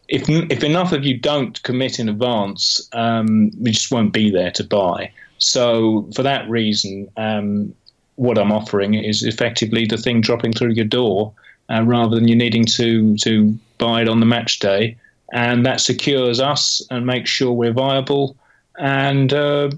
if 0.07 0.27
if 0.27 0.63
enough 0.63 0.91
of 0.91 1.05
you 1.05 1.17
don't 1.17 1.61
commit 1.63 1.99
in 1.99 2.09
advance, 2.09 2.89
um, 2.93 3.51
we 3.59 3.71
just 3.71 3.91
won't 3.91 4.11
be 4.11 4.31
there 4.31 4.51
to 4.51 4.63
buy. 4.63 5.11
So 5.39 6.07
for 6.15 6.23
that 6.23 6.49
reason, 6.49 7.09
um, 7.17 7.73
what 8.15 8.37
I'm 8.37 8.51
offering 8.51 8.93
is 8.93 9.23
effectively 9.23 9.85
the 9.85 9.97
thing 9.97 10.21
dropping 10.21 10.53
through 10.53 10.73
your 10.73 10.85
door, 10.85 11.33
uh, 11.69 11.83
rather 11.83 12.15
than 12.15 12.27
you 12.27 12.35
needing 12.35 12.65
to 12.65 13.15
to 13.17 13.57
buy 13.77 14.01
it 14.01 14.09
on 14.09 14.19
the 14.19 14.25
match 14.25 14.59
day, 14.59 14.97
and 15.33 15.65
that 15.65 15.79
secures 15.79 16.39
us 16.39 16.81
and 16.91 17.05
makes 17.05 17.29
sure 17.29 17.53
we're 17.53 17.73
viable. 17.73 18.35
And 18.77 19.33
uh, 19.33 19.71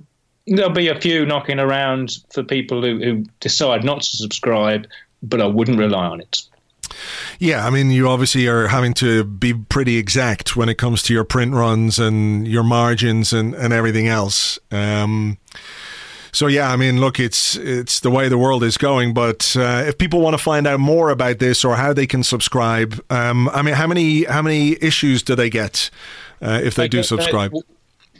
there'll 0.47 0.71
be 0.71 0.87
a 0.87 0.99
few 0.99 1.25
knocking 1.25 1.59
around 1.59 2.17
for 2.31 2.43
people 2.43 2.81
who, 2.81 2.99
who 3.03 3.25
decide 3.39 3.83
not 3.83 4.01
to 4.01 4.17
subscribe, 4.17 4.87
but 5.23 5.41
I 5.41 5.45
wouldn't 5.45 5.79
rely 5.79 6.05
on 6.05 6.21
it. 6.21 6.41
Yeah, 7.39 7.65
I 7.65 7.69
mean, 7.69 7.91
you 7.91 8.07
obviously 8.07 8.47
are 8.47 8.67
having 8.67 8.93
to 8.95 9.23
be 9.23 9.53
pretty 9.53 9.97
exact 9.97 10.55
when 10.55 10.69
it 10.69 10.75
comes 10.75 11.03
to 11.03 11.13
your 11.13 11.23
print 11.23 11.53
runs 11.53 11.99
and 11.99 12.47
your 12.47 12.63
margins 12.63 13.33
and, 13.33 13.53
and 13.55 13.73
everything 13.73 14.07
else. 14.07 14.59
Um, 14.71 15.37
so 16.33 16.47
yeah, 16.47 16.71
I 16.71 16.77
mean, 16.77 16.99
look, 16.99 17.19
it's 17.19 17.55
it's 17.57 17.99
the 17.99 18.09
way 18.09 18.29
the 18.29 18.37
world 18.37 18.63
is 18.63 18.77
going. 18.77 19.13
But 19.13 19.55
uh, 19.57 19.83
if 19.87 19.97
people 19.97 20.21
want 20.21 20.37
to 20.37 20.43
find 20.43 20.65
out 20.65 20.79
more 20.79 21.09
about 21.09 21.39
this 21.39 21.65
or 21.65 21.75
how 21.75 21.93
they 21.93 22.07
can 22.07 22.23
subscribe, 22.23 23.03
um, 23.09 23.49
I 23.49 23.61
mean, 23.61 23.75
how 23.75 23.87
many 23.87 24.23
how 24.23 24.41
many 24.41 24.77
issues 24.81 25.23
do 25.23 25.35
they 25.35 25.49
get 25.49 25.89
uh, 26.41 26.61
if 26.63 26.75
they, 26.75 26.83
they 26.83 26.87
do 26.87 26.97
get, 26.99 27.05
subscribe? 27.05 27.51
They, 27.51 27.59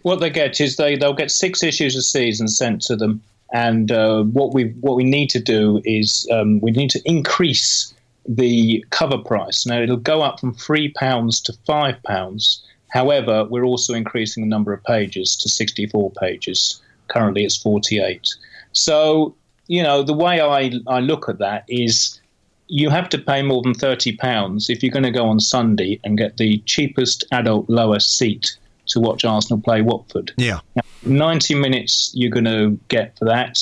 what 0.02 0.20
they 0.20 0.30
get 0.30 0.60
is 0.60 0.76
they 0.76 0.98
they'll 0.98 1.14
get 1.14 1.32
six 1.32 1.64
issues 1.64 1.96
a 1.96 2.02
season 2.02 2.48
sent 2.48 2.82
to 2.84 2.96
them, 2.98 3.22
and 3.54 3.92
uh, 3.92 4.24
what 4.24 4.54
we 4.54 4.70
what 4.82 4.96
we 4.96 5.04
need 5.04 5.30
to 5.30 5.40
do 5.40 5.82
is 5.86 6.28
um, 6.32 6.60
we 6.60 6.72
need 6.72 6.90
to 6.92 7.02
increase 7.06 7.94
the 8.28 8.86
cover 8.92 9.18
price. 9.18 9.66
Now 9.66 9.82
it'll 9.82 9.98
go 9.98 10.22
up 10.22 10.40
from 10.40 10.54
three 10.54 10.90
pounds 10.94 11.42
to 11.42 11.54
five 11.66 12.02
pounds. 12.04 12.64
However, 12.90 13.46
we're 13.46 13.66
also 13.66 13.94
increasing 13.94 14.44
the 14.44 14.50
number 14.50 14.74
of 14.74 14.84
pages 14.84 15.36
to 15.38 15.50
64 15.50 16.12
pages. 16.12 16.82
Currently, 17.08 17.46
it's 17.46 17.58
48. 17.58 18.28
So, 18.74 19.36
you 19.68 19.82
know, 19.82 20.04
the 20.04 20.14
way 20.14 20.42
I, 20.42 20.72
I 20.88 21.00
look 21.00 21.30
at 21.30 21.40
that 21.40 21.64
is 21.68 22.20
you 22.68 22.90
have 22.90 23.10
to 23.10 23.18
pay 23.18 23.42
more 23.42 23.62
than 23.62 23.74
£30 23.74 24.70
if 24.70 24.82
you're 24.82 24.92
going 24.92 25.04
to 25.04 25.12
go 25.12 25.26
on 25.26 25.40
Sunday 25.40 26.00
and 26.04 26.18
get 26.18 26.38
the 26.38 26.60
cheapest 26.66 27.26
adult 27.32 27.70
lower 27.70 28.00
seat 28.00 28.58
to 28.88 29.00
watch 29.00 29.26
Arsenal 29.26 29.62
play 29.62 29.82
Watford. 29.82 30.34
Yeah. 30.38 30.60
Now, 30.76 30.84
90 31.04 31.56
minutes 31.56 32.12
you're 32.14 32.30
going 32.30 32.46
to 32.46 32.80
get 32.88 33.18
for 33.18 33.26
that. 33.26 33.58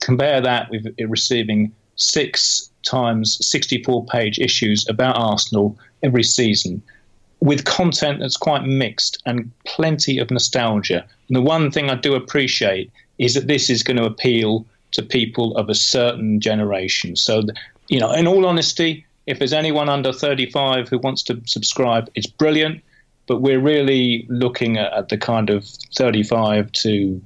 Compare 0.00 0.40
that 0.40 0.70
with 0.70 0.86
receiving 1.08 1.72
six 1.96 2.71
times 2.82 3.38
64 3.46 4.04
page 4.06 4.38
issues 4.38 4.86
about 4.88 5.16
Arsenal 5.16 5.78
every 6.02 6.22
season 6.22 6.82
with 7.42 7.64
content 7.64 8.20
that's 8.20 8.36
quite 8.36 8.64
mixed 8.64 9.20
and 9.26 9.50
plenty 9.66 10.18
of 10.18 10.30
nostalgia. 10.30 11.04
And 11.28 11.36
the 11.36 11.42
one 11.42 11.72
thing 11.72 11.90
I 11.90 11.96
do 11.96 12.14
appreciate 12.14 12.92
is 13.18 13.34
that 13.34 13.48
this 13.48 13.68
is 13.68 13.82
going 13.82 13.96
to 13.96 14.04
appeal 14.04 14.64
to 14.92 15.02
people 15.02 15.56
of 15.56 15.68
a 15.68 15.74
certain 15.74 16.40
generation. 16.40 17.16
So, 17.16 17.42
you 17.88 17.98
know, 17.98 18.12
in 18.12 18.28
all 18.28 18.46
honesty, 18.46 19.04
if 19.26 19.38
there's 19.38 19.52
anyone 19.52 19.88
under 19.88 20.12
35 20.12 20.88
who 20.88 20.98
wants 20.98 21.24
to 21.24 21.40
subscribe, 21.46 22.08
it's 22.14 22.28
brilliant. 22.28 22.80
But 23.26 23.40
we're 23.40 23.60
really 23.60 24.24
looking 24.28 24.76
at, 24.76 24.92
at 24.92 25.08
the 25.08 25.18
kind 25.18 25.50
of 25.50 25.64
35 25.96 26.70
to 26.72 27.20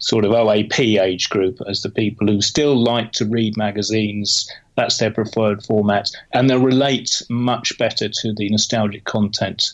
sort 0.00 0.24
of 0.24 0.32
OAP 0.32 1.00
age 1.00 1.28
group 1.28 1.58
as 1.68 1.82
the 1.82 1.90
people 1.90 2.26
who 2.26 2.40
still 2.40 2.76
like 2.76 3.12
to 3.12 3.24
read 3.24 3.56
magazines. 3.56 4.50
That's 4.76 4.98
their 4.98 5.10
preferred 5.10 5.62
format, 5.64 6.10
and 6.32 6.48
they 6.48 6.56
relate 6.56 7.22
much 7.28 7.76
better 7.78 8.08
to 8.08 8.32
the 8.32 8.48
nostalgic 8.48 9.04
content. 9.04 9.70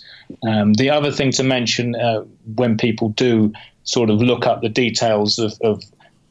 Um, 0.46 0.74
the 0.74 0.90
other 0.90 1.12
thing 1.12 1.30
to 1.32 1.44
mention 1.44 1.94
uh, 1.94 2.24
when 2.56 2.76
people 2.76 3.10
do 3.10 3.52
sort 3.84 4.10
of 4.10 4.18
look 4.18 4.46
up 4.46 4.62
the 4.62 4.68
details 4.68 5.38
of, 5.38 5.54
of 5.62 5.82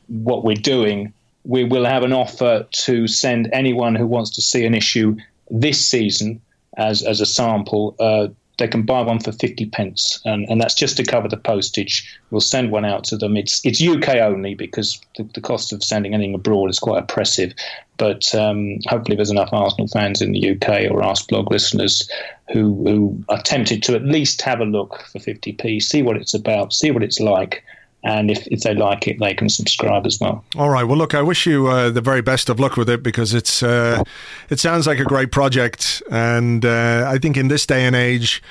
what 0.08 0.44
we're 0.44 0.56
doing, 0.56 1.14
we 1.46 1.64
will 1.64 1.86
have 1.86 2.04
an 2.04 2.12
offer 2.12 2.68
to 2.70 3.08
send 3.08 3.50
anyone 3.54 3.96
who 3.96 4.06
wants 4.06 4.32
to 4.32 4.42
see 4.42 4.66
an 4.66 4.74
issue 4.74 5.16
this 5.50 5.88
season 5.88 6.42
as, 6.78 7.02
as 7.02 7.22
a 7.22 7.26
sample 7.26 7.96
uh, 8.00 8.28
they 8.58 8.68
can 8.68 8.84
buy 8.84 9.02
one 9.02 9.20
for 9.20 9.32
50 9.32 9.66
pence, 9.68 10.20
and, 10.26 10.48
and 10.50 10.62
that's 10.62 10.74
just 10.74 10.98
to 10.98 11.04
cover 11.04 11.28
the 11.28 11.38
postage. 11.38 12.20
We'll 12.32 12.42
send 12.42 12.72
one 12.72 12.86
out 12.86 13.04
to 13.06 13.18
them. 13.18 13.36
It's 13.36 13.66
it's 13.66 13.82
UK 13.82 14.16
only 14.16 14.56
because 14.56 15.02
the, 15.18 15.24
the 15.34 15.42
cost 15.42 15.74
of 15.74 15.84
sending 15.84 16.14
anything 16.14 16.36
abroad 16.36 16.70
is 16.70 16.80
quite 16.80 17.04
oppressive. 17.04 17.54
But 17.98 18.34
um, 18.36 18.80
hopefully, 18.88 19.16
there's 19.16 19.32
enough 19.32 19.54
Arsenal 19.54 19.88
fans 19.88 20.22
in 20.22 20.32
the 20.32 20.52
UK 20.52 20.92
or 20.92 21.02
Arseblog 21.02 21.50
listeners 21.50 22.10
who, 22.52 22.76
who 22.86 23.24
are 23.30 23.42
tempted 23.42 23.82
to 23.84 23.96
at 23.96 24.04
least 24.04 24.42
have 24.42 24.60
a 24.60 24.66
look 24.66 25.02
for 25.12 25.20
50p, 25.20 25.82
see 25.82 26.02
what 26.02 26.18
it's 26.18 26.34
about, 26.34 26.74
see 26.74 26.92
what 26.92 27.04
it's 27.04 27.20
like, 27.20 27.64
and 28.06 28.30
if, 28.30 28.48
if 28.48 28.62
they 28.62 28.74
like 28.74 29.08
it, 29.08 29.20
they 29.20 29.34
can 29.34 29.50
subscribe 29.50 30.06
as 30.06 30.20
well. 30.20 30.46
All 30.56 30.70
right. 30.70 30.84
Well, 30.84 30.98
look, 30.98 31.14
I 31.14 31.22
wish 31.22 31.46
you 31.46 31.68
uh, 31.68 31.90
the 31.90 32.02
very 32.02 32.22
best 32.22 32.50
of 32.50 32.60
luck 32.60 32.78
with 32.78 32.90
it 32.90 33.04
because 33.04 33.34
it's 33.34 33.64
uh, 33.64 34.04
it 34.50 34.60
sounds 34.60 34.88
like 34.88 35.00
a 35.00 35.04
great 35.04 35.32
project, 35.32 36.04
and 36.12 36.64
uh, 36.64 37.06
I 37.08 37.18
think 37.18 37.36
in 37.36 37.48
this 37.48 37.66
day 37.66 37.84
and 37.84 37.96
age, 37.96 38.44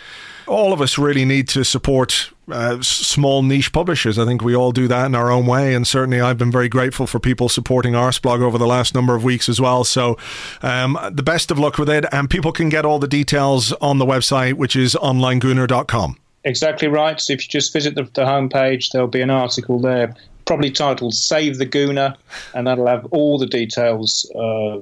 all 0.47 0.73
of 0.73 0.81
us 0.81 0.99
really 0.99 1.25
need 1.25 1.49
to 1.49 1.65
support 1.65 2.31
uh, 2.51 2.83
small 2.83 3.43
niche 3.43 3.73
publishers. 3.73 4.19
I 4.19 4.27
think 4.27 4.43
we 4.43 4.57
all 4.57 4.73
do 4.73 4.89
that 4.89 5.07
in 5.07 5.15
our 5.15 5.31
own 5.31 5.47
way, 5.47 5.73
and 5.73 5.87
certainly 5.87 6.21
I've 6.21 6.37
been 6.37 6.53
very 6.53 6.69
grateful 6.69 7.07
for 7.07 7.21
people 7.21 7.49
supporting 7.49 7.95
Arseblog 7.95 8.43
over 8.43 8.59
the 8.59 8.67
last 8.67 8.93
number 8.93 9.15
of 9.15 9.23
weeks 9.23 9.49
as 9.49 9.61
well. 9.61 9.85
So, 9.85 10.19
um, 10.63 10.99
the 11.13 11.23
best 11.23 11.53
of 11.53 11.61
luck 11.61 11.79
with 11.79 11.89
it, 11.89 12.05
and 12.11 12.29
people 12.29 12.51
can 12.51 12.69
get 12.69 12.85
all 12.85 12.99
the 12.99 13.09
details 13.09 13.73
on 13.75 13.99
the 13.99 14.05
website, 14.07 14.55
which 14.55 14.75
is 14.75 14.95
onlinegooner.com. 14.95 16.19
Exactly 16.45 16.89
right. 16.89 17.21
So 17.21 17.33
if 17.33 17.45
you 17.45 17.49
just 17.49 17.73
visit 17.73 17.95
the, 17.95 18.05
the 18.05 18.25
homepage, 18.25 18.93
there'll 18.93 19.09
be 19.09 19.23
an 19.23 19.31
article 19.31 19.79
there, 19.79 20.15
probably 20.47 20.71
titled 20.71 21.15
"Save 21.15 21.59
the 21.59 21.67
Gooner," 21.67 22.17
and 22.55 22.67
that'll 22.67 22.87
have 22.87 23.07
all 23.07 23.39
the 23.39 23.47
details 23.47 24.31
uh, 24.35 24.81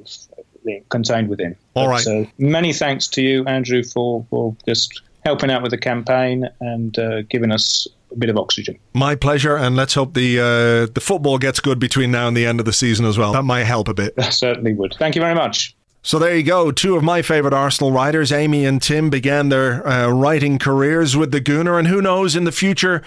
contained 0.88 1.28
within. 1.28 1.56
All 1.74 1.88
right. 1.88 2.02
So 2.02 2.26
many 2.38 2.72
thanks 2.72 3.06
to 3.08 3.22
you, 3.22 3.44
Andrew, 3.46 3.82
for 3.82 4.26
for 4.30 4.56
just 4.66 5.02
helping 5.24 5.50
out 5.50 5.62
with 5.62 5.70
the 5.70 5.78
campaign 5.78 6.48
and 6.60 6.98
uh, 6.98 7.22
giving 7.22 7.52
us 7.52 7.86
a 8.10 8.16
bit 8.16 8.28
of 8.28 8.36
oxygen. 8.36 8.78
My 8.94 9.14
pleasure, 9.14 9.56
and 9.56 9.76
let's 9.76 9.94
hope 9.94 10.14
the 10.14 10.38
uh, 10.38 10.92
the 10.92 11.00
football 11.00 11.38
gets 11.38 11.60
good 11.60 11.78
between 11.78 12.10
now 12.10 12.28
and 12.28 12.36
the 12.36 12.46
end 12.46 12.60
of 12.60 12.66
the 12.66 12.72
season 12.72 13.06
as 13.06 13.18
well. 13.18 13.32
That 13.32 13.44
might 13.44 13.64
help 13.64 13.88
a 13.88 13.94
bit. 13.94 14.16
That 14.16 14.32
certainly 14.34 14.74
would. 14.74 14.94
Thank 14.98 15.14
you 15.14 15.20
very 15.20 15.34
much. 15.34 15.76
So 16.04 16.18
there 16.18 16.36
you 16.36 16.42
go. 16.42 16.72
Two 16.72 16.96
of 16.96 17.04
my 17.04 17.22
favourite 17.22 17.54
Arsenal 17.54 17.92
writers, 17.92 18.32
Amy 18.32 18.64
and 18.64 18.82
Tim, 18.82 19.08
began 19.08 19.50
their 19.50 19.86
uh, 19.86 20.08
writing 20.08 20.58
careers 20.58 21.16
with 21.16 21.30
the 21.30 21.40
Gooner, 21.40 21.78
and 21.78 21.86
who 21.86 22.02
knows 22.02 22.34
in 22.34 22.42
the 22.42 22.50
future 22.50 23.02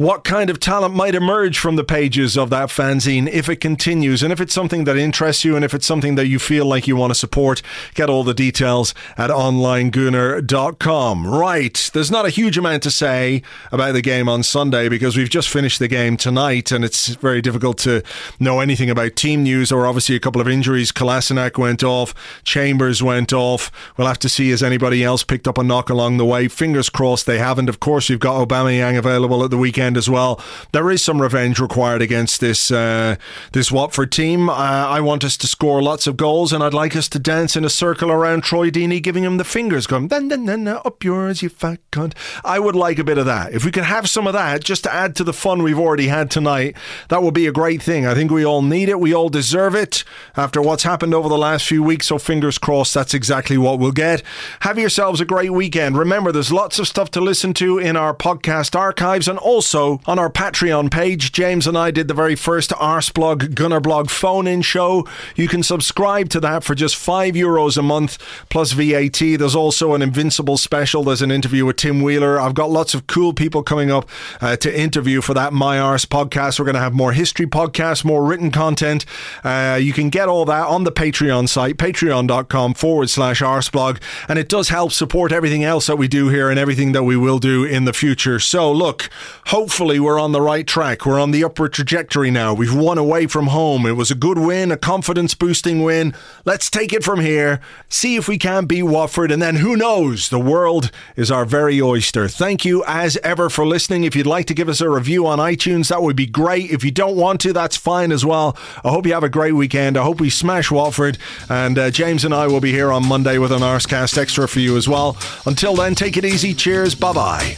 what 0.00 0.24
kind 0.24 0.48
of 0.48 0.58
talent 0.58 0.94
might 0.94 1.14
emerge 1.14 1.58
from 1.58 1.76
the 1.76 1.84
pages 1.84 2.34
of 2.34 2.48
that 2.48 2.70
fanzine 2.70 3.28
if 3.28 3.50
it 3.50 3.56
continues. 3.56 4.22
And 4.22 4.32
if 4.32 4.40
it's 4.40 4.54
something 4.54 4.84
that 4.84 4.96
interests 4.96 5.44
you 5.44 5.56
and 5.56 5.62
if 5.62 5.74
it's 5.74 5.84
something 5.84 6.14
that 6.14 6.26
you 6.26 6.38
feel 6.38 6.64
like 6.64 6.88
you 6.88 6.96
want 6.96 7.10
to 7.10 7.14
support, 7.14 7.60
get 7.92 8.08
all 8.08 8.24
the 8.24 8.32
details 8.32 8.94
at 9.18 9.28
onlinegooner.com. 9.28 11.26
Right. 11.26 11.90
There's 11.92 12.10
not 12.10 12.24
a 12.24 12.30
huge 12.30 12.56
amount 12.56 12.82
to 12.84 12.90
say 12.90 13.42
about 13.70 13.92
the 13.92 14.00
game 14.00 14.26
on 14.26 14.42
Sunday 14.42 14.88
because 14.88 15.18
we've 15.18 15.28
just 15.28 15.50
finished 15.50 15.78
the 15.78 15.86
game 15.86 16.16
tonight 16.16 16.72
and 16.72 16.82
it's 16.82 17.08
very 17.08 17.42
difficult 17.42 17.76
to 17.80 18.02
know 18.38 18.60
anything 18.60 18.88
about 18.88 19.16
team 19.16 19.42
news 19.42 19.70
or 19.70 19.86
obviously 19.86 20.16
a 20.16 20.20
couple 20.20 20.40
of 20.40 20.48
injuries. 20.48 20.92
Kolasinac 20.92 21.58
went 21.58 21.84
off, 21.84 22.14
Chambers 22.42 23.02
went 23.02 23.34
off. 23.34 23.70
We'll 23.98 24.08
have 24.08 24.18
to 24.20 24.30
see 24.30 24.48
has 24.48 24.62
anybody 24.62 25.04
else 25.04 25.24
picked 25.24 25.46
up 25.46 25.58
a 25.58 25.62
knock 25.62 25.90
along 25.90 26.16
the 26.16 26.24
way. 26.24 26.48
Fingers 26.48 26.88
crossed 26.88 27.26
they 27.26 27.36
haven't. 27.36 27.68
Of 27.68 27.80
course, 27.80 28.08
we've 28.08 28.18
got 28.18 28.48
Aubameyang 28.48 28.96
available 28.96 29.44
at 29.44 29.50
the 29.50 29.58
weekend 29.58 29.89
weekend 29.90 29.96
as 29.96 30.08
well. 30.08 30.40
There 30.72 30.90
is 30.90 31.02
some 31.02 31.20
revenge 31.20 31.58
required 31.58 32.02
against 32.02 32.40
this 32.40 32.70
uh, 32.70 33.16
this 33.52 33.72
Watford 33.72 34.12
team. 34.12 34.48
Uh, 34.48 34.52
I 34.52 35.00
want 35.00 35.24
us 35.24 35.36
to 35.38 35.46
score 35.46 35.82
lots 35.82 36.06
of 36.06 36.16
goals, 36.16 36.52
and 36.52 36.62
I'd 36.62 36.74
like 36.74 36.96
us 36.96 37.08
to 37.08 37.18
dance 37.18 37.56
in 37.56 37.64
a 37.64 37.70
circle 37.70 38.10
around 38.10 38.44
Troy 38.44 38.70
Deeney, 38.70 39.02
giving 39.02 39.24
him 39.24 39.38
the 39.38 39.44
fingers, 39.44 39.86
going 39.86 40.08
then 40.08 40.28
then 40.28 40.46
then 40.46 40.68
up 40.68 41.04
yours, 41.04 41.42
you 41.42 41.48
fat 41.48 41.80
cunt. 41.90 42.14
I 42.44 42.58
would 42.58 42.76
like 42.76 42.98
a 43.00 43.04
bit 43.04 43.18
of 43.18 43.26
that. 43.26 43.52
If 43.52 43.64
we 43.64 43.70
could 43.70 43.84
have 43.84 44.08
some 44.08 44.26
of 44.26 44.32
that, 44.34 44.64
just 44.64 44.84
to 44.84 44.92
add 44.92 45.16
to 45.16 45.24
the 45.24 45.32
fun 45.32 45.62
we've 45.62 45.78
already 45.78 46.08
had 46.08 46.30
tonight, 46.30 46.76
that 47.08 47.22
would 47.22 47.34
be 47.34 47.46
a 47.46 47.52
great 47.52 47.82
thing. 47.82 48.06
I 48.06 48.14
think 48.14 48.30
we 48.30 48.44
all 48.46 48.62
need 48.62 48.88
it. 48.88 49.00
We 49.00 49.14
all 49.14 49.28
deserve 49.28 49.74
it 49.74 50.04
after 50.36 50.62
what's 50.62 50.84
happened 50.84 51.14
over 51.14 51.28
the 51.28 51.38
last 51.38 51.66
few 51.66 51.82
weeks. 51.82 52.06
So 52.06 52.18
fingers 52.18 52.58
crossed, 52.58 52.94
that's 52.94 53.14
exactly 53.14 53.58
what 53.58 53.78
we'll 53.78 53.92
get. 53.92 54.22
Have 54.60 54.78
yourselves 54.78 55.20
a 55.20 55.24
great 55.24 55.52
weekend. 55.52 55.96
Remember, 55.96 56.32
there's 56.32 56.52
lots 56.52 56.78
of 56.78 56.86
stuff 56.86 57.10
to 57.12 57.20
listen 57.20 57.52
to 57.54 57.78
in 57.78 57.96
our 57.96 58.14
podcast 58.14 58.76
archives, 58.76 59.28
and 59.28 59.38
also 59.38 59.79
also 59.80 60.00
on 60.06 60.18
our 60.18 60.30
Patreon 60.30 60.90
page. 60.90 61.32
James 61.32 61.66
and 61.66 61.76
I 61.76 61.90
did 61.90 62.08
the 62.08 62.14
very 62.14 62.34
first 62.34 62.70
Arseblog 62.70 63.54
Gunnerblog 63.54 64.10
phone 64.10 64.46
in 64.46 64.62
show. 64.62 65.06
You 65.36 65.48
can 65.48 65.62
subscribe 65.62 66.28
to 66.30 66.40
that 66.40 66.64
for 66.64 66.74
just 66.74 66.96
five 66.96 67.34
euros 67.34 67.76
a 67.76 67.82
month 67.82 68.18
plus 68.48 68.72
VAT. 68.72 69.18
There's 69.18 69.54
also 69.54 69.94
an 69.94 70.02
Invincible 70.02 70.56
special. 70.56 71.04
There's 71.04 71.22
an 71.22 71.30
interview 71.30 71.64
with 71.64 71.76
Tim 71.76 72.02
Wheeler. 72.02 72.40
I've 72.40 72.54
got 72.54 72.70
lots 72.70 72.94
of 72.94 73.06
cool 73.06 73.32
people 73.32 73.62
coming 73.62 73.90
up 73.90 74.08
uh, 74.40 74.56
to 74.56 74.80
interview 74.80 75.20
for 75.20 75.34
that 75.34 75.52
My 75.52 75.78
Arse 75.78 76.04
podcast. 76.04 76.58
We're 76.58 76.66
going 76.66 76.74
to 76.74 76.80
have 76.80 76.94
more 76.94 77.12
history 77.12 77.46
podcasts, 77.46 78.04
more 78.04 78.24
written 78.24 78.50
content. 78.50 79.04
Uh, 79.44 79.78
you 79.80 79.92
can 79.92 80.10
get 80.10 80.28
all 80.28 80.44
that 80.46 80.66
on 80.66 80.84
the 80.84 80.92
Patreon 80.92 81.48
site, 81.48 81.76
patreon.com 81.76 82.74
forward 82.74 83.10
slash 83.10 83.40
arseblog. 83.40 84.00
And 84.28 84.38
it 84.38 84.48
does 84.48 84.68
help 84.68 84.92
support 84.92 85.32
everything 85.32 85.64
else 85.64 85.86
that 85.86 85.96
we 85.96 86.08
do 86.08 86.28
here 86.28 86.50
and 86.50 86.58
everything 86.58 86.92
that 86.92 87.04
we 87.04 87.16
will 87.16 87.38
do 87.38 87.64
in 87.64 87.84
the 87.84 87.92
future. 87.92 88.38
So, 88.40 88.70
look, 88.72 89.08
hopefully 89.46 89.69
hopefully 89.70 90.00
we're 90.00 90.18
on 90.18 90.32
the 90.32 90.40
right 90.40 90.66
track. 90.66 91.06
We're 91.06 91.20
on 91.20 91.30
the 91.30 91.44
upward 91.44 91.72
trajectory 91.72 92.28
now. 92.28 92.52
We've 92.52 92.74
won 92.74 92.98
away 92.98 93.28
from 93.28 93.46
home. 93.46 93.86
It 93.86 93.92
was 93.92 94.10
a 94.10 94.16
good 94.16 94.36
win, 94.36 94.72
a 94.72 94.76
confidence 94.76 95.32
boosting 95.36 95.84
win. 95.84 96.12
Let's 96.44 96.68
take 96.68 96.92
it 96.92 97.04
from 97.04 97.20
here, 97.20 97.60
see 97.88 98.16
if 98.16 98.26
we 98.26 98.36
can 98.36 98.66
beat 98.66 98.82
Watford, 98.82 99.30
and 99.30 99.40
then 99.40 99.54
who 99.54 99.76
knows? 99.76 100.28
The 100.28 100.40
world 100.40 100.90
is 101.14 101.30
our 101.30 101.44
very 101.44 101.80
oyster. 101.80 102.26
Thank 102.26 102.64
you 102.64 102.82
as 102.84 103.16
ever 103.18 103.48
for 103.48 103.64
listening. 103.64 104.02
If 104.02 104.16
you'd 104.16 104.26
like 104.26 104.46
to 104.46 104.54
give 104.54 104.68
us 104.68 104.80
a 104.80 104.90
review 104.90 105.24
on 105.24 105.38
iTunes, 105.38 105.86
that 105.90 106.02
would 106.02 106.16
be 106.16 106.26
great. 106.26 106.72
If 106.72 106.82
you 106.82 106.90
don't 106.90 107.14
want 107.14 107.40
to, 107.42 107.52
that's 107.52 107.76
fine 107.76 108.10
as 108.10 108.26
well. 108.26 108.56
I 108.82 108.88
hope 108.88 109.06
you 109.06 109.12
have 109.12 109.22
a 109.22 109.28
great 109.28 109.52
weekend. 109.52 109.96
I 109.96 110.02
hope 110.02 110.20
we 110.20 110.30
smash 110.30 110.72
Watford, 110.72 111.16
and 111.48 111.78
uh, 111.78 111.92
James 111.92 112.24
and 112.24 112.34
I 112.34 112.48
will 112.48 112.60
be 112.60 112.72
here 112.72 112.90
on 112.90 113.06
Monday 113.06 113.38
with 113.38 113.52
an 113.52 113.60
Arsecast 113.60 114.18
Extra 114.18 114.48
for 114.48 114.58
you 114.58 114.76
as 114.76 114.88
well. 114.88 115.16
Until 115.46 115.76
then, 115.76 115.94
take 115.94 116.16
it 116.16 116.24
easy. 116.24 116.54
Cheers. 116.54 116.96
Bye 116.96 117.12
bye. 117.12 117.56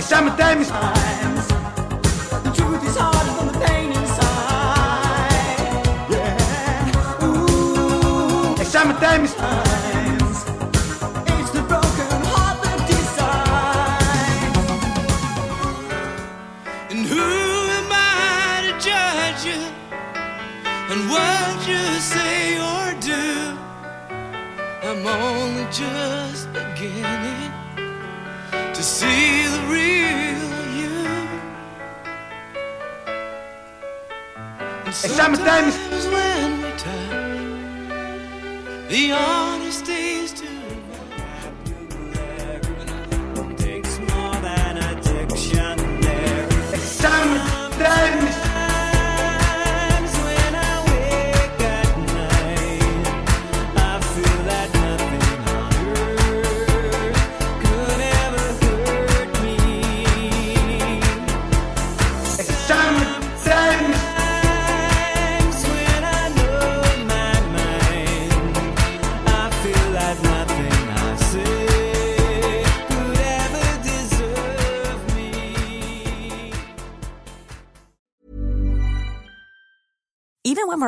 Sometimes 0.00 0.68
the 0.70 0.85
And 35.26 35.34
sometimes 35.34 35.76